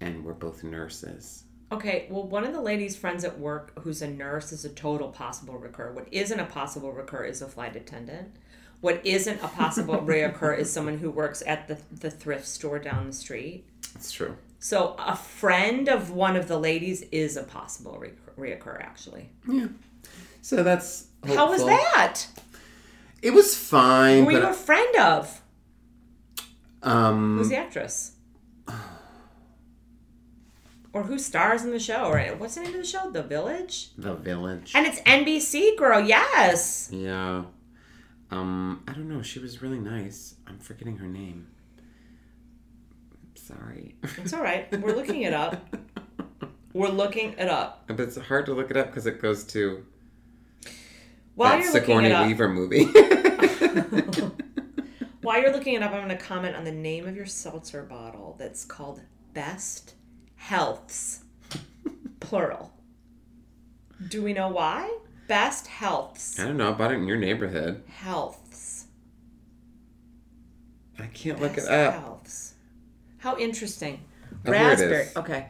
and 0.01 0.25
we're 0.25 0.35
both 0.35 0.65
nurses. 0.65 1.45
Okay, 1.71 2.07
well, 2.09 2.25
one 2.27 2.45
of 2.45 2.53
the 2.53 2.61
ladies' 2.63 2.97
friends 2.97 3.25
at 3.25 3.39
work 3.39 3.73
who's 3.81 4.01
a 4.01 4.09
nurse 4.09 4.53
is 4.53 4.65
a 4.65 4.71
total 4.71 5.09
possible 5.09 5.59
recur. 5.59 5.93
What 5.93 6.07
isn't 6.11 6.41
a 6.41 6.47
possible 6.47 6.93
recur 6.93 7.25
is 7.25 7.43
a 7.43 7.47
flight 7.47 7.77
attendant. 7.77 8.35
What 8.81 9.05
isn't 9.05 9.43
a 9.43 9.49
possible 9.49 9.97
reoccur 10.07 10.57
is 10.59 10.73
someone 10.73 10.99
who 10.99 11.11
works 11.11 11.43
at 11.47 11.69
the, 11.69 11.77
the 11.93 12.11
thrift 12.11 12.47
store 12.47 12.79
down 12.79 13.07
the 13.09 13.13
street. 13.13 13.67
It's 13.95 14.11
true. 14.13 14.37
So 14.61 14.97
a 14.99 15.15
friend 15.15 15.89
of 15.89 16.11
one 16.11 16.37
of 16.37 16.49
the 16.49 16.59
ladies 16.59 17.03
is 17.13 17.37
a 17.37 17.43
possible 17.43 17.99
re- 17.99 18.13
reoccur, 18.39 18.81
actually. 18.81 19.29
Yeah. 19.47 19.67
So 20.41 20.63
that's. 20.63 21.07
How 21.27 21.51
was 21.51 21.65
that? 21.67 22.27
It 23.21 23.33
was 23.35 23.55
fine, 23.57 24.21
Who 24.21 24.25
were 24.27 24.33
you 24.33 24.47
a 24.47 24.53
friend 24.53 24.97
of? 24.97 25.43
um, 26.83 27.39
Who's 27.39 27.49
the 27.49 27.57
actress? 27.57 28.13
Or 30.93 31.03
who 31.03 31.19
stars 31.19 31.65
in 31.65 31.71
the 31.71 31.79
show? 31.79 32.07
Or 32.07 32.19
what's 32.37 32.55
the 32.55 32.63
name 32.63 32.75
of 32.75 32.81
the 32.81 32.87
show? 32.87 33.11
The 33.11 33.23
Village? 33.23 33.91
The 33.99 34.15
Village. 34.15 34.73
And 34.75 34.87
it's 34.87 35.01
NBC, 35.01 35.77
girl. 35.77 36.01
Yes. 36.01 36.89
Yeah. 36.91 37.45
Um, 38.31 38.83
I 38.89 38.93
don't 38.93 39.09
know. 39.09 39.23
She 39.23 39.39
was 39.39 39.63
really 39.63 39.79
nice. 39.79 40.35
I'm 40.47 40.59
forgetting 40.59 40.97
her 40.99 41.07
name. 41.07 41.49
Sorry. 43.35 43.97
It's 44.19 44.33
all 44.33 44.43
right. 44.43 44.71
We're 44.81 44.95
looking 44.95 45.23
it 45.23 45.33
up. 45.33 45.75
We're 46.75 46.89
looking 46.89 47.33
it 47.33 47.49
up. 47.49 47.85
but 47.87 48.01
it's 48.01 48.19
hard 48.19 48.47
to 48.47 48.55
look 48.55 48.71
it 48.71 48.77
up 48.77 48.89
because 48.89 49.07
it 49.07 49.23
goes 49.23 49.45
to 49.45 49.85
While 51.35 51.51
that 51.51 51.65
you're 51.65 51.73
looking 51.73 51.87
Sigourney 51.87 52.09
it 52.09 52.13
up, 52.13 52.27
Weaver 52.27 52.49
movie. 52.49 52.85
while 55.23 55.41
you're 55.41 55.53
looking 55.53 55.75
it 55.75 55.83
up, 55.83 55.93
I'm 55.93 56.07
going 56.07 56.17
to 56.17 56.23
comment 56.23 56.57
on 56.57 56.65
the 56.65 56.73
name 56.73 57.09
of 57.09 57.17
your 57.17 57.25
seltzer 57.27 57.83
bottle 57.83 58.37
that's 58.39 58.65
called 58.67 59.01
Best 59.33 59.95
Healths, 60.39 61.25
plural. 62.21 62.73
Do 64.09 64.23
we 64.23 64.33
know 64.33 64.49
why? 64.49 64.91
Best 65.27 65.67
Healths. 65.67 66.39
I 66.39 66.45
don't 66.45 66.57
know. 66.57 66.71
about 66.73 66.93
it 66.93 66.95
in 66.95 67.07
your 67.07 67.19
neighborhood. 67.19 67.83
Healths. 67.89 68.87
I 70.99 71.07
can't 71.07 71.41
look 71.41 71.59
it 71.59 71.69
up. 71.69 71.95
Healths. 71.95 72.55
How 73.19 73.37
interesting. 73.37 74.01
Oh, 74.47 74.53
Raspberry. 74.53 75.09
Okay. 75.17 75.49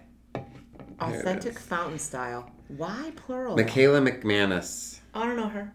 Authentic 1.01 1.59
fountain 1.59 1.99
style. 1.99 2.51
Why 2.69 3.13
plural? 3.15 3.57
Michaela 3.57 4.01
McManus. 4.01 4.99
I 5.15 5.27
don't 5.27 5.37
know 5.37 5.49
her. 5.49 5.73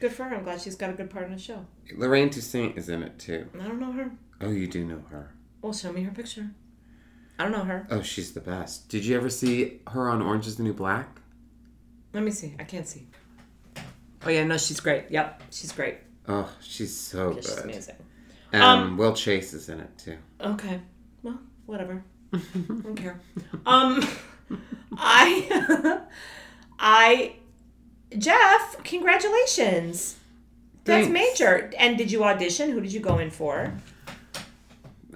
Good 0.00 0.12
for 0.12 0.24
her. 0.24 0.36
I'm 0.36 0.44
glad 0.44 0.60
she's 0.60 0.74
got 0.76 0.90
a 0.90 0.94
good 0.94 1.10
part 1.10 1.26
in 1.26 1.32
the 1.32 1.38
show. 1.38 1.66
Lorraine 1.96 2.30
Toussaint 2.30 2.76
is 2.78 2.88
in 2.88 3.02
it 3.02 3.18
too. 3.18 3.48
I 3.60 3.66
don't 3.66 3.78
know 3.78 3.92
her. 3.92 4.10
Oh, 4.40 4.50
you 4.50 4.66
do 4.66 4.84
know 4.84 5.02
her. 5.10 5.34
Well, 5.62 5.72
show 5.72 5.92
me 5.92 6.02
her 6.02 6.10
picture. 6.10 6.50
I 7.38 7.42
don't 7.42 7.52
know 7.52 7.64
her. 7.64 7.86
Oh, 7.90 8.02
she's 8.02 8.32
the 8.32 8.40
best. 8.40 8.88
Did 8.88 9.04
you 9.04 9.16
ever 9.16 9.28
see 9.28 9.80
her 9.88 10.08
on 10.08 10.22
Orange 10.22 10.46
is 10.46 10.56
the 10.56 10.62
New 10.62 10.72
Black? 10.72 11.08
Let 12.12 12.22
me 12.22 12.30
see. 12.30 12.54
I 12.60 12.64
can't 12.64 12.86
see. 12.86 13.06
Oh 14.24 14.30
yeah, 14.30 14.44
no, 14.44 14.56
she's 14.56 14.80
great. 14.80 15.06
Yep, 15.10 15.42
she's 15.50 15.72
great. 15.72 15.98
Oh, 16.28 16.48
she's 16.62 16.96
so 16.98 17.34
She's 17.34 17.54
good. 17.54 17.64
amazing. 17.64 17.96
Um, 18.52 18.62
Um, 18.62 18.96
Will 18.96 19.12
Chase 19.14 19.52
is 19.52 19.68
in 19.68 19.80
it 19.80 19.98
too. 19.98 20.16
Okay. 20.40 20.80
Well, 21.22 21.38
whatever. 21.66 22.02
I 22.32 22.40
don't 22.82 22.96
care. 22.96 23.20
Um, 23.66 24.02
I, 24.96 26.00
I, 26.78 27.36
Jeff, 28.16 28.82
congratulations. 28.84 30.16
That's 30.84 31.08
major. 31.08 31.70
And 31.78 31.96
did 31.98 32.12
you 32.12 32.24
audition? 32.24 32.70
Who 32.70 32.80
did 32.80 32.92
you 32.92 33.00
go 33.00 33.18
in 33.18 33.30
for? 33.30 33.72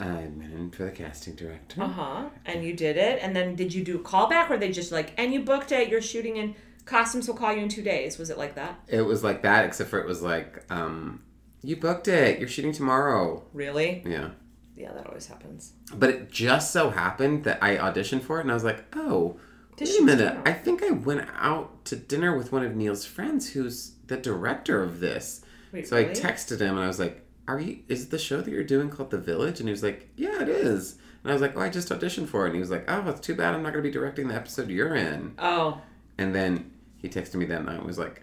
I 0.01 0.29
went 0.37 0.53
in 0.53 0.71
for 0.71 0.85
the 0.85 0.91
casting 0.91 1.35
director. 1.35 1.83
Uh 1.83 1.89
huh. 1.89 2.29
And 2.47 2.65
you 2.65 2.75
did 2.75 2.97
it. 2.97 3.21
And 3.23 3.35
then 3.35 3.55
did 3.55 3.75
you 3.75 3.85
do 3.85 3.97
a 3.97 4.03
callback, 4.03 4.51
or 4.51 4.57
they 4.57 4.71
just 4.71 4.93
like, 4.93 5.13
and 5.17 5.33
you 5.33 5.41
booked 5.41 5.73
it? 5.73 5.89
You're 5.89 6.03
shooting 6.03 6.37
in 6.37 6.55
costumes. 6.85 7.29
will 7.29 7.37
call 7.37 7.53
you 7.53 7.63
in 7.63 7.69
two 7.69 7.83
days. 7.83 8.19
Was 8.19 8.31
it 8.31 8.39
like 8.39 8.55
that? 8.55 8.81
It 8.89 9.03
was 9.03 9.23
like 9.23 9.43
that, 9.43 9.65
except 9.65 9.91
for 9.91 9.99
it 9.99 10.07
was 10.07 10.23
like, 10.23 10.65
um, 10.71 11.23
you 11.63 11.77
booked 11.77 12.09
it. 12.09 12.39
You're 12.39 12.49
shooting 12.49 12.73
tomorrow. 12.73 13.45
Really? 13.53 14.03
Yeah. 14.07 14.31
Yeah, 14.77 14.93
that 14.93 15.07
always 15.09 15.27
happens. 15.27 15.73
But 15.93 16.11
it 16.11 16.31
just 16.31 16.71
so 16.73 16.91
happened 16.91 17.43
that 17.45 17.63
I 17.63 17.77
auditioned 17.77 18.23
for 18.23 18.39
it, 18.39 18.43
and 18.43 18.51
I 18.51 18.55
was 18.55 18.63
like, 18.63 18.85
oh, 18.97 19.39
Did 19.77 19.89
wait 19.89 20.01
a 20.01 20.05
minute. 20.05 20.39
I 20.47 20.53
think 20.53 20.85
I 20.85 20.91
went 20.91 21.29
out 21.37 21.85
to 21.87 21.97
dinner 21.97 22.37
with 22.37 22.53
one 22.53 22.65
of 22.65 22.77
Neil's 22.77 23.05
friends 23.05 23.51
who's 23.51 23.95
the 24.07 24.17
director 24.17 24.81
of 24.83 25.01
this. 25.01 25.43
Wait, 25.73 25.89
so 25.89 25.97
I 25.97 26.05
texted 26.05 26.61
him, 26.61 26.77
and 26.77 26.85
I 26.85 26.87
was 26.87 27.01
like, 27.01 27.28
are 27.49 27.59
you, 27.61 27.81
is 27.89 28.05
it 28.05 28.11
the 28.11 28.19
show 28.19 28.41
that 28.41 28.51
you're 28.51 28.63
doing 28.63 28.91
called 28.91 29.11
The 29.11 29.19
Village? 29.19 29.59
And 29.59 29.69
he 29.69 29.73
was 29.73 29.83
like, 29.83 30.09
yeah, 30.17 30.41
it 30.43 30.49
is. 30.49 30.97
And 31.25 31.31
I 31.31 31.35
was 31.35 31.43
like, 31.43 31.57
oh, 31.57 31.61
I 31.61 31.69
just 31.71 31.89
auditioned 31.89 32.29
for 32.29 32.45
it. 32.45 32.49
And 32.51 32.55
he 32.55 32.61
was 32.61 32.71
like, 32.71 32.85
oh, 32.89 33.09
it's 33.09 33.21
too 33.21 33.35
bad 33.35 33.55
I'm 33.55 33.63
not 33.63 33.73
going 33.73 33.83
to 33.83 33.89
be 33.89 33.93
directing 33.93 34.29
the 34.29 34.35
episode 34.35 34.71
you're 34.71 34.95
in. 34.95 35.35
Oh, 35.39 35.81
And 36.19 36.35
then 36.35 36.71
he 36.99 37.09
texted 37.09 37.35
me 37.37 37.47
that 37.47 37.65
night 37.65 37.77
and 37.79 37.85
was 37.87 37.99
like, 37.99 38.23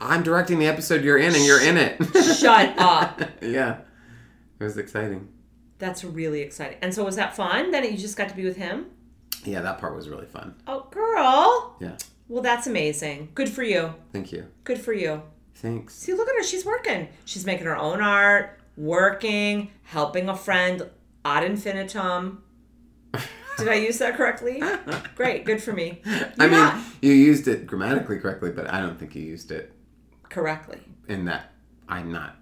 I'm 0.00 0.22
directing 0.22 0.58
the 0.58 0.66
episode 0.66 1.04
you're 1.04 1.18
in 1.18 1.34
and 1.34 1.44
you're 1.44 1.60
in 1.62 1.76
it. 1.76 1.96
shut 2.36 2.74
up. 2.78 3.20
yeah. 3.42 3.78
It 4.58 4.64
was 4.64 4.76
exciting. 4.78 5.28
That's 5.78 6.04
really 6.04 6.40
exciting. 6.42 6.78
And 6.80 6.94
so 6.94 7.04
was 7.04 7.16
that 7.16 7.34
fun? 7.36 7.70
Then 7.72 7.84
you 7.84 7.96
just 7.98 8.16
got 8.16 8.28
to 8.28 8.36
be 8.36 8.44
with 8.44 8.56
him? 8.56 8.86
Yeah, 9.44 9.60
that 9.62 9.78
part 9.78 9.96
was 9.96 10.08
really 10.08 10.26
fun. 10.26 10.54
Oh, 10.68 10.86
girl. 10.90 11.76
Yeah. 11.80 11.96
Well, 12.28 12.42
that's 12.42 12.66
amazing. 12.68 13.30
Good 13.34 13.48
for 13.48 13.62
you. 13.64 13.94
Thank 14.12 14.30
you. 14.32 14.46
Good 14.64 14.78
for 14.80 14.92
you. 14.92 15.22
Thanks. 15.62 15.94
See, 15.94 16.12
look 16.12 16.28
at 16.28 16.34
her. 16.36 16.42
She's 16.42 16.64
working. 16.66 17.08
She's 17.24 17.46
making 17.46 17.66
her 17.66 17.76
own 17.76 18.00
art, 18.02 18.58
working, 18.76 19.70
helping 19.84 20.28
a 20.28 20.36
friend 20.36 20.90
ad 21.24 21.44
infinitum. 21.44 22.42
Did 23.58 23.68
I 23.68 23.74
use 23.74 23.98
that 23.98 24.16
correctly? 24.16 24.60
Great. 25.14 25.44
Good 25.44 25.62
for 25.62 25.72
me. 25.72 26.02
I 26.06 26.46
Yeah. 26.46 26.74
mean, 26.74 26.84
you 27.00 27.12
used 27.12 27.46
it 27.46 27.66
grammatically 27.66 28.18
correctly, 28.18 28.50
but 28.50 28.72
I 28.72 28.80
don't 28.80 28.98
think 28.98 29.14
you 29.14 29.22
used 29.22 29.50
it 29.52 29.72
Correctly. 30.28 30.80
in 31.08 31.26
that 31.26 31.52
I'm 31.88 32.10
not 32.10 32.36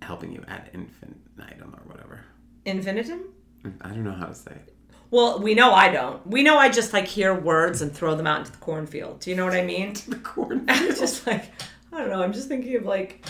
helping 0.00 0.32
you 0.32 0.42
ad 0.48 0.70
infinitum 0.72 1.74
or 1.74 1.82
whatever. 1.92 2.20
Infinitum? 2.64 3.34
I 3.82 3.88
don't 3.88 4.04
know 4.04 4.12
how 4.12 4.26
to 4.26 4.34
say 4.34 4.52
it. 4.52 4.74
Well, 5.10 5.40
we 5.40 5.54
know 5.54 5.72
I 5.74 5.90
don't. 5.90 6.26
We 6.26 6.42
know 6.42 6.56
I 6.56 6.70
just 6.70 6.92
like 6.94 7.06
hear 7.06 7.34
words 7.34 7.82
and 7.82 7.92
throw 7.92 8.14
them 8.14 8.26
out 8.26 8.38
into 8.40 8.52
the 8.52 8.58
cornfield. 8.58 9.20
Do 9.20 9.28
you 9.30 9.36
know 9.36 9.44
what 9.44 9.54
I 9.54 9.62
mean? 9.62 9.92
The 10.08 10.16
corn. 10.16 10.64
I'm 10.68 10.88
just 10.94 11.26
like, 11.26 11.44
I 11.92 11.98
don't 11.98 12.08
know. 12.10 12.22
I'm 12.22 12.32
just 12.32 12.48
thinking 12.48 12.74
of 12.76 12.84
like, 12.84 13.24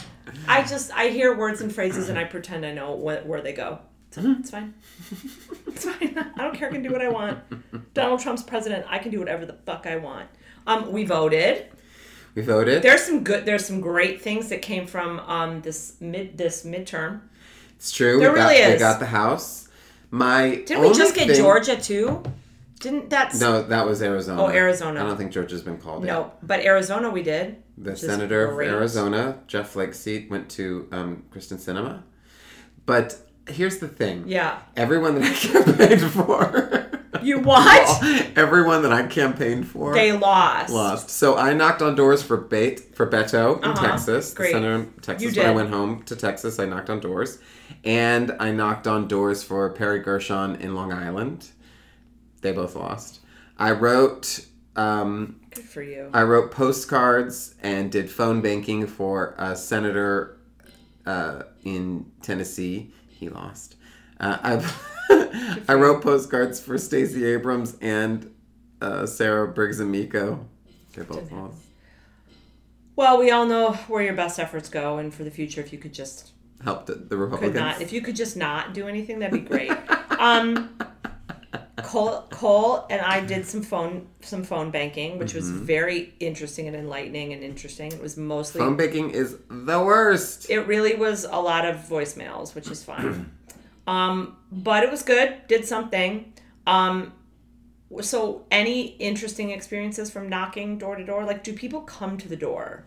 I 0.46 0.62
just 0.62 0.92
I 0.92 1.08
hear 1.08 1.36
words 1.36 1.60
and 1.60 1.74
phrases 1.74 2.08
and 2.08 2.18
I 2.18 2.24
pretend 2.24 2.64
I 2.64 2.72
know 2.72 2.96
wh- 2.96 3.26
where 3.26 3.40
they 3.42 3.52
go. 3.52 3.80
So 4.12 4.20
it's 4.38 4.50
fine. 4.50 4.74
It's 5.66 5.84
fine. 5.86 6.16
I 6.36 6.42
don't 6.42 6.54
care. 6.54 6.68
I 6.68 6.72
can 6.72 6.82
do 6.82 6.92
what 6.92 7.00
I 7.02 7.08
want. 7.08 7.38
Donald 7.94 8.20
Trump's 8.20 8.42
president. 8.42 8.84
I 8.88 8.98
can 8.98 9.10
do 9.10 9.18
whatever 9.18 9.46
the 9.46 9.54
fuck 9.64 9.86
I 9.86 9.96
want. 9.96 10.28
Um, 10.66 10.92
we 10.92 11.04
voted. 11.04 11.66
We 12.34 12.42
voted. 12.42 12.82
There's 12.82 13.02
some 13.02 13.24
good. 13.24 13.46
There's 13.46 13.64
some 13.64 13.80
great 13.80 14.20
things 14.22 14.48
that 14.50 14.62
came 14.62 14.86
from 14.86 15.18
um 15.20 15.60
this 15.62 15.94
mid 16.00 16.36
this 16.38 16.64
midterm. 16.64 17.22
It's 17.76 17.90
true. 17.90 18.20
There 18.20 18.30
we 18.32 18.36
got, 18.38 18.50
really 18.50 18.66
We 18.66 18.74
is. 18.74 18.80
got 18.80 19.00
the 19.00 19.06
house. 19.06 19.68
My 20.10 20.56
Didn't 20.66 20.82
we 20.82 20.92
just 20.92 21.14
get 21.14 21.26
thing- 21.28 21.36
Georgia 21.36 21.76
too? 21.76 22.22
Didn't 22.82 23.10
that? 23.10 23.34
No, 23.36 23.62
that 23.62 23.86
was 23.86 24.02
Arizona. 24.02 24.42
Oh, 24.42 24.48
Arizona. 24.48 25.00
I 25.00 25.06
don't 25.06 25.16
think 25.16 25.30
Georgia's 25.32 25.62
been 25.62 25.78
called 25.78 26.04
yet. 26.04 26.12
No, 26.12 26.32
but 26.42 26.60
Arizona 26.60 27.08
we 27.10 27.22
did. 27.22 27.62
The 27.78 27.96
senator 27.96 28.46
of. 28.50 28.58
Arizona, 28.58 29.38
Jeff 29.46 29.70
Flake's 29.70 29.98
seat, 30.00 30.28
went 30.28 30.50
to 30.50 30.88
um, 30.90 31.22
Kyrsten 31.30 31.58
Sinema. 31.58 32.02
But 32.84 33.16
here's 33.48 33.78
the 33.78 33.86
thing. 33.88 34.24
Yeah. 34.26 34.58
Everyone 34.76 35.14
that 35.14 35.24
I 35.24 35.32
campaigned 35.64 36.10
for. 36.10 36.90
You 37.22 37.38
what? 37.38 38.02
Everyone 38.36 38.82
that 38.82 38.92
I 38.92 39.06
campaigned 39.06 39.68
for. 39.68 39.94
They 39.94 40.10
lost. 40.10 40.72
lost. 40.72 41.10
So 41.10 41.36
I 41.36 41.52
knocked 41.54 41.82
on 41.82 41.94
doors 41.94 42.20
for 42.22 42.36
Bate 42.36 42.96
for 42.96 43.06
Beto 43.06 43.58
in 43.62 43.70
Uh-huh. 43.70 43.86
Texas, 43.86 44.30
the 44.30 44.36
Great. 44.38 44.52
senator 44.52 44.74
in 44.74 44.92
Texas. 45.02 45.36
You 45.36 45.40
When 45.42 45.50
I 45.50 45.54
went 45.54 45.70
home 45.70 46.02
to 46.04 46.16
Texas, 46.16 46.58
I 46.58 46.64
knocked 46.64 46.90
on 46.90 46.98
doors, 46.98 47.38
and 47.84 48.34
I 48.40 48.50
knocked 48.50 48.88
on 48.88 49.06
doors 49.06 49.44
for 49.44 49.70
Perry 49.70 50.00
Gershon 50.00 50.56
in 50.56 50.74
Long 50.74 50.92
Island. 50.92 51.48
They 52.42 52.52
both 52.52 52.76
lost. 52.76 53.20
I 53.58 53.72
wrote. 53.72 54.46
Um, 54.76 55.40
Good 55.54 55.64
for 55.64 55.82
you. 55.82 56.10
I 56.12 56.22
wrote 56.22 56.50
postcards 56.50 57.54
and 57.62 57.90
did 57.90 58.10
phone 58.10 58.40
banking 58.40 58.86
for 58.86 59.34
a 59.38 59.54
senator 59.56 60.38
uh, 61.06 61.42
in 61.64 62.10
Tennessee. 62.22 62.92
He 63.08 63.28
lost. 63.28 63.76
Uh, 64.20 64.38
I 65.08 65.62
I 65.68 65.74
wrote 65.74 66.02
postcards 66.02 66.60
for 66.60 66.78
Stacey 66.78 67.24
Abrams 67.24 67.76
and 67.80 68.32
uh, 68.80 69.06
Sarah 69.06 69.48
Briggs 69.48 69.80
and 69.80 69.90
Miko. 69.90 70.46
They 70.94 71.02
both 71.02 71.30
lost. 71.32 71.58
Well, 72.94 73.18
we 73.18 73.30
all 73.30 73.46
know 73.46 73.72
where 73.88 74.02
your 74.02 74.14
best 74.14 74.38
efforts 74.38 74.68
go, 74.68 74.98
and 74.98 75.14
for 75.14 75.24
the 75.24 75.30
future, 75.30 75.60
if 75.60 75.72
you 75.72 75.78
could 75.78 75.94
just 75.94 76.32
Helped 76.62 76.86
the 76.86 76.94
could 76.94 77.18
Republicans. 77.18 77.54
not, 77.54 77.80
if 77.80 77.92
you 77.92 78.00
could 78.00 78.14
just 78.14 78.36
not 78.36 78.74
do 78.74 78.86
anything, 78.86 79.18
that'd 79.18 79.32
be 79.32 79.48
great. 79.48 79.72
um, 80.18 80.78
Cole, 81.78 82.26
Cole, 82.30 82.86
and 82.90 83.00
I 83.00 83.20
did 83.20 83.46
some 83.46 83.62
phone 83.62 84.06
some 84.20 84.44
phone 84.44 84.70
banking, 84.70 85.18
which 85.18 85.32
was 85.32 85.48
very 85.50 86.12
interesting 86.20 86.66
and 86.68 86.76
enlightening 86.76 87.32
and 87.32 87.42
interesting. 87.42 87.90
It 87.92 88.00
was 88.02 88.16
mostly 88.16 88.58
Phone 88.60 88.76
banking 88.76 89.10
is 89.10 89.38
the 89.48 89.82
worst. 89.82 90.50
it 90.50 90.60
really 90.66 90.94
was 90.96 91.24
a 91.24 91.36
lot 91.40 91.64
of 91.64 91.76
voicemails, 91.76 92.54
which 92.54 92.68
is 92.70 92.84
fine. 92.84 93.30
um, 93.86 94.36
but 94.50 94.82
it 94.84 94.90
was 94.90 95.02
good. 95.02 95.46
Did 95.48 95.64
something. 95.64 96.34
Um, 96.66 97.12
so, 98.00 98.44
any 98.50 98.88
interesting 98.98 99.50
experiences 99.50 100.10
from 100.10 100.28
knocking 100.28 100.78
door 100.78 100.96
to 100.96 101.04
door? 101.04 101.24
Like, 101.24 101.42
do 101.44 101.52
people 101.52 101.82
come 101.82 102.16
to 102.18 102.28
the 102.28 102.36
door? 102.36 102.84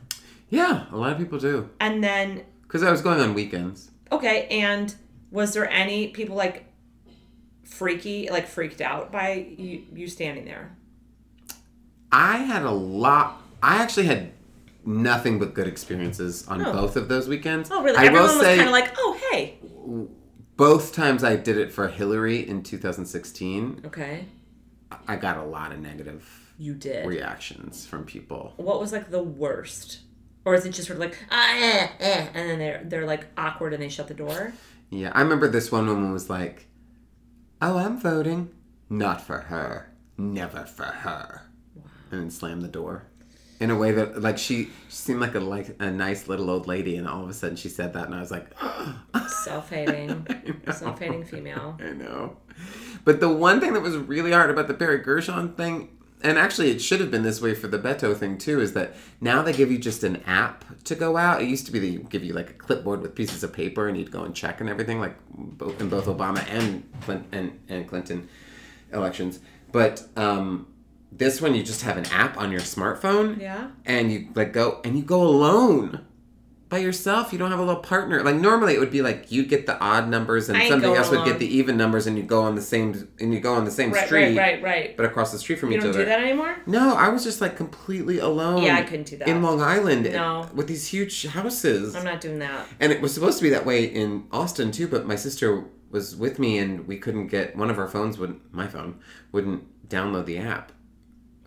Yeah, 0.50 0.86
a 0.92 0.98
lot 0.98 1.12
of 1.12 1.18
people 1.18 1.38
do. 1.40 1.70
And 1.80 2.04
then, 2.04 2.44
Because 2.64 2.84
I 2.84 2.92
was 2.92 3.02
going 3.02 3.20
on 3.20 3.34
weekends. 3.34 3.92
okay, 4.12 4.48
and 4.48 4.94
was 5.32 5.54
there 5.54 5.70
any 5.70 6.08
people 6.10 6.36
like 6.36 6.66
freaky, 7.66 8.30
like 8.30 8.48
freaked 8.48 8.82
out 8.82 9.12
by 9.12 9.34
you, 9.58 9.84
you 9.94 10.08
standing 10.08 10.46
there? 10.46 10.76
I 12.12 12.38
had 12.38 12.64
a 12.64 12.72
lot. 12.72 13.42
I 13.62 13.82
actually 13.82 14.06
had 14.06 14.32
nothing 14.86 15.40
but 15.40 15.54
good 15.54 15.68
experiences 15.68 16.48
on 16.48 16.64
Oh. 16.66 16.72
both 16.72 16.96
of 16.96 17.08
those 17.08 17.28
weekends. 17.28 17.70
Oh, 17.72 17.82
really? 17.84 17.98
I 17.98 18.06
Everyone 18.06 18.28
will 18.30 18.38
was 18.38 18.46
say 18.46 18.56
kind 18.58 18.68
of 18.70 18.74
like, 18.74 18.94
oh, 18.98 19.20
hey. 19.32 19.58
both 20.56 20.94
times 20.94 21.24
I 21.24 21.36
did 21.36 21.58
it 21.58 21.72
for 21.72 21.88
Hillary 21.88 22.48
in 22.48 22.64
2016, 22.64 23.82
Okay, 23.88 24.26
I 25.08 25.16
got 25.16 25.38
a 25.38 25.44
lot 25.44 25.72
of 25.72 25.80
negative 25.80 26.54
you 26.58 26.74
did. 26.76 27.06
reactions 27.06 27.86
from 27.86 28.06
people. 28.06 28.54
What 28.58 28.80
was 28.80 28.92
like 28.92 29.10
the 29.10 29.24
worst? 29.24 30.00
Or 30.46 30.54
is 30.54 30.64
it 30.64 30.70
just 30.70 30.88
sort 30.88 30.98
of 30.98 31.02
like, 31.02 31.18
ah, 31.32 31.58
eh, 31.58 31.88
eh, 32.00 32.28
and 32.36 32.50
then 32.52 32.60
they're, 32.60 32.82
they're 32.86 33.06
like 33.08 33.26
awkward 33.36 33.74
and 33.74 33.82
they 33.82 33.90
shut 33.90 34.08
the 34.08 34.14
door? 34.14 34.54
Yeah, 34.92 35.12
I 35.16 35.22
remember 35.22 35.48
this 35.50 35.72
one 35.72 35.88
woman 35.88 36.14
was 36.14 36.30
like, 36.30 36.68
"Oh, 37.62 37.78
I'm 37.78 38.00
voting, 38.00 38.50
not 38.90 39.22
for 39.22 39.40
her, 39.40 39.92
never 40.18 40.66
for 40.66 40.84
her," 40.86 41.44
and 42.12 42.22
then 42.22 42.32
slammed 42.32 42.62
the 42.62 42.68
door. 42.68 43.08
In 43.60 43.72
a 43.72 43.76
way 43.78 43.92
that, 43.94 44.22
like, 44.22 44.38
she, 44.38 44.66
she 44.66 44.70
seemed 44.90 45.22
like 45.22 45.34
a 45.34 45.40
like 45.40 45.76
a 45.80 45.90
nice 45.90 46.28
little 46.28 46.50
old 46.50 46.68
lady, 46.68 46.98
and 46.98 47.08
all 47.08 47.24
of 47.24 47.30
a 47.30 47.34
sudden 47.34 47.56
she 47.56 47.70
said 47.70 47.94
that, 47.94 48.06
and 48.06 48.14
I 48.14 48.20
was 48.20 48.32
like, 48.32 48.48
Self-hating, 49.30 50.62
self-hating 50.72 51.24
female. 51.24 51.78
I 51.80 51.92
know. 51.92 52.38
But 53.06 53.20
the 53.20 53.30
one 53.30 53.62
thing 53.62 53.74
that 53.74 53.82
was 53.82 53.96
really 53.96 54.32
hard 54.32 54.50
about 54.50 54.68
the 54.68 54.74
Perry 54.74 54.98
Gershon 54.98 55.54
thing, 55.54 55.95
and 56.26 56.38
actually 56.38 56.72
it 56.72 56.82
should 56.82 57.00
have 57.00 57.12
been 57.12 57.24
this 57.24 57.40
way 57.42 57.54
for 57.56 57.68
the 57.68 57.80
Beto 57.80 58.16
thing 58.16 58.38
too, 58.38 58.60
is 58.60 58.74
that 58.74 58.96
now 59.22 59.42
they 59.42 59.54
give 59.54 59.72
you 59.72 59.78
just 59.78 60.04
an 60.04 60.22
app 60.26 60.66
to 60.86 60.96
go 60.96 61.16
out. 61.18 61.42
It 61.42 61.48
used 61.48 61.66
to 61.68 61.72
be 61.72 61.80
they 61.80 61.98
give 62.04 62.24
you 62.24 62.34
like 62.34 62.50
a 62.50 62.54
clipboard 62.54 63.02
with 63.02 63.16
pieces 63.16 63.44
of 63.44 63.54
paper 63.54 63.88
and 63.88 63.98
you'd 63.98 64.12
go 64.12 64.24
and 64.24 64.36
check 64.36 64.60
and 64.62 64.70
everything, 64.70 65.00
like 65.00 65.16
both 65.30 65.80
in 65.80 65.90
both 65.90 66.06
Obama 66.06 66.44
and 66.50 66.84
Clinton 67.02 67.28
and, 67.32 67.60
and 67.70 67.88
Clinton 67.88 68.28
elections. 68.92 69.40
But 69.72 70.04
um, 70.18 70.68
this 71.12 71.42
one 71.42 71.56
you 71.56 71.64
just 71.64 71.82
have 71.84 71.98
an 71.98 72.06
app 72.08 72.38
on 72.38 72.52
your 72.52 72.62
smartphone 72.62 73.40
Yeah. 73.40 73.70
and 73.86 74.12
you 74.12 74.30
like 74.36 74.52
go 74.54 74.82
and 74.84 74.98
you 74.98 75.04
go 75.04 75.22
alone 75.24 76.06
by 76.68 76.80
yourself. 76.80 77.32
You 77.32 77.38
don't 77.40 77.52
have 77.52 77.60
a 77.60 77.64
little 77.64 77.82
partner. 77.82 78.24
Like 78.24 78.36
normally 78.36 78.74
it 78.74 78.80
would 78.80 78.90
be 78.92 79.02
like 79.02 79.32
you 79.32 79.46
get 79.46 79.66
the 79.68 79.80
odd 79.80 80.10
numbers 80.10 80.50
and 80.50 80.58
I 80.58 80.68
somebody 80.68 80.94
else 80.96 81.12
would 81.12 81.24
get 81.26 81.38
the 81.40 81.46
even 81.58 81.78
numbers 81.78 82.08
and 82.08 82.18
you 82.18 82.24
go 82.24 82.42
on 82.42 82.56
the 82.56 82.62
same 82.62 83.08
and 83.20 83.34
you 83.34 83.40
go 83.40 83.54
on 83.54 83.66
the 83.66 83.72
same 83.72 83.92
Right, 83.92 84.06
street, 84.08 84.36
right, 84.38 84.62
right, 84.62 84.64
right. 84.64 84.98
but 84.98 85.06
across 85.06 85.32
the 85.32 85.38
street 85.38 85.60
from 85.60 85.72
You 85.72 85.78
each 85.78 85.84
don't 85.84 85.94
do 85.94 86.06
that 86.06 86.20
anymore? 86.20 86.58
No, 86.66 86.96
I 86.96 87.10
was 87.10 87.24
just 87.24 87.40
like 87.40 87.56
completely 87.56 88.18
alone. 88.20 88.64
Yeah, 88.64 88.76
I 88.78 88.82
couldn't 88.84 89.08
do 89.08 89.18
that. 89.18 89.28
in 89.28 89.42
Long 89.44 89.62
Island. 89.62 90.06
No. 90.06 90.50
with 90.56 90.68
these 90.68 90.88
huge 90.88 91.28
houses. 91.28 91.96
I'm 91.96 92.04
not 92.04 92.20
doing 92.20 92.40
that. 92.40 92.68
And 92.80 92.92
it 92.92 93.00
was 93.02 93.14
supposed 93.14 93.38
to 93.38 93.44
be 93.44 93.50
that 93.52 93.66
way 93.66 93.84
in 93.86 94.28
Austin 94.32 94.72
too, 94.72 94.88
but 94.88 95.06
my 95.06 95.16
sister 95.16 95.66
was 95.92 96.16
with 96.16 96.40
me 96.40 96.58
and 96.58 96.88
we 96.88 96.98
couldn't 96.98 97.28
get 97.28 97.56
one 97.56 97.70
of 97.70 97.78
our 97.78 97.88
phones 97.88 98.18
wouldn't 98.18 98.54
my 98.54 98.68
phone 98.68 99.00
wouldn't 99.32 99.88
download 99.88 100.26
the 100.26 100.40
app. 100.40 100.72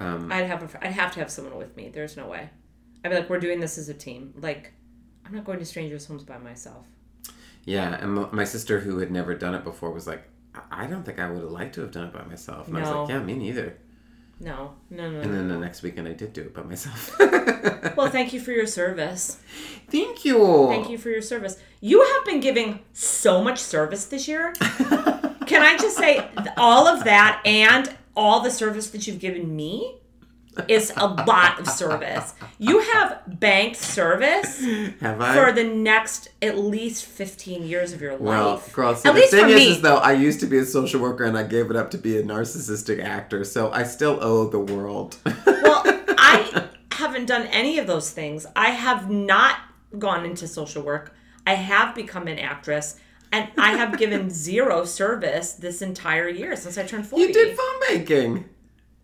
Um, 0.00 0.30
I'd 0.30 0.46
have 0.46 0.62
a, 0.62 0.86
I'd 0.86 0.92
have 0.92 1.12
to 1.14 1.18
have 1.20 1.28
someone 1.30 1.56
with 1.58 1.76
me. 1.76 1.88
There's 1.92 2.16
no 2.16 2.28
way. 2.28 2.50
I'd 3.04 3.08
be 3.10 3.16
like, 3.16 3.28
we're 3.28 3.40
doing 3.40 3.58
this 3.60 3.78
as 3.78 3.88
a 3.88 3.94
team. 3.94 4.32
Like, 4.40 4.72
I'm 5.28 5.34
not 5.34 5.44
going 5.44 5.58
to 5.58 5.64
strangers' 5.64 6.06
homes 6.06 6.24
by 6.24 6.38
myself. 6.38 6.86
Yeah, 7.64 7.94
and 8.02 8.32
my 8.32 8.44
sister, 8.44 8.80
who 8.80 8.98
had 8.98 9.10
never 9.10 9.34
done 9.34 9.54
it 9.54 9.62
before, 9.62 9.90
was 9.92 10.06
like, 10.06 10.22
"I- 10.54 10.84
"I 10.84 10.86
don't 10.86 11.04
think 11.04 11.18
I 11.18 11.28
would 11.30 11.42
have 11.42 11.50
liked 11.50 11.74
to 11.74 11.82
have 11.82 11.90
done 11.92 12.06
it 12.06 12.14
by 12.14 12.24
myself." 12.24 12.68
And 12.68 12.78
I 12.78 12.80
was 12.80 12.90
like, 12.90 13.08
"Yeah, 13.10 13.18
me 13.22 13.34
neither." 13.34 13.76
No, 14.40 14.74
no, 14.88 15.10
no. 15.10 15.20
And 15.20 15.30
no. 15.32 15.36
then 15.36 15.48
the 15.48 15.58
next 15.58 15.82
weekend, 15.82 16.08
I 16.08 16.12
did 16.12 16.32
do 16.32 16.42
it 16.42 16.54
by 16.54 16.62
myself. 16.62 17.18
Well, 17.96 18.10
thank 18.10 18.32
you 18.32 18.38
for 18.40 18.52
your 18.52 18.66
service. 18.66 19.38
thank 19.90 20.24
you. 20.24 20.68
Thank 20.68 20.88
you 20.88 20.98
for 20.98 21.10
your 21.10 21.20
service. 21.22 21.58
You 21.80 22.00
have 22.04 22.24
been 22.24 22.38
giving 22.38 22.78
so 22.92 23.42
much 23.42 23.58
service 23.58 24.04
this 24.06 24.28
year. 24.28 24.52
Can 24.60 25.62
I 25.62 25.76
just 25.80 25.96
say 25.96 26.28
all 26.56 26.86
of 26.86 27.02
that 27.04 27.42
and 27.44 27.92
all 28.16 28.40
the 28.40 28.52
service 28.52 28.90
that 28.90 29.06
you've 29.08 29.18
given 29.18 29.54
me? 29.56 29.96
Is 30.66 30.92
a 30.96 31.06
lot 31.06 31.60
of 31.60 31.68
service. 31.68 32.34
You 32.58 32.80
have 32.80 33.22
banked 33.40 33.76
service 33.76 34.64
Have 35.00 35.20
I? 35.20 35.34
for 35.34 35.52
the 35.52 35.64
next 35.64 36.28
at 36.42 36.58
least 36.58 37.04
15 37.04 37.64
years 37.66 37.92
of 37.92 38.00
your 38.00 38.16
well, 38.16 38.52
life. 38.54 38.72
girl, 38.72 38.96
so 38.96 39.10
at 39.10 39.12
the 39.14 39.20
least 39.20 39.30
thing 39.32 39.44
for 39.44 39.48
is, 39.50 39.54
me. 39.56 39.70
is, 39.70 39.80
though, 39.82 39.98
I 39.98 40.12
used 40.12 40.40
to 40.40 40.46
be 40.46 40.58
a 40.58 40.64
social 40.64 41.00
worker 41.00 41.24
and 41.24 41.36
I 41.38 41.42
gave 41.44 41.70
it 41.70 41.76
up 41.76 41.90
to 41.92 41.98
be 41.98 42.18
a 42.18 42.22
narcissistic 42.22 43.02
actor, 43.02 43.44
so 43.44 43.70
I 43.70 43.82
still 43.84 44.18
owe 44.20 44.48
the 44.48 44.58
world. 44.58 45.16
well, 45.24 45.82
I 46.18 46.68
haven't 46.92 47.26
done 47.26 47.46
any 47.48 47.78
of 47.78 47.86
those 47.86 48.10
things. 48.10 48.46
I 48.56 48.70
have 48.70 49.08
not 49.10 49.56
gone 49.98 50.24
into 50.24 50.48
social 50.48 50.82
work. 50.82 51.14
I 51.46 51.54
have 51.54 51.94
become 51.94 52.26
an 52.28 52.38
actress. 52.38 52.98
And 53.30 53.48
I 53.58 53.72
have 53.72 53.98
given 53.98 54.30
zero 54.48 54.84
service 54.86 55.52
this 55.52 55.82
entire 55.82 56.28
year 56.28 56.56
since 56.56 56.78
I 56.78 56.84
turned 56.84 57.06
40. 57.06 57.22
you 57.22 57.32
did 57.32 57.56
phone 57.56 57.80
banking. 57.88 58.48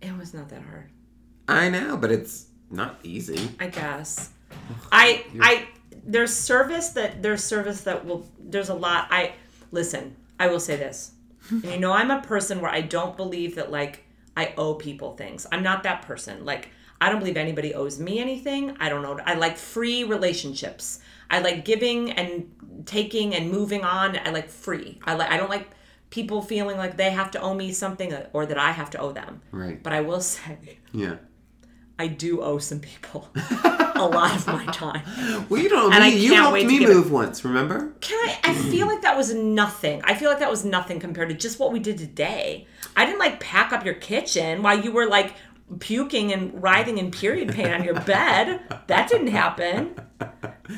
It 0.00 0.16
was 0.16 0.32
not 0.34 0.48
that 0.48 0.62
hard. 0.62 0.90
I 1.48 1.68
know, 1.68 1.96
but 1.96 2.10
it's 2.10 2.46
not 2.70 2.98
easy. 3.02 3.50
I 3.60 3.68
guess. 3.68 4.30
I 4.92 5.24
I 5.40 5.68
there's 6.06 6.34
service 6.34 6.90
that 6.90 7.22
there's 7.22 7.42
service 7.42 7.82
that 7.82 8.04
will 8.04 8.26
there's 8.38 8.68
a 8.68 8.74
lot 8.74 9.08
I 9.10 9.34
listen, 9.72 10.16
I 10.38 10.48
will 10.48 10.60
say 10.60 10.76
this. 10.76 11.12
And 11.50 11.64
you 11.64 11.80
know 11.80 11.92
I'm 11.92 12.10
a 12.10 12.22
person 12.22 12.60
where 12.60 12.70
I 12.70 12.80
don't 12.80 13.16
believe 13.16 13.56
that 13.56 13.70
like 13.70 14.04
I 14.36 14.54
owe 14.56 14.74
people 14.74 15.16
things. 15.16 15.46
I'm 15.52 15.62
not 15.62 15.82
that 15.82 16.02
person. 16.02 16.44
Like 16.44 16.70
I 17.00 17.10
don't 17.10 17.18
believe 17.18 17.36
anybody 17.36 17.74
owes 17.74 18.00
me 18.00 18.18
anything. 18.18 18.76
I 18.80 18.88
don't 18.88 19.02
know. 19.02 19.18
I 19.24 19.34
like 19.34 19.56
free 19.56 20.04
relationships. 20.04 21.00
I 21.30 21.40
like 21.40 21.64
giving 21.64 22.12
and 22.12 22.84
taking 22.86 23.34
and 23.34 23.50
moving 23.50 23.84
on. 23.84 24.18
I 24.24 24.30
like 24.30 24.48
free. 24.48 25.00
I 25.04 25.14
like 25.14 25.30
I 25.30 25.36
don't 25.36 25.50
like 25.50 25.68
people 26.10 26.40
feeling 26.40 26.76
like 26.76 26.96
they 26.96 27.10
have 27.10 27.30
to 27.32 27.40
owe 27.40 27.54
me 27.54 27.72
something 27.72 28.14
or 28.32 28.46
that 28.46 28.58
I 28.58 28.70
have 28.70 28.90
to 28.90 28.98
owe 28.98 29.12
them. 29.12 29.42
Right. 29.50 29.82
But 29.82 29.92
I 29.92 30.00
will 30.00 30.20
say 30.34 30.78
Yeah. 30.92 31.16
I 31.98 32.08
do 32.08 32.40
owe 32.42 32.58
some 32.58 32.80
people 32.80 33.28
a 33.94 34.08
lot 34.10 34.34
of 34.34 34.46
my 34.48 34.66
time. 34.66 35.02
Well, 35.48 35.62
you 35.62 35.68
don't. 35.68 35.92
And 35.92 36.02
me. 36.02 36.10
I 36.10 36.12
you 36.14 36.34
helped 36.34 36.54
me 36.64 36.78
give 36.78 36.90
it- 36.90 36.94
move 36.94 37.10
once. 37.12 37.44
Remember? 37.44 37.92
Can 38.00 38.18
I? 38.28 38.50
I 38.50 38.54
feel 38.54 38.86
like 38.88 39.02
that 39.02 39.16
was 39.16 39.32
nothing. 39.32 40.02
I 40.04 40.14
feel 40.14 40.28
like 40.28 40.40
that 40.40 40.50
was 40.50 40.64
nothing 40.64 40.98
compared 40.98 41.28
to 41.28 41.34
just 41.36 41.58
what 41.60 41.72
we 41.72 41.78
did 41.78 41.98
today. 41.98 42.66
I 42.96 43.06
didn't 43.06 43.20
like 43.20 43.38
pack 43.40 43.72
up 43.72 43.84
your 43.84 43.94
kitchen 43.94 44.62
while 44.62 44.78
you 44.78 44.90
were 44.92 45.06
like 45.06 45.34
puking 45.78 46.32
and 46.32 46.62
writhing 46.62 46.98
in 46.98 47.10
period 47.10 47.50
pain 47.54 47.68
on 47.72 47.84
your 47.84 47.98
bed. 48.00 48.60
That 48.88 49.08
didn't 49.08 49.28
happen. 49.28 49.94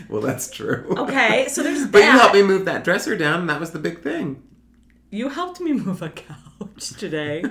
Well, 0.09 0.21
that's 0.21 0.51
true. 0.51 0.95
Okay, 0.97 1.47
so 1.49 1.63
there's 1.63 1.87
But 1.93 1.99
you 2.03 2.11
helped 2.11 2.35
me 2.35 2.43
move 2.43 2.65
that 2.65 2.83
dresser 2.83 3.17
down, 3.17 3.41
and 3.41 3.49
that 3.51 3.61
was 3.61 3.71
the 3.71 3.79
big 3.79 4.03
thing. 4.03 4.43
You 5.11 5.29
helped 5.29 5.61
me 5.61 5.73
move 5.75 6.03
a 6.03 6.09
couch 6.11 6.89
today. 6.99 7.45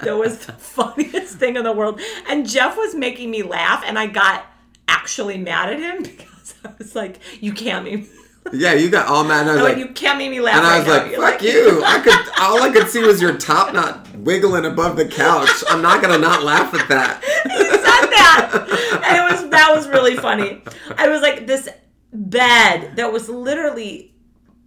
That 0.00 0.16
was 0.16 0.46
the 0.46 0.52
funniest 0.76 1.36
thing 1.38 1.56
in 1.56 1.64
the 1.64 1.72
world. 1.72 2.00
And 2.28 2.48
Jeff 2.48 2.76
was 2.76 2.94
making 2.94 3.30
me 3.30 3.42
laugh, 3.42 3.82
and 3.86 3.98
I 3.98 4.06
got 4.06 4.46
actually 4.88 5.38
mad 5.38 5.72
at 5.72 5.80
him 5.80 6.02
because 6.16 6.54
I 6.64 6.70
was 6.78 6.94
like, 6.94 7.18
"You 7.40 7.52
can't 7.52 7.84
make 7.84 8.00
me." 8.00 8.06
Yeah, 8.52 8.74
you 8.74 8.90
got 8.90 9.08
all 9.08 9.24
mad, 9.24 9.40
and 9.40 9.50
I 9.50 9.52
was 9.54 9.62
Oh, 9.62 9.64
like, 9.64 9.76
you 9.78 9.88
can't 9.88 10.18
make 10.18 10.30
me 10.30 10.38
laugh. 10.40 10.58
and 10.58 10.64
I 10.66 10.78
was 10.78 10.86
now. 10.86 10.98
like, 10.98 11.10
You're 11.10 11.20
"Fuck 11.20 11.42
you!" 11.42 11.82
I 11.84 11.98
could. 11.98 12.40
All 12.40 12.62
I 12.62 12.70
could 12.70 12.86
see 12.88 13.00
was 13.02 13.20
your 13.20 13.36
top 13.36 13.74
not 13.74 14.08
wiggling 14.18 14.64
above 14.66 14.96
the 14.96 15.04
couch. 15.04 15.50
I'm 15.68 15.82
not 15.82 16.00
gonna 16.00 16.18
not 16.18 16.44
laugh 16.44 16.72
at 16.72 16.88
that. 16.88 17.24
he 17.24 17.64
said 17.64 17.80
that, 17.82 19.02
and 19.04 19.16
it 19.18 19.32
was 19.42 19.50
that 19.50 19.72
was 19.74 19.88
really 19.88 20.14
funny. 20.16 20.62
I 20.96 21.08
was 21.08 21.22
like 21.22 21.48
this 21.48 21.68
bed 22.12 22.92
that 22.94 23.12
was 23.12 23.28
literally 23.28 24.14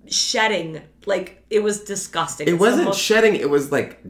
shedding, 0.07 0.81
like 1.05 1.45
it 1.49 1.63
was 1.63 1.83
disgusting. 1.85 2.49
It 2.49 2.55
It's 2.55 2.59
wasn't 2.59 2.85
most 2.85 2.99
shedding. 2.99 3.35
It 3.35 3.49
was 3.49 3.71
like, 3.71 4.01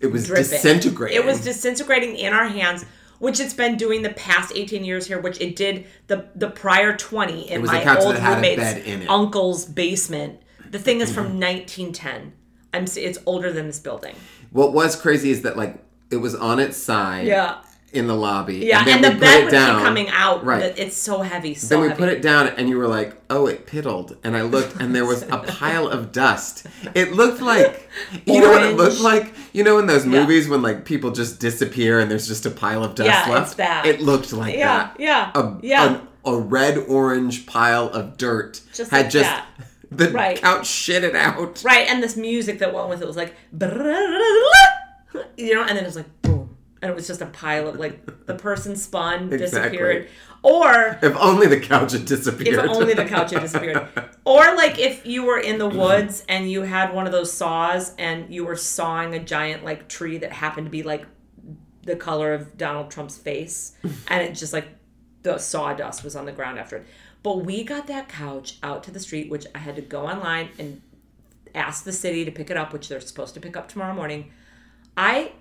it 0.00 0.08
was 0.08 0.26
dripping. 0.26 0.44
disintegrating. 0.44 1.16
It 1.16 1.24
was 1.24 1.42
disintegrating 1.42 2.16
in 2.16 2.32
our 2.32 2.48
hands. 2.48 2.84
Which 3.18 3.38
it's 3.38 3.52
been 3.52 3.76
doing 3.76 4.00
the 4.00 4.14
past 4.14 4.50
18 4.56 4.82
years 4.82 5.06
here, 5.06 5.20
which 5.20 5.38
it 5.42 5.54
did 5.54 5.86
the 6.06 6.30
the 6.34 6.48
prior 6.48 6.96
20 6.96 7.50
in 7.50 7.60
was 7.60 7.70
my 7.70 7.96
old 7.96 8.14
that 8.14 8.20
had 8.20 8.32
a 8.32 8.34
roommate's 8.36 8.86
in 8.86 9.06
uncle's 9.10 9.66
basement. 9.66 10.40
The 10.70 10.78
thing 10.78 11.02
is 11.02 11.12
from 11.12 11.38
mm-hmm. 11.38 11.40
1910. 11.40 12.32
I'm 12.72 12.84
s- 12.84 12.96
it's 12.96 13.18
older 13.26 13.52
than 13.52 13.66
this 13.66 13.78
building. 13.78 14.14
What 14.52 14.72
was 14.72 14.96
crazy 14.96 15.30
is 15.30 15.42
that 15.42 15.58
like 15.58 15.84
it 16.10 16.16
was 16.16 16.34
on 16.34 16.60
its 16.60 16.78
side. 16.78 17.26
Yeah. 17.26 17.60
In 17.92 18.06
the 18.06 18.14
lobby. 18.14 18.58
Yeah, 18.58 18.84
then 18.84 19.04
and, 19.04 19.16
the 19.16 19.20
bed 19.20 19.44
would 19.44 19.50
down. 19.50 19.76
keep 19.78 19.84
coming 19.84 20.08
out. 20.10 20.44
Right. 20.44 20.72
It's 20.78 20.96
so 20.96 21.22
heavy. 21.22 21.54
So 21.54 21.74
Then 21.74 21.80
we 21.82 21.88
heavy. 21.88 21.98
put 21.98 22.08
it 22.08 22.22
down, 22.22 22.46
and 22.46 22.68
you 22.68 22.78
were 22.78 22.86
like, 22.86 23.20
"Oh, 23.28 23.46
it 23.48 23.66
piddled." 23.66 24.16
And 24.22 24.36
I 24.36 24.42
looked, 24.42 24.76
and 24.80 24.94
there 24.94 25.04
was 25.04 25.22
a 25.30 25.38
pile 25.38 25.88
of 25.88 26.12
dust. 26.12 26.66
It 26.94 27.12
looked 27.14 27.40
like, 27.42 27.88
you 28.26 28.40
know 28.40 28.50
what 28.50 28.62
it 28.62 28.76
looked 28.76 29.00
like? 29.00 29.34
You 29.52 29.64
know, 29.64 29.78
in 29.78 29.86
those 29.86 30.04
Yeah. 30.06 30.20
movies 30.20 30.48
when 30.48 30.62
like 30.62 30.84
people 30.84 31.10
just 31.10 31.40
disappear 31.40 31.98
and 31.98 32.08
there's 32.08 32.28
just 32.28 32.46
a 32.46 32.50
pile 32.50 32.84
of 32.84 32.94
dust 32.94 33.08
Yeah, 33.08 33.32
left. 33.34 33.46
it's 33.48 33.54
that. 33.56 33.86
It 33.86 34.00
looked 34.00 34.32
like 34.32 34.54
Yeah, 34.54 34.90
that. 34.96 34.96
yeah, 35.00 35.30
A, 35.34 35.56
yeah. 35.60 35.98
A, 36.24 36.30
a 36.30 36.38
red 36.38 36.78
orange 36.86 37.44
pile 37.46 37.88
of 37.88 38.16
dirt 38.16 38.60
Just 38.72 38.92
had 38.92 39.02
like 39.06 39.10
just 39.10 39.28
that. 39.28 39.46
the 39.90 40.10
Right. 40.10 40.40
couch 40.40 40.68
shit 40.68 41.02
it 41.02 41.16
out. 41.16 41.60
Right, 41.64 41.88
and 41.90 42.00
this 42.00 42.14
music 42.16 42.60
that 42.60 42.72
went 42.72 42.88
with 42.88 43.02
it 43.02 43.06
was 43.08 43.16
like, 43.16 43.34
you 45.36 45.54
know, 45.54 45.62
and 45.62 45.70
then 45.70 45.78
it 45.78 45.86
was 45.86 45.96
like 45.96 46.22
boom, 46.22 46.39
and 46.82 46.90
it 46.90 46.94
was 46.94 47.06
just 47.06 47.20
a 47.20 47.26
pile 47.26 47.68
of 47.68 47.76
like 47.78 48.26
the 48.26 48.34
person 48.34 48.76
spun, 48.76 49.28
disappeared, 49.30 50.08
or 50.42 50.98
If 51.02 51.14
only 51.16 51.46
the 51.46 51.60
couch 51.60 51.92
had 51.92 52.06
disappeared. 52.06 52.64
if 52.64 52.70
only 52.70 52.94
the 52.94 53.04
couch 53.04 53.32
had 53.32 53.42
disappeared, 53.42 53.88
or 54.24 54.54
like 54.56 54.78
if 54.78 55.04
you 55.04 55.24
were 55.24 55.38
in 55.38 55.58
the 55.58 55.68
woods 55.68 56.24
and 56.28 56.50
you 56.50 56.62
had 56.62 56.94
one 56.94 57.06
of 57.06 57.12
those 57.12 57.32
saws 57.32 57.94
and 57.96 58.32
you 58.32 58.44
were 58.44 58.56
sawing 58.56 59.14
a 59.14 59.18
giant 59.18 59.64
like 59.64 59.88
tree 59.88 60.18
that 60.18 60.32
happened 60.32 60.66
to 60.66 60.70
be 60.70 60.82
like 60.82 61.04
the 61.82 61.96
color 61.96 62.34
of 62.34 62.56
Donald 62.56 62.90
Trump's 62.90 63.18
face, 63.18 63.72
and 64.08 64.22
it 64.22 64.34
just 64.34 64.52
like 64.52 64.68
the 65.22 65.38
sawdust 65.38 66.02
was 66.02 66.16
on 66.16 66.24
the 66.24 66.32
ground 66.32 66.58
after 66.58 66.76
it. 66.76 66.86
But 67.22 67.44
we 67.44 67.64
got 67.64 67.86
that 67.88 68.08
couch 68.08 68.56
out 68.62 68.82
to 68.84 68.90
the 68.90 69.00
street, 69.00 69.28
which 69.30 69.44
I 69.54 69.58
had 69.58 69.76
to 69.76 69.82
go 69.82 70.06
online 70.06 70.48
and 70.58 70.80
ask 71.54 71.84
the 71.84 71.92
city 71.92 72.24
to 72.24 72.30
pick 72.30 72.48
it 72.48 72.56
up, 72.56 72.72
which 72.72 72.88
they're 72.88 73.00
supposed 73.00 73.34
to 73.34 73.40
pick 73.40 73.56
up 73.58 73.68
tomorrow 73.68 73.92
morning. 73.94 74.30
I 74.96 75.32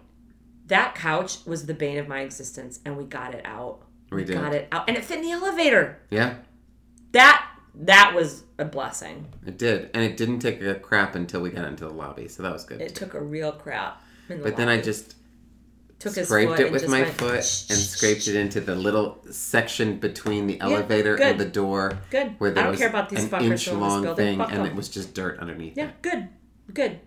that 0.69 0.95
couch 0.95 1.45
was 1.45 1.65
the 1.67 1.73
bane 1.73 1.97
of 1.97 2.07
my 2.07 2.21
existence, 2.21 2.79
and 2.85 2.97
we 2.97 3.03
got 3.03 3.33
it 3.35 3.41
out. 3.45 3.81
We 4.11 4.23
did. 4.23 4.33
got 4.35 4.53
it 4.53 4.67
out, 4.71 4.87
and 4.87 4.97
it 4.97 5.03
fit 5.05 5.17
in 5.19 5.23
the 5.25 5.31
elevator. 5.31 5.99
yeah, 6.09 6.35
That 7.11 7.45
that 7.75 8.13
was 8.15 8.43
a 8.57 8.65
blessing. 8.65 9.27
it 9.45 9.57
did, 9.57 9.89
and 9.93 10.03
it 10.03 10.17
didn't 10.17 10.39
take 10.39 10.61
a 10.61 10.75
crap 10.75 11.13
until 11.15 11.41
we 11.41 11.49
got 11.51 11.65
into 11.65 11.83
the 11.85 11.93
lobby, 11.93 12.27
so 12.27 12.41
that 12.43 12.51
was 12.51 12.63
good. 12.63 12.81
It 12.81 12.95
took 12.95 13.13
a 13.13 13.21
real 13.21 13.51
crap. 13.51 14.01
in 14.29 14.37
the 14.39 14.43
but 14.43 14.57
then 14.57 14.67
I 14.69 14.81
just 14.81 15.15
took 15.99 16.13
scraped 16.13 16.59
it 16.59 16.71
with 16.71 16.87
my 16.87 17.01
went, 17.01 17.13
foot 17.15 17.33
and 17.69 17.77
scraped 17.77 18.27
it 18.27 18.35
into 18.35 18.61
the 18.61 18.73
little 18.75 19.19
section 19.31 19.97
between 19.99 20.47
the 20.47 20.59
elevator 20.61 21.15
good. 21.17 21.27
and 21.31 21.39
the 21.39 21.45
door. 21.45 21.99
Good. 22.09 22.35
Where 22.39 22.51
I 22.51 22.53
there 22.53 22.63
don't 22.63 22.71
was 22.71 22.79
care 22.79 22.89
about 22.89 23.09
these 23.09 23.31
an 23.31 23.43
inch 23.43 23.61
still 23.61 23.73
in 23.75 23.79
this 23.81 23.89
long 23.91 24.01
building. 24.03 24.37
thing, 24.39 24.51
and 24.51 24.65
it 24.65 24.75
was 24.75 24.87
just 24.89 25.13
dirt 25.13 25.39
underneath. 25.39 25.75
Yeah, 25.77 25.89
it. 25.89 26.01
good, 26.01 26.29
good, 26.73 26.99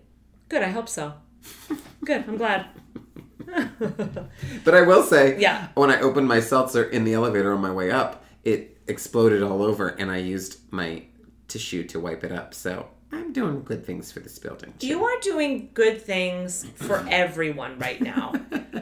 good. 0.49 0.63
I 0.63 0.69
hope 0.69 0.87
so. 0.89 1.13
Good. 2.05 2.23
I'm 2.27 2.37
glad. 2.37 2.67
But 4.63 4.75
I 4.75 4.81
will 4.81 5.03
say, 5.03 5.39
Yeah. 5.39 5.67
when 5.75 5.89
I 5.89 5.99
opened 6.01 6.27
my 6.27 6.39
seltzer 6.39 6.83
in 6.83 7.03
the 7.03 7.13
elevator 7.13 7.53
on 7.53 7.61
my 7.61 7.71
way 7.71 7.91
up, 7.91 8.23
it 8.43 8.77
exploded 8.87 9.43
all 9.43 9.61
over, 9.63 9.89
and 9.89 10.11
I 10.11 10.17
used 10.17 10.59
my 10.71 11.03
tissue 11.47 11.83
to 11.85 11.99
wipe 11.99 12.23
it 12.23 12.31
up. 12.31 12.53
So 12.53 12.87
I'm 13.11 13.31
doing 13.33 13.63
good 13.63 13.85
things 13.85 14.11
for 14.11 14.19
this 14.21 14.39
building. 14.39 14.73
too. 14.79 14.87
You 14.87 15.03
are 15.03 15.19
doing 15.21 15.69
good 15.73 16.01
things 16.01 16.65
for 16.75 17.05
everyone 17.09 17.77
right 17.79 18.01
now. 18.01 18.33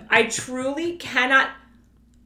I 0.09 0.23
truly 0.23 0.97
cannot. 0.97 1.49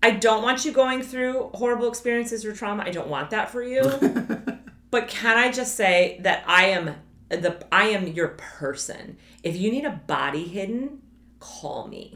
I 0.04 0.12
don't 0.12 0.44
want 0.44 0.66
you 0.66 0.72
going 0.72 1.02
through 1.02 1.50
horrible 1.56 1.88
experiences 1.88 2.46
or 2.46 2.54
trauma. 2.54 2.84
I 2.84 2.92
don't 2.92 3.08
want 3.08 3.32
that 3.32 3.50
for 3.50 3.64
you. 3.64 3.82
but 4.92 5.08
can 5.08 5.38
I 5.38 5.52
just 5.52 5.76
say 5.76 6.20
that 6.22 6.44
I 6.46 6.66
am 6.68 6.96
the 7.30 7.66
I 7.72 7.86
am 7.88 8.08
your 8.08 8.30
person. 8.38 9.18
If 9.42 9.56
you 9.58 9.72
need 9.72 9.84
a 9.86 10.00
body 10.06 10.44
hidden, 10.48 11.02
call 11.46 11.88
me. 11.88 12.16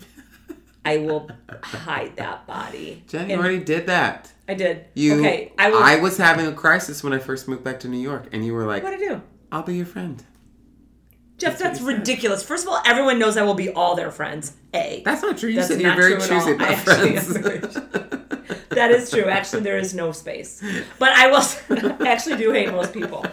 I 0.85 0.97
will 0.97 1.29
hide 1.61 2.15
that 2.17 2.47
body. 2.47 3.03
Jen, 3.07 3.27
you 3.27 3.33
And- 3.35 3.41
already 3.41 3.59
did 3.63 3.87
that. 3.87 4.31
I 4.47 4.55
did. 4.55 4.85
You, 4.95 5.19
okay, 5.19 5.53
I 5.59 5.69
will. 5.69 5.83
I 5.83 5.97
was 5.97 6.17
having 6.17 6.47
a 6.47 6.51
crisis 6.53 7.03
when 7.03 7.13
I 7.13 7.19
first 7.19 7.47
moved 7.47 7.63
back 7.63 7.79
to 7.81 7.87
New 7.87 7.99
York, 7.99 8.29
and 8.31 8.43
you 8.43 8.53
were 8.55 8.65
like, 8.65 8.81
what 8.83 8.97
do 8.97 9.05
I 9.05 9.07
do? 9.09 9.21
"I'll 9.51 9.61
be 9.61 9.75
your 9.75 9.85
friend." 9.85 10.23
Jeff, 11.37 11.59
that's 11.59 11.77
said. 11.79 11.87
ridiculous. 11.87 12.41
First 12.43 12.63
of 12.65 12.69
all, 12.73 12.81
everyone 12.85 13.19
knows 13.19 13.37
I 13.37 13.43
will 13.43 13.53
be 13.53 13.69
all 13.69 13.95
their 13.95 14.09
friends. 14.11 14.53
A. 14.73 15.03
That's 15.05 15.21
not 15.21 15.37
true. 15.37 15.49
You 15.49 15.57
That's 15.57 15.67
said 15.67 15.79
you're 15.81 15.89
not 15.89 15.97
very 15.97 16.19
choosy 16.19 16.51
about 16.53 16.77
friends. 16.79 17.27
that 18.69 18.91
is 18.91 19.09
true. 19.11 19.25
Actually, 19.25 19.61
there 19.63 19.77
is 19.77 19.93
no 19.93 20.11
space. 20.11 20.61
But 20.97 21.09
I 21.13 21.27
will 21.27 21.43
I 22.05 22.07
actually 22.07 22.37
do 22.37 22.51
hate 22.51 22.71
most 22.71 22.91
people. 22.91 23.23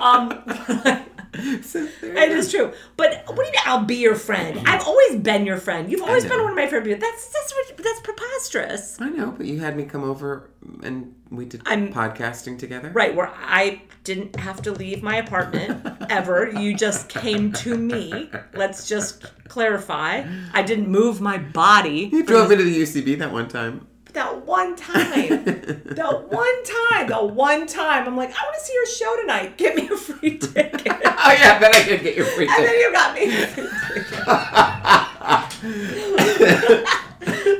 Um, 0.00 0.42
So 1.62 1.86
It 2.02 2.30
is 2.32 2.50
true. 2.50 2.72
But 2.96 3.22
what 3.26 3.36
do 3.36 3.44
you 3.44 3.52
mean? 3.52 3.60
I'll 3.66 3.84
be 3.84 3.96
your 3.96 4.14
friend. 4.16 4.56
Mm-hmm. 4.56 4.66
I've 4.66 4.82
always 4.86 5.16
been 5.16 5.46
your 5.46 5.58
friend. 5.58 5.90
You've 5.90 6.02
always 6.02 6.24
been 6.24 6.40
one 6.40 6.50
of 6.50 6.56
my 6.56 6.66
favorite 6.66 6.84
people. 6.84 7.00
That's 7.00 7.28
that's 7.28 7.54
that's 7.76 8.00
preposterous. 8.00 9.00
I 9.00 9.10
know, 9.10 9.32
but 9.36 9.46
you 9.46 9.60
had 9.60 9.76
me 9.76 9.84
come 9.84 10.02
over 10.04 10.50
and 10.82 11.14
we 11.30 11.44
did 11.44 11.62
I'm- 11.66 11.92
podcasting 11.92 12.58
together. 12.58 12.90
Right, 12.90 13.14
where 13.14 13.30
I 13.34 13.82
didn't 14.02 14.34
have 14.36 14.62
to 14.62 14.72
leave 14.72 15.02
my 15.02 15.16
apartment 15.16 15.86
ever. 16.10 16.50
You 16.50 16.74
just 16.74 17.08
came 17.08 17.52
to 17.52 17.76
me. 17.76 18.30
Let's 18.54 18.88
just 18.88 19.26
clarify. 19.48 20.24
I 20.52 20.62
didn't 20.62 20.88
move 20.88 21.20
my 21.20 21.38
body. 21.38 22.08
You 22.12 22.24
drove 22.24 22.50
me 22.50 22.56
to 22.56 22.62
the 22.64 22.82
UCB 22.82 23.18
that 23.18 23.30
one 23.32 23.48
time. 23.48 23.86
That 24.12 24.44
one 24.44 24.74
time. 24.74 25.44
That 25.44 26.26
one 26.28 26.64
time. 26.64 27.06
The 27.06 27.24
one 27.24 27.68
time. 27.68 28.08
I'm 28.08 28.16
like, 28.16 28.30
I 28.30 28.42
want 28.42 28.56
to 28.58 28.64
see 28.64 28.74
your 28.74 28.86
show 28.86 29.16
tonight. 29.20 29.56
Get 29.56 29.76
me 29.76 29.88
a 29.88 29.96
free 29.96 30.36
ticket. 30.38 30.86
Oh 30.86 31.36
yeah, 31.38 31.60
then 31.60 31.72
I 31.72 31.82
could 31.84 32.02
get 32.02 32.16
your 32.16 32.26
free 32.26 32.46
ticket. 32.46 32.58
And 32.58 32.68
then 32.68 32.80
you 32.80 32.92
got 32.92 33.14
me 33.14 33.42
a 33.42 33.46
free 33.46 33.68
ticket. 34.02 34.26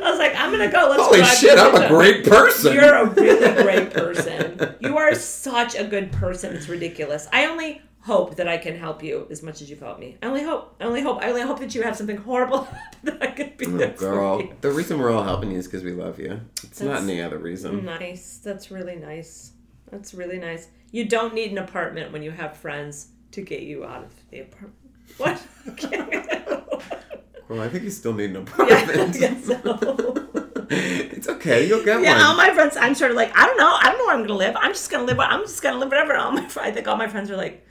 I 0.02 0.10
was 0.10 0.18
like, 0.18 0.34
I'm 0.34 0.50
gonna 0.50 0.70
go. 0.70 0.88
Let's 0.90 1.02
Holy. 1.02 1.22
Shit, 1.24 1.58
I'm 1.58 1.74
a 1.74 1.86
great 1.86 2.24
person. 2.24 2.74
You're 2.74 2.94
a 2.94 3.10
really 3.10 3.62
great 3.62 3.92
person. 3.92 4.76
You 4.80 4.98
are 4.98 5.14
such 5.14 5.76
a 5.76 5.84
good 5.84 6.10
person. 6.10 6.56
It's 6.56 6.68
ridiculous. 6.68 7.28
I 7.32 7.46
only 7.46 7.82
hope 8.02 8.36
that 8.36 8.48
I 8.48 8.56
can 8.58 8.76
help 8.76 9.02
you 9.02 9.26
as 9.30 9.42
much 9.42 9.60
as 9.62 9.68
you've 9.70 9.80
helped 9.80 10.00
me. 10.00 10.16
I 10.22 10.26
only 10.26 10.42
hope. 10.42 10.74
I 10.80 10.84
only 10.84 11.02
hope. 11.02 11.22
I 11.22 11.28
only 11.28 11.42
hope 11.42 11.60
that 11.60 11.74
you 11.74 11.82
have 11.82 11.96
something 11.96 12.16
horrible 12.16 12.66
that 13.04 13.22
I 13.22 13.28
could 13.28 13.56
be 13.56 13.66
Oh, 13.66 13.70
there 13.70 13.92
for 13.92 13.98
girl, 13.98 14.40
you. 14.40 14.54
the 14.60 14.70
reason 14.70 14.98
we're 14.98 15.10
all 15.12 15.22
helping 15.24 15.50
you 15.50 15.58
is 15.58 15.66
because 15.66 15.84
we 15.84 15.92
love 15.92 16.18
you. 16.18 16.40
It's 16.62 16.80
not 16.80 17.02
any 17.02 17.20
other 17.20 17.38
reason. 17.38 17.84
Nice. 17.84 18.38
That's 18.42 18.70
really 18.70 18.96
nice. 18.96 19.52
That's 19.90 20.14
really 20.14 20.38
nice. 20.38 20.68
You 20.92 21.04
don't 21.04 21.34
need 21.34 21.50
an 21.52 21.58
apartment 21.58 22.12
when 22.12 22.22
you 22.22 22.30
have 22.30 22.56
friends 22.56 23.08
to 23.32 23.42
get 23.42 23.62
you 23.62 23.84
out 23.84 24.04
of 24.04 24.12
the 24.30 24.40
apartment. 24.40 24.76
What? 25.16 25.42
Well, 27.48 27.60
I 27.60 27.68
think 27.68 27.82
you 27.82 27.90
still 27.90 28.12
need 28.12 28.30
an 28.30 28.36
yeah, 28.36 28.40
apartment. 28.84 29.14
guess 29.18 29.44
so. 29.44 29.58
it's 30.70 31.28
okay, 31.28 31.66
you'll 31.66 31.84
get 31.84 31.96
one. 31.96 32.04
Yeah, 32.04 32.24
all 32.24 32.36
my 32.36 32.54
friends, 32.54 32.76
I'm 32.76 32.94
sort 32.94 33.10
of 33.10 33.16
like, 33.16 33.36
I 33.36 33.44
don't 33.44 33.56
know, 33.58 33.76
I 33.76 33.86
don't 33.88 33.98
know 33.98 34.04
where 34.06 34.14
I'm 34.14 34.22
gonna 34.22 34.38
live. 34.38 34.54
I'm 34.56 34.70
just 34.72 34.88
gonna 34.88 35.02
live. 35.02 35.18
I'm 35.18 35.40
just 35.42 35.60
gonna 35.60 35.78
live 35.78 35.88
wherever. 35.90 36.16
All 36.16 36.30
my, 36.30 36.48
I 36.60 36.70
think 36.70 36.86
all 36.86 36.96
my 36.96 37.08
friends 37.08 37.28
are 37.28 37.36
like, 37.36 37.66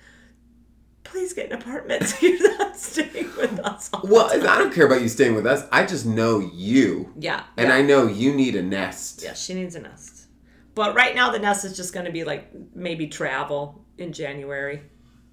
please 1.12 1.34
get 1.34 1.52
an 1.52 1.62
apartment 1.62 2.04
so 2.04 2.26
you're 2.28 2.58
not 2.58 2.78
staying 2.78 3.30
with 3.38 3.60
us. 3.60 3.90
All 3.94 4.02
well, 4.04 4.30
I 4.32 4.58
don't 4.58 4.74
care 4.74 4.86
about 4.86 5.02
you 5.02 5.10
staying 5.10 5.36
with 5.36 5.46
us. 5.46 5.68
I 5.72 5.86
just 5.86 6.06
know 6.06 6.40
you, 6.40 7.14
yeah, 7.18 7.44
and 7.58 7.70
yeah. 7.70 7.76
I 7.76 7.82
know 7.82 8.08
you 8.08 8.34
need 8.34 8.56
a 8.56 8.62
nest. 8.62 9.22
yeah, 9.24 9.34
she 9.34 9.54
needs 9.54 9.76
a 9.76 9.80
nest. 9.82 10.28
But 10.76 10.96
right 10.96 11.16
now, 11.16 11.32
the 11.32 11.40
nest 11.40 11.66
is 11.66 11.76
just 11.76 11.94
gonna 11.94 12.12
be 12.12 12.24
like 12.24 12.52
maybe 12.76 13.08
travel 13.08 13.86
in 13.98 14.14
January. 14.14 14.82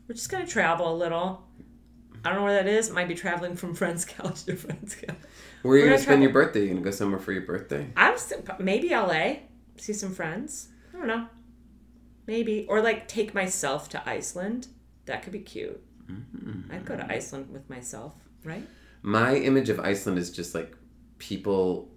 We're 0.08 0.14
just 0.14 0.30
gonna 0.30 0.46
travel 0.46 0.92
a 0.92 0.96
little. 0.96 1.46
I 2.24 2.30
don't 2.30 2.38
know 2.38 2.44
where 2.44 2.54
that 2.54 2.66
is. 2.66 2.88
It 2.88 2.94
might 2.94 3.06
be 3.08 3.14
traveling 3.14 3.54
from 3.54 3.74
friend's 3.74 4.04
couch 4.04 4.44
to 4.44 4.56
friend's 4.56 4.94
couch. 4.96 5.16
Where 5.62 5.74
are 5.74 5.76
you 5.78 5.82
gonna 5.84 5.96
gonna 5.96 6.02
spend 6.02 6.06
travel- 6.06 6.22
your 6.22 6.32
birthday? 6.32 6.62
You 6.62 6.68
gonna 6.70 6.80
go 6.80 6.90
somewhere 6.90 7.20
for 7.20 7.32
your 7.32 7.42
birthday? 7.42 7.90
I 7.96 8.10
was 8.10 8.32
maybe 8.58 8.88
LA, 8.90 9.36
see 9.76 9.92
some 9.92 10.12
friends. 10.14 10.68
I 10.94 10.98
don't 10.98 11.06
know. 11.06 11.26
Maybe 12.26 12.66
or 12.68 12.80
like 12.80 13.06
take 13.06 13.34
myself 13.34 13.88
to 13.90 14.08
Iceland. 14.08 14.68
That 15.06 15.22
could 15.22 15.32
be 15.32 15.40
cute. 15.40 15.80
Mm-hmm. 16.10 16.72
I'd 16.72 16.84
go 16.84 16.96
to 16.96 17.10
Iceland 17.12 17.50
with 17.50 17.68
myself, 17.70 18.12
right? 18.44 18.66
My 19.02 19.34
image 19.36 19.68
of 19.70 19.80
Iceland 19.80 20.18
is 20.18 20.30
just 20.30 20.54
like 20.54 20.76
people 21.18 21.88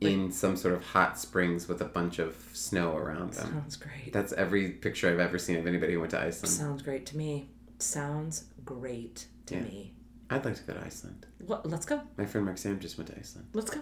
in 0.00 0.30
some 0.30 0.56
sort 0.56 0.74
of 0.74 0.84
hot 0.84 1.18
springs 1.18 1.68
with 1.68 1.80
a 1.80 1.84
bunch 1.86 2.18
of 2.18 2.36
snow 2.52 2.94
around 2.96 3.32
them. 3.32 3.50
Sounds 3.52 3.76
great. 3.76 4.12
That's 4.12 4.32
every 4.34 4.70
picture 4.70 5.08
I've 5.10 5.18
ever 5.20 5.38
seen 5.38 5.56
of 5.56 5.66
anybody 5.66 5.94
who 5.94 6.00
went 6.00 6.10
to 6.10 6.20
Iceland. 6.20 6.52
Sounds 6.54 6.82
great 6.82 7.06
to 7.06 7.16
me. 7.16 7.50
Sounds 7.78 8.44
great 8.64 9.26
to 9.46 9.54
Yeah. 9.54 9.62
me. 9.62 9.94
I'd 10.28 10.44
like 10.44 10.56
to 10.56 10.62
go 10.64 10.74
to 10.74 10.84
Iceland. 10.84 11.26
Well, 11.40 11.62
let's 11.64 11.86
go. 11.86 12.02
My 12.18 12.26
friend 12.26 12.44
Mark 12.44 12.58
Sam 12.58 12.78
just 12.80 12.98
went 12.98 13.08
to 13.10 13.18
Iceland. 13.18 13.48
Let's 13.54 13.70
go. 13.70 13.80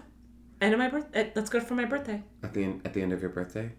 And 0.61 0.73
on 0.73 0.79
my 0.79 0.89
birthday, 0.89 1.19
eh, 1.27 1.29
let's 1.35 1.49
go 1.49 1.59
for 1.59 1.73
my 1.75 1.85
birthday. 1.85 2.23
At 2.43 2.53
the 2.53 2.63
end, 2.63 2.81
at 2.85 2.93
the 2.93 3.01
end 3.01 3.11
of 3.11 3.21
your 3.21 3.31
birthday. 3.31 3.71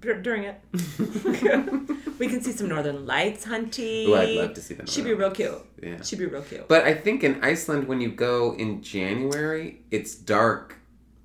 Dur- 0.00 0.20
during 0.22 0.44
it, 0.44 0.60
we 2.18 2.28
can 2.28 2.40
see 2.42 2.52
some 2.52 2.68
northern 2.68 3.06
lights, 3.06 3.44
hunty. 3.46 4.06
Ooh, 4.06 4.14
I'd 4.16 4.36
love 4.36 4.54
to 4.54 4.60
see 4.60 4.74
them. 4.74 4.86
She'd 4.86 5.04
be 5.04 5.14
real 5.14 5.30
cute. 5.30 5.58
Yeah. 5.82 6.02
She'd 6.02 6.18
be 6.18 6.26
real 6.26 6.42
cute. 6.42 6.68
But 6.68 6.84
I 6.84 6.94
think 6.94 7.24
in 7.24 7.42
Iceland, 7.42 7.88
when 7.88 8.00
you 8.00 8.10
go 8.10 8.54
in 8.54 8.82
January, 8.82 9.80
it's 9.90 10.14
dark 10.14 10.76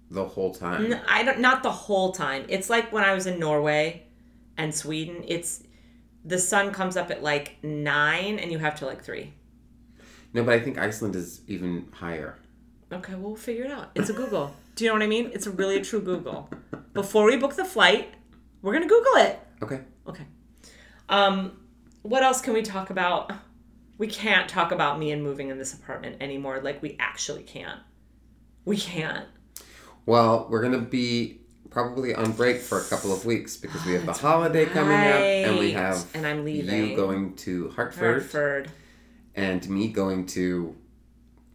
the 0.09 0.25
whole 0.25 0.53
time. 0.53 0.91
N- 0.93 1.01
I 1.07 1.23
don't. 1.23 1.39
Not 1.39 1.63
the 1.63 1.71
whole 1.71 2.11
time. 2.11 2.45
It's 2.49 2.69
like 2.69 2.91
when 2.91 3.03
I 3.03 3.13
was 3.13 3.25
in 3.27 3.39
Norway 3.39 4.03
and 4.57 4.73
Sweden. 4.73 5.23
It's 5.27 5.63
the 6.25 6.39
sun 6.39 6.71
comes 6.73 6.97
up 6.97 7.11
at 7.11 7.23
like 7.23 7.57
nine, 7.63 8.39
and 8.39 8.51
you 8.51 8.57
have 8.59 8.75
to 8.79 8.85
like 8.85 9.03
three. 9.03 9.33
No, 10.33 10.43
but 10.43 10.53
I 10.53 10.59
think 10.59 10.77
Iceland 10.77 11.15
is 11.15 11.41
even 11.47 11.87
higher. 11.91 12.37
Okay, 12.91 13.13
well, 13.13 13.29
we'll 13.31 13.35
figure 13.35 13.65
it 13.65 13.71
out. 13.71 13.91
It's 13.95 14.09
a 14.09 14.13
Google. 14.13 14.53
Do 14.75 14.83
you 14.83 14.89
know 14.89 14.93
what 14.95 15.01
I 15.03 15.07
mean? 15.07 15.31
It's 15.33 15.47
a 15.47 15.51
really 15.51 15.77
a 15.77 15.83
true 15.83 16.01
Google. 16.01 16.49
Before 16.93 17.25
we 17.25 17.35
book 17.37 17.55
the 17.55 17.65
flight, 17.65 18.13
we're 18.61 18.73
gonna 18.73 18.87
Google 18.87 19.13
it. 19.17 19.39
Okay. 19.61 19.81
Okay. 20.07 20.23
Um, 21.09 21.57
what 22.01 22.23
else 22.23 22.41
can 22.41 22.53
we 22.53 22.61
talk 22.61 22.89
about? 22.89 23.31
We 23.97 24.07
can't 24.07 24.47
talk 24.49 24.71
about 24.71 24.99
me 24.99 25.11
and 25.11 25.23
moving 25.23 25.49
in 25.49 25.57
this 25.57 25.73
apartment 25.73 26.17
anymore. 26.21 26.59
Like 26.61 26.81
we 26.81 26.95
actually 26.99 27.43
can't. 27.43 27.79
We 28.65 28.77
can't. 28.77 29.25
Well, 30.05 30.47
we're 30.49 30.61
gonna 30.61 30.79
be 30.79 31.41
probably 31.69 32.13
on 32.15 32.31
break 32.31 32.59
for 32.61 32.79
a 32.79 32.83
couple 32.85 33.11
of 33.13 33.25
weeks 33.25 33.57
because 33.57 33.83
we 33.85 33.93
have 33.93 34.05
the 34.05 34.13
holiday 34.13 34.65
coming 34.65 34.93
up, 34.97 35.19
and 35.19 35.57
we 35.59 35.71
have 35.73 36.05
And 36.13 36.25
I'm 36.25 36.45
leaving. 36.45 36.89
you 36.91 36.95
going 36.95 37.35
to 37.37 37.69
Hartford, 37.71 38.21
Hartford. 38.21 38.71
and 39.35 39.67
me 39.69 39.89
going 39.89 40.25
to 40.27 40.75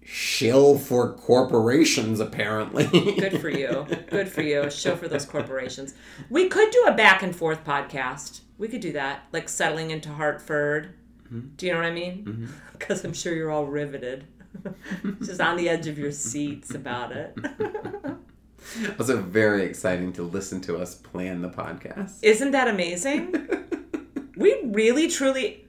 shill 0.04 0.78
for 0.78 1.12
corporations. 1.12 2.20
Apparently, 2.20 2.86
Good 2.86 3.40
for 3.40 3.48
you. 3.48 3.86
Good 4.10 4.28
for 4.28 4.42
you. 4.42 4.70
Show 4.70 4.96
for 4.96 5.08
those 5.08 5.24
corporations. 5.24 5.94
We 6.30 6.48
could 6.48 6.70
do 6.70 6.84
a 6.86 6.94
back 6.94 7.22
and 7.22 7.34
forth 7.34 7.64
podcast. 7.64 8.40
We 8.58 8.68
could 8.68 8.80
do 8.80 8.92
that, 8.92 9.24
like 9.32 9.48
settling 9.48 9.90
into 9.90 10.10
Hartford. 10.10 10.94
Mm-hmm. 11.26 11.48
Do 11.56 11.66
you 11.66 11.72
know 11.72 11.78
what 11.78 11.86
I 11.86 11.92
mean? 11.92 12.24
Mm-hmm. 12.24 12.46
Because 12.72 13.04
I'm 13.04 13.12
sure 13.12 13.34
you're 13.34 13.50
all 13.50 13.66
riveted, 13.66 14.26
just 15.22 15.40
on 15.40 15.56
the 15.56 15.68
edge 15.68 15.86
of 15.86 15.98
your 15.98 16.12
seats 16.12 16.74
about 16.74 17.12
it. 17.12 17.36
also 18.98 19.20
very 19.20 19.64
exciting 19.64 20.12
to 20.14 20.22
listen 20.22 20.60
to 20.62 20.76
us 20.76 20.94
plan 20.94 21.42
the 21.42 21.48
podcast. 21.48 22.18
Isn't 22.22 22.52
that 22.52 22.68
amazing? 22.68 23.48
we 24.36 24.60
really, 24.64 25.08
truly, 25.08 25.66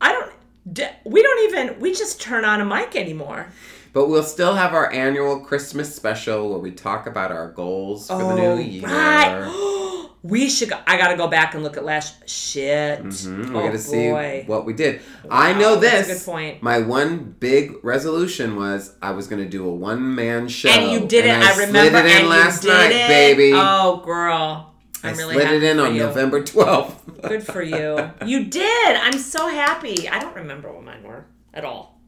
I 0.00 0.12
don't. 0.12 0.32
D- 0.72 0.86
We 1.04 1.22
don't 1.22 1.48
even. 1.50 1.80
We 1.80 1.92
just 1.94 2.20
turn 2.20 2.44
on 2.44 2.60
a 2.60 2.64
mic 2.64 2.96
anymore. 2.96 3.46
But 3.92 4.08
we'll 4.08 4.24
still 4.24 4.54
have 4.56 4.74
our 4.74 4.90
annual 4.92 5.38
Christmas 5.40 5.94
special 5.94 6.50
where 6.50 6.58
we 6.58 6.72
talk 6.72 7.06
about 7.06 7.30
our 7.30 7.52
goals 7.52 8.08
for 8.08 8.18
the 8.18 8.34
new 8.34 8.58
year. 8.60 8.82
Oh, 8.88 8.90
right. 8.92 10.10
we 10.24 10.50
should. 10.50 10.70
Go, 10.70 10.80
I 10.84 10.96
got 10.98 11.08
to 11.08 11.16
go 11.16 11.28
back 11.28 11.54
and 11.54 11.62
look 11.62 11.76
at 11.76 11.84
last 11.84 12.28
shit. 12.28 13.00
Mhm, 13.04 13.50
Oh, 13.50 13.54
We're 13.54 13.66
gonna 13.66 13.78
see 13.78 14.10
what 14.46 14.66
we 14.66 14.72
did. 14.72 15.00
I 15.30 15.52
know 15.52 15.76
this. 15.76 16.08
that's 16.08 16.22
a 16.22 16.24
good 16.26 16.32
point. 16.32 16.62
My 16.62 16.80
one 16.80 17.36
big 17.38 17.74
resolution 17.84 18.56
was 18.56 18.96
I 19.00 19.12
was 19.12 19.28
gonna 19.28 19.48
do 19.48 19.64
a 19.68 19.72
one 19.72 20.14
man 20.16 20.48
show. 20.48 20.70
And 20.70 20.90
you 20.90 21.06
did 21.06 21.24
it. 21.26 21.28
and 21.28 21.44
I, 21.44 21.52
slid 21.52 21.66
remember. 21.68 21.98
it 22.00 22.06
in 22.06 22.12
and 22.22 22.28
last 22.28 22.64
night, 22.64 22.90
it. 22.90 23.06
baby. 23.08 23.52
Oh, 23.54 24.02
girl. 24.04 24.73
I 25.04 25.10
I'm 25.10 25.16
really 25.16 25.34
slid 25.34 25.52
it 25.52 25.62
in 25.62 25.78
on 25.80 25.94
you. 25.94 26.02
November 26.02 26.42
twelfth. 26.42 27.22
Good 27.22 27.44
for 27.46 27.62
you. 27.62 28.10
You 28.24 28.44
did. 28.46 28.96
I'm 28.96 29.18
so 29.18 29.48
happy. 29.48 30.08
I 30.08 30.18
don't 30.18 30.34
remember 30.36 30.72
what 30.72 30.82
mine 30.84 31.02
were 31.02 31.26
at 31.52 31.64
all. 31.64 32.00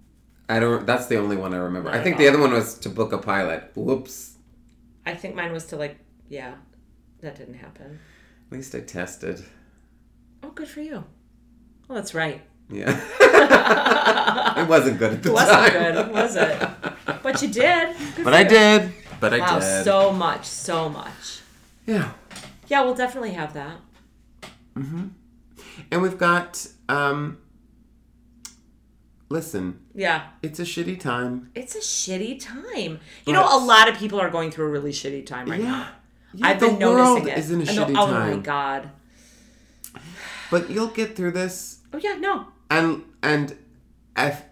I 0.49 0.61
don't. 0.61 0.87
That's 0.87 1.07
the 1.07 1.19
only 1.19 1.37
one 1.37 1.53
I 1.55 1.59
remember. 1.59 1.91
Not 1.91 1.99
I 2.01 2.03
think 2.03 2.17
the 2.19 2.27
all. 2.29 2.35
other 2.35 2.43
one 2.43 2.53
was 2.53 2.79
to 2.79 2.89
book 2.89 3.13
a 3.13 3.19
pilot. 3.19 3.71
Whoops. 3.75 4.37
I 5.05 5.15
think 5.15 5.35
mine 5.35 5.53
was 5.53 5.67
to 5.67 5.77
like, 5.77 5.97
yeah, 6.29 6.55
that 7.21 7.37
didn't 7.37 7.55
happen. 7.55 7.99
At 8.51 8.57
least 8.57 8.75
I 8.75 8.81
tested. 8.81 9.45
Oh, 10.43 10.51
good 10.51 10.69
for 10.69 10.81
you. 10.81 11.05
Well, 11.89 11.97
that's 11.97 12.15
right. 12.15 12.43
Yeah. 12.71 12.91
it 14.59 14.69
wasn't 14.69 14.99
good 14.99 15.13
at 15.15 15.23
the 15.23 15.31
It 15.31 15.33
wasn't 15.33 15.59
time. 15.59 15.73
good, 15.95 16.13
was 16.13 16.37
it? 16.37 16.69
But 17.23 17.43
you 17.43 17.49
did. 17.49 17.97
Good 18.17 18.25
But 18.25 18.35
I 18.35 18.41
you. 18.43 18.49
did. 18.49 18.93
But 19.21 19.35
I 19.35 19.39
Wow, 19.39 19.59
did. 19.61 19.85
so 19.85 20.13
much, 20.13 20.45
so 20.47 20.89
much. 20.89 21.41
yeah. 21.87 22.13
Yeah, 22.69 22.83
we'll 22.83 22.95
definitely 22.95 23.33
have 23.33 23.53
that. 23.55 23.79
Mhm. 24.75 25.11
And 25.91 26.03
we've 26.03 26.19
got. 26.19 26.67
um 26.89 27.39
Listen, 29.29 29.81
Yeah, 29.93 30.29
it's 30.41 30.61
a 30.61 30.63
shitty 30.63 31.01
time. 31.01 31.51
it's 31.57 31.75
a 31.75 31.81
shitty 31.81 32.39
time. 32.41 33.01
You 33.27 33.33
know, 33.33 33.43
a 33.45 33.59
lot 33.59 33.89
of 33.89 33.97
people 33.99 34.21
are 34.21 34.31
going 34.31 34.53
through 34.53 34.67
a 34.67 34.71
really 34.71 34.93
shitty 34.93 35.27
time 35.27 35.51
right 35.51 35.61
now. 35.61 35.89
Yeah, 36.33 36.47
I've 36.47 36.61
the 36.61 36.69
been 36.69 36.79
world 36.79 37.25
noticing 37.25 37.29
it. 37.33 37.39
is 37.39 37.51
in 37.51 37.61
a 37.63 37.65
shitty 37.65 37.97
oh 37.99 38.07
time. 38.07 38.31
my 38.31 38.37
god. 38.37 38.91
But 40.49 40.71
you'll 40.71 40.87
get 40.89 41.17
through 41.17 41.33
this, 41.33 41.81
Oh 41.93 41.99
yeah, 41.99 42.15
no. 42.21 42.47
and 42.71 43.03
and 43.21 43.57
if 44.17 44.43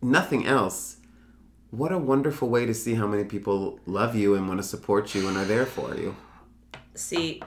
nothing 0.00 0.46
else, 0.46 0.96
what 1.70 1.92
a 1.92 1.98
wonderful 1.98 2.48
way 2.48 2.64
to 2.64 2.72
see 2.72 2.94
how 2.94 3.06
many 3.06 3.24
people 3.24 3.80
love 3.84 4.14
you 4.14 4.34
and 4.34 4.48
want 4.48 4.60
to 4.60 4.66
support 4.66 5.14
you 5.14 5.28
and 5.28 5.36
are 5.36 5.44
there 5.44 5.66
for 5.66 5.94
you. 5.94 6.16
See, 6.94 7.42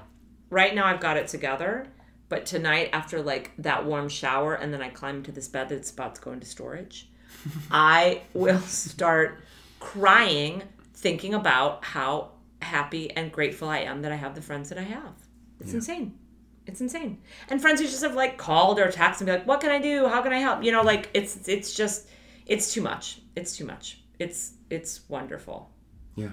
right 0.49 0.73
now 0.75 0.85
I've 0.85 0.99
got 0.99 1.17
it 1.17 1.27
together, 1.27 1.87
But 2.29 2.45
tonight, 2.45 2.89
after 2.91 3.21
like 3.21 3.51
that 3.59 3.85
warm 3.85 4.09
shower, 4.09 4.53
and 4.55 4.73
then 4.73 4.81
I 4.81 4.89
climb 4.89 5.17
into 5.17 5.31
this 5.31 5.47
bed 5.47 5.69
that's 5.69 5.91
about 5.91 6.15
to 6.15 6.21
go 6.21 6.31
into 6.33 6.45
storage, 6.45 7.09
I 7.71 8.23
will 8.33 8.59
start 8.59 9.39
crying 9.79 10.63
thinking 10.93 11.33
about 11.33 11.85
how 11.85 12.31
happy 12.61 13.11
and 13.11 13.31
grateful 13.31 13.69
I 13.69 13.79
am 13.79 14.01
that 14.01 14.11
I 14.11 14.15
have 14.15 14.35
the 14.35 14.41
friends 14.41 14.67
that 14.69 14.77
I 14.77 14.83
have. 14.83 15.13
It's 15.61 15.73
insane. 15.73 16.17
It's 16.65 16.81
insane. 16.81 17.19
And 17.49 17.61
friends 17.61 17.79
who 17.79 17.87
just 17.87 18.01
have 18.03 18.15
like 18.15 18.37
called 18.37 18.77
or 18.79 18.87
texted 18.91 19.19
and 19.19 19.25
be 19.27 19.31
like, 19.31 19.47
"What 19.47 19.61
can 19.61 19.69
I 19.71 19.79
do? 19.79 20.07
How 20.09 20.21
can 20.21 20.33
I 20.33 20.39
help?" 20.39 20.63
You 20.63 20.71
know, 20.73 20.81
like 20.81 21.09
it's 21.13 21.47
it's 21.47 21.73
just 21.73 22.09
it's 22.45 22.73
too 22.73 22.81
much. 22.81 23.21
It's 23.37 23.55
too 23.55 23.65
much. 23.65 24.01
It's 24.19 24.53
it's 24.69 25.07
wonderful. 25.07 25.71
Yeah. 26.15 26.31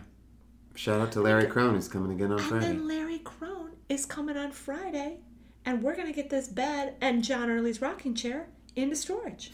Shout 0.74 1.00
out 1.00 1.12
to 1.12 1.20
Larry 1.20 1.46
Crone 1.46 1.74
who's 1.74 1.88
coming 1.88 2.12
again 2.12 2.32
on 2.32 2.38
Friday. 2.38 2.54
And 2.54 2.62
Friday. 2.64 2.78
then 2.78 2.88
Larry 2.88 3.18
Crone 3.20 3.70
is 3.88 4.04
coming 4.06 4.36
on 4.36 4.50
Friday, 4.50 5.18
and 5.64 5.82
we're 5.82 5.94
gonna 5.96 6.12
get 6.12 6.30
this 6.30 6.48
bed 6.48 6.94
and 7.00 7.22
John 7.22 7.48
Early's 7.50 7.80
rocking 7.80 8.14
chair 8.14 8.48
into 8.74 8.96
storage. 8.96 9.52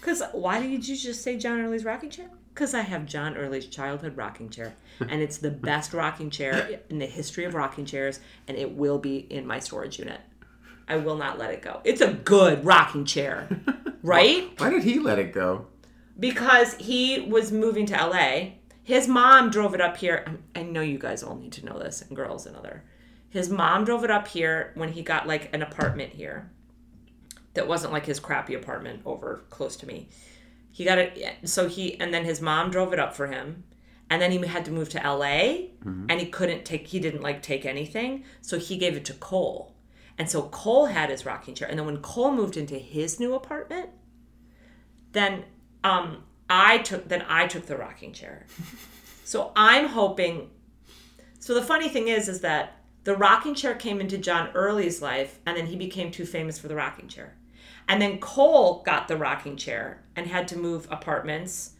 Cause 0.00 0.22
why 0.32 0.60
did 0.60 0.86
you 0.86 0.96
just 0.96 1.22
say 1.22 1.36
John 1.36 1.60
Early's 1.60 1.84
rocking 1.84 2.10
chair? 2.10 2.28
Cause 2.54 2.74
I 2.74 2.80
have 2.80 3.06
John 3.06 3.36
Early's 3.36 3.66
childhood 3.66 4.16
rocking 4.16 4.50
chair, 4.50 4.74
and 5.00 5.22
it's 5.22 5.38
the 5.38 5.50
best 5.50 5.92
rocking 5.92 6.28
chair 6.30 6.80
in 6.90 6.98
the 6.98 7.06
history 7.06 7.44
of 7.44 7.54
rocking 7.54 7.84
chairs, 7.84 8.18
and 8.48 8.56
it 8.56 8.72
will 8.74 8.98
be 8.98 9.18
in 9.18 9.46
my 9.46 9.60
storage 9.60 9.98
unit. 9.98 10.20
I 10.88 10.96
will 10.96 11.16
not 11.16 11.38
let 11.38 11.52
it 11.52 11.62
go. 11.62 11.80
It's 11.84 12.00
a 12.00 12.14
good 12.14 12.64
rocking 12.64 13.04
chair, 13.04 13.48
right? 14.02 14.50
Why 14.58 14.70
did 14.70 14.82
he 14.82 14.98
let 14.98 15.18
it 15.18 15.32
go? 15.32 15.66
because 16.18 16.74
he 16.74 17.20
was 17.20 17.52
moving 17.52 17.86
to 17.86 17.94
LA. 17.94 18.57
His 18.88 19.06
mom 19.06 19.50
drove 19.50 19.74
it 19.74 19.82
up 19.82 19.98
here. 19.98 20.24
I 20.56 20.62
know 20.62 20.80
you 20.80 20.96
guys 20.96 21.22
all 21.22 21.36
need 21.36 21.52
to 21.52 21.64
know 21.66 21.78
this, 21.78 22.00
and 22.00 22.16
girls 22.16 22.46
and 22.46 22.56
other. 22.56 22.84
His 23.28 23.50
mom 23.50 23.84
drove 23.84 24.02
it 24.02 24.10
up 24.10 24.26
here 24.26 24.72
when 24.76 24.94
he 24.94 25.02
got 25.02 25.28
like 25.28 25.54
an 25.54 25.60
apartment 25.60 26.14
here 26.14 26.50
that 27.52 27.68
wasn't 27.68 27.92
like 27.92 28.06
his 28.06 28.18
crappy 28.18 28.54
apartment 28.54 29.02
over 29.04 29.44
close 29.50 29.76
to 29.76 29.86
me. 29.86 30.08
He 30.70 30.86
got 30.86 30.96
it, 30.96 31.36
so 31.44 31.68
he, 31.68 32.00
and 32.00 32.14
then 32.14 32.24
his 32.24 32.40
mom 32.40 32.70
drove 32.70 32.94
it 32.94 32.98
up 32.98 33.14
for 33.14 33.26
him. 33.26 33.64
And 34.08 34.22
then 34.22 34.32
he 34.32 34.38
had 34.46 34.64
to 34.64 34.70
move 34.70 34.88
to 34.88 35.02
LA 35.04 35.66
and 36.08 36.18
he 36.18 36.24
couldn't 36.24 36.64
take, 36.64 36.86
he 36.86 36.98
didn't 36.98 37.20
like 37.20 37.42
take 37.42 37.66
anything. 37.66 38.24
So 38.40 38.58
he 38.58 38.78
gave 38.78 38.96
it 38.96 39.04
to 39.04 39.12
Cole. 39.12 39.76
And 40.16 40.30
so 40.30 40.44
Cole 40.44 40.86
had 40.86 41.10
his 41.10 41.26
rocking 41.26 41.54
chair. 41.54 41.68
And 41.68 41.78
then 41.78 41.84
when 41.84 41.98
Cole 41.98 42.32
moved 42.32 42.56
into 42.56 42.78
his 42.78 43.20
new 43.20 43.34
apartment, 43.34 43.90
then 45.12 45.44
um 45.84 46.24
I 46.48 46.78
took 46.78 47.08
then 47.08 47.24
I 47.28 47.46
took 47.46 47.66
the 47.66 47.76
rocking 47.76 48.12
chair. 48.12 48.46
so 49.24 49.52
I'm 49.56 49.86
hoping 49.86 50.50
so 51.38 51.54
the 51.54 51.62
funny 51.62 51.88
thing 51.88 52.08
is 52.08 52.28
is 52.28 52.40
that 52.40 52.76
the 53.04 53.16
rocking 53.16 53.54
chair 53.54 53.74
came 53.74 54.00
into 54.00 54.18
John 54.18 54.50
Early's 54.54 55.00
life 55.00 55.38
and 55.46 55.56
then 55.56 55.66
he 55.66 55.76
became 55.76 56.10
too 56.10 56.26
famous 56.26 56.58
for 56.58 56.68
the 56.68 56.74
rocking 56.74 57.08
chair. 57.08 57.34
And 57.88 58.02
then 58.02 58.18
Cole 58.18 58.82
got 58.82 59.08
the 59.08 59.16
rocking 59.16 59.56
chair 59.56 60.04
and 60.14 60.26
had 60.26 60.46
to 60.48 60.58
move 60.58 60.86
apartments 60.90 61.72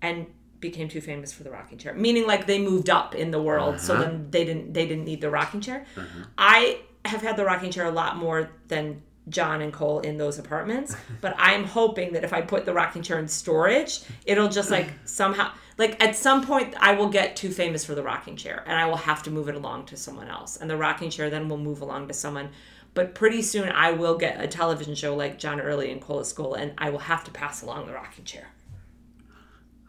and 0.00 0.26
became 0.60 0.88
too 0.88 1.00
famous 1.00 1.32
for 1.32 1.42
the 1.42 1.50
rocking 1.50 1.78
chair. 1.78 1.94
Meaning 1.94 2.26
like 2.26 2.46
they 2.46 2.60
moved 2.60 2.90
up 2.90 3.14
in 3.14 3.30
the 3.30 3.42
world 3.42 3.80
so 3.80 3.94
uh-huh. 3.94 4.02
then 4.02 4.30
they 4.30 4.44
didn't 4.44 4.72
they 4.72 4.86
didn't 4.86 5.04
need 5.04 5.20
the 5.20 5.30
rocking 5.30 5.60
chair. 5.60 5.86
Uh-huh. 5.96 6.24
I 6.36 6.80
have 7.04 7.22
had 7.22 7.36
the 7.36 7.44
rocking 7.44 7.70
chair 7.70 7.86
a 7.86 7.90
lot 7.90 8.16
more 8.16 8.50
than 8.68 9.02
John 9.28 9.62
and 9.62 9.72
Cole 9.72 10.00
in 10.00 10.16
those 10.16 10.38
apartments, 10.38 10.96
but 11.20 11.34
I'm 11.38 11.64
hoping 11.64 12.12
that 12.12 12.24
if 12.24 12.32
I 12.32 12.40
put 12.40 12.64
the 12.64 12.72
rocking 12.72 13.02
chair 13.02 13.18
in 13.18 13.28
storage, 13.28 14.00
it'll 14.26 14.48
just 14.48 14.70
like 14.70 14.92
somehow 15.04 15.52
like 15.78 16.02
at 16.02 16.16
some 16.16 16.44
point 16.44 16.74
I 16.78 16.94
will 16.94 17.08
get 17.08 17.36
too 17.36 17.50
famous 17.50 17.84
for 17.84 17.94
the 17.94 18.02
rocking 18.02 18.36
chair 18.36 18.64
and 18.66 18.78
I 18.78 18.86
will 18.86 18.96
have 18.96 19.22
to 19.24 19.30
move 19.30 19.48
it 19.48 19.54
along 19.54 19.86
to 19.86 19.96
someone 19.96 20.28
else. 20.28 20.56
And 20.56 20.68
the 20.68 20.76
rocking 20.76 21.10
chair 21.10 21.30
then 21.30 21.48
will 21.48 21.58
move 21.58 21.80
along 21.80 22.08
to 22.08 22.14
someone. 22.14 22.50
But 22.94 23.14
pretty 23.14 23.42
soon 23.42 23.68
I 23.68 23.92
will 23.92 24.18
get 24.18 24.42
a 24.42 24.48
television 24.48 24.96
show 24.96 25.14
like 25.14 25.38
John 25.38 25.60
Early 25.60 25.92
and 25.92 26.00
Cole 26.00 26.20
Escola 26.20 26.58
and 26.58 26.72
I 26.78 26.90
will 26.90 26.98
have 26.98 27.22
to 27.24 27.30
pass 27.30 27.62
along 27.62 27.86
the 27.86 27.92
rocking 27.92 28.24
chair. 28.24 28.48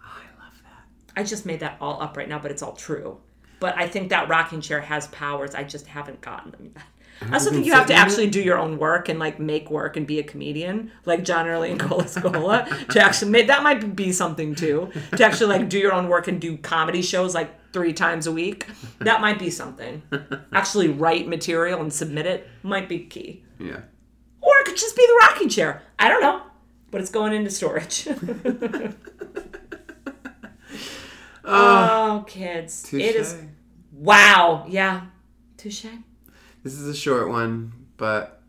I 0.03 0.21
love 0.43 0.53
that. 0.63 1.19
I 1.19 1.23
just 1.23 1.45
made 1.45 1.61
that 1.61 1.77
all 1.81 2.01
up 2.01 2.15
right 2.15 2.29
now, 2.29 2.37
but 2.37 2.51
it's 2.51 2.61
all 2.61 2.73
true. 2.73 3.19
But 3.59 3.75
I 3.77 3.87
think 3.87 4.09
that 4.09 4.29
rocking 4.29 4.61
chair 4.61 4.81
has 4.81 5.07
powers. 5.07 5.55
I 5.55 5.63
just 5.63 5.87
haven't 5.87 6.21
gotten 6.21 6.51
them 6.51 6.71
yet. 6.75 6.83
I 7.21 7.33
also 7.33 7.51
think 7.51 7.65
you 7.65 7.73
have 7.73 7.87
to 7.87 7.87
sitting 7.87 7.97
in 7.97 8.01
it? 8.01 8.05
actually 8.05 8.29
do 8.29 8.41
your 8.41 8.57
own 8.57 8.77
work 8.77 9.09
and 9.09 9.19
like 9.19 9.39
make 9.39 9.69
work 9.69 9.97
and 9.97 10.07
be 10.07 10.19
a 10.19 10.23
comedian, 10.23 10.91
like 11.05 11.23
John 11.23 11.47
Early 11.47 11.71
and 11.71 11.79
Cole 11.79 12.01
Escola. 12.01 12.87
to 12.89 13.01
actually 13.01 13.31
make 13.31 13.47
that 13.47 13.63
might 13.63 13.95
be 13.95 14.11
something 14.11 14.55
too. 14.55 14.89
To 15.15 15.23
actually 15.23 15.57
like 15.57 15.69
do 15.69 15.77
your 15.77 15.93
own 15.93 16.07
work 16.07 16.27
and 16.27 16.39
do 16.39 16.57
comedy 16.57 17.01
shows 17.01 17.35
like 17.35 17.71
three 17.73 17.93
times 17.93 18.27
a 18.27 18.31
week. 18.31 18.65
That 18.99 19.21
might 19.21 19.39
be 19.39 19.49
something. 19.49 20.01
Actually 20.53 20.89
write 20.89 21.27
material 21.27 21.81
and 21.81 21.91
submit 21.91 22.25
it 22.25 22.47
might 22.63 22.87
be 22.89 22.99
key. 22.99 23.43
Yeah. 23.59 23.81
Or 24.41 24.57
it 24.59 24.65
could 24.65 24.77
just 24.77 24.95
be 24.95 25.05
the 25.05 25.27
rocking 25.27 25.49
chair. 25.49 25.81
I 25.97 26.07
don't 26.07 26.21
know. 26.21 26.41
But 26.91 27.01
it's 27.01 27.11
going 27.11 27.33
into 27.33 27.49
storage. 27.51 28.07
Uh, 31.49 31.87
oh, 31.91 32.23
kids. 32.27 32.83
Touche. 32.83 33.01
It 33.01 33.15
is 33.15 33.35
wow. 33.91 34.65
Yeah. 34.67 35.07
Touche. 35.57 35.85
This 36.63 36.73
is 36.73 36.87
a 36.87 36.95
short 36.95 37.29
one, 37.29 37.71
but 37.97 38.41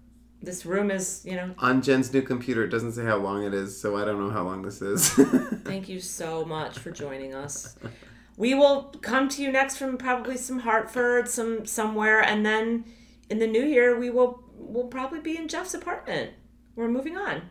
This 0.43 0.67
room 0.67 0.91
is, 0.91 1.23
you 1.25 1.37
know, 1.37 1.55
on 1.59 1.83
Jen's 1.83 2.13
new 2.13 2.23
computer, 2.23 2.65
it 2.65 2.69
doesn't 2.71 2.93
say 2.93 3.05
how 3.05 3.17
long 3.19 3.45
it 3.45 3.55
is, 3.55 3.79
so 3.81 3.97
I 3.97 4.05
don't 4.05 4.19
know 4.21 4.31
how 4.31 4.43
long 4.43 4.63
this 4.63 4.83
is. 4.83 5.09
thank 5.65 5.89
you 5.89 6.01
so 6.01 6.45
much 6.45 6.79
for 6.79 6.91
joining 6.91 7.35
us. 7.35 7.77
We 8.37 8.55
will 8.55 8.85
come 9.03 9.29
to 9.31 9.43
you 9.43 9.53
next 9.53 9.77
from 9.77 9.97
probably 9.99 10.37
some 10.37 10.61
Hartford, 10.61 11.29
some 11.29 11.67
somewhere, 11.67 12.21
and 12.23 12.45
then 12.45 12.85
in 13.29 13.39
the 13.39 13.47
new 13.47 13.65
year 13.65 13.99
we 13.99 14.11
will 14.11 14.43
we'll 14.57 14.89
probably 14.89 15.21
be 15.21 15.37
in 15.37 15.47
Jeff's 15.47 15.75
apartment. 15.75 16.33
We're 16.75 16.89
moving 16.89 17.17
on. 17.17 17.51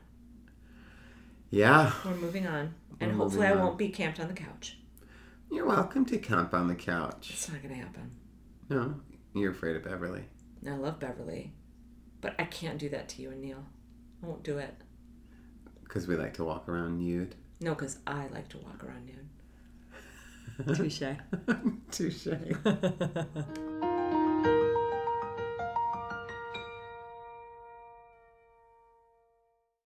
yeah. 1.51 1.91
We're 2.05 2.15
moving 2.15 2.47
on. 2.47 2.73
And 2.99 3.11
We're 3.11 3.17
hopefully 3.23 3.47
I 3.47 3.51
on. 3.53 3.59
won't 3.59 3.77
be 3.77 3.89
camped 3.89 4.19
on 4.19 4.27
the 4.27 4.33
couch. 4.33 4.77
You're 5.51 5.65
welcome 5.65 6.05
to 6.05 6.17
camp 6.17 6.53
on 6.53 6.67
the 6.67 6.75
couch. 6.75 7.29
It's 7.31 7.49
not 7.49 7.61
gonna 7.61 7.75
happen. 7.75 8.11
No, 8.69 8.95
you're 9.33 9.51
afraid 9.51 9.75
of 9.75 9.83
Beverly. 9.83 10.23
I 10.67 10.71
love 10.75 10.99
Beverly, 10.99 11.53
but 12.21 12.35
I 12.39 12.43
can't 12.45 12.77
do 12.77 12.89
that 12.89 13.09
to 13.09 13.21
you 13.21 13.31
and 13.31 13.41
Neil. 13.41 13.63
I 14.23 14.27
won't 14.27 14.43
do 14.43 14.57
it. 14.57 14.75
Because 15.83 16.07
we 16.07 16.15
like 16.15 16.33
to 16.35 16.43
walk 16.43 16.67
around 16.67 16.99
nude. 16.99 17.35
No, 17.61 17.73
because 17.73 17.97
I 18.05 18.27
like 18.27 18.49
to 18.49 18.57
walk 18.57 18.83
around 18.83 19.05
nude. 19.05 19.29
Touche. 20.75 21.01
Touche. 21.91 22.27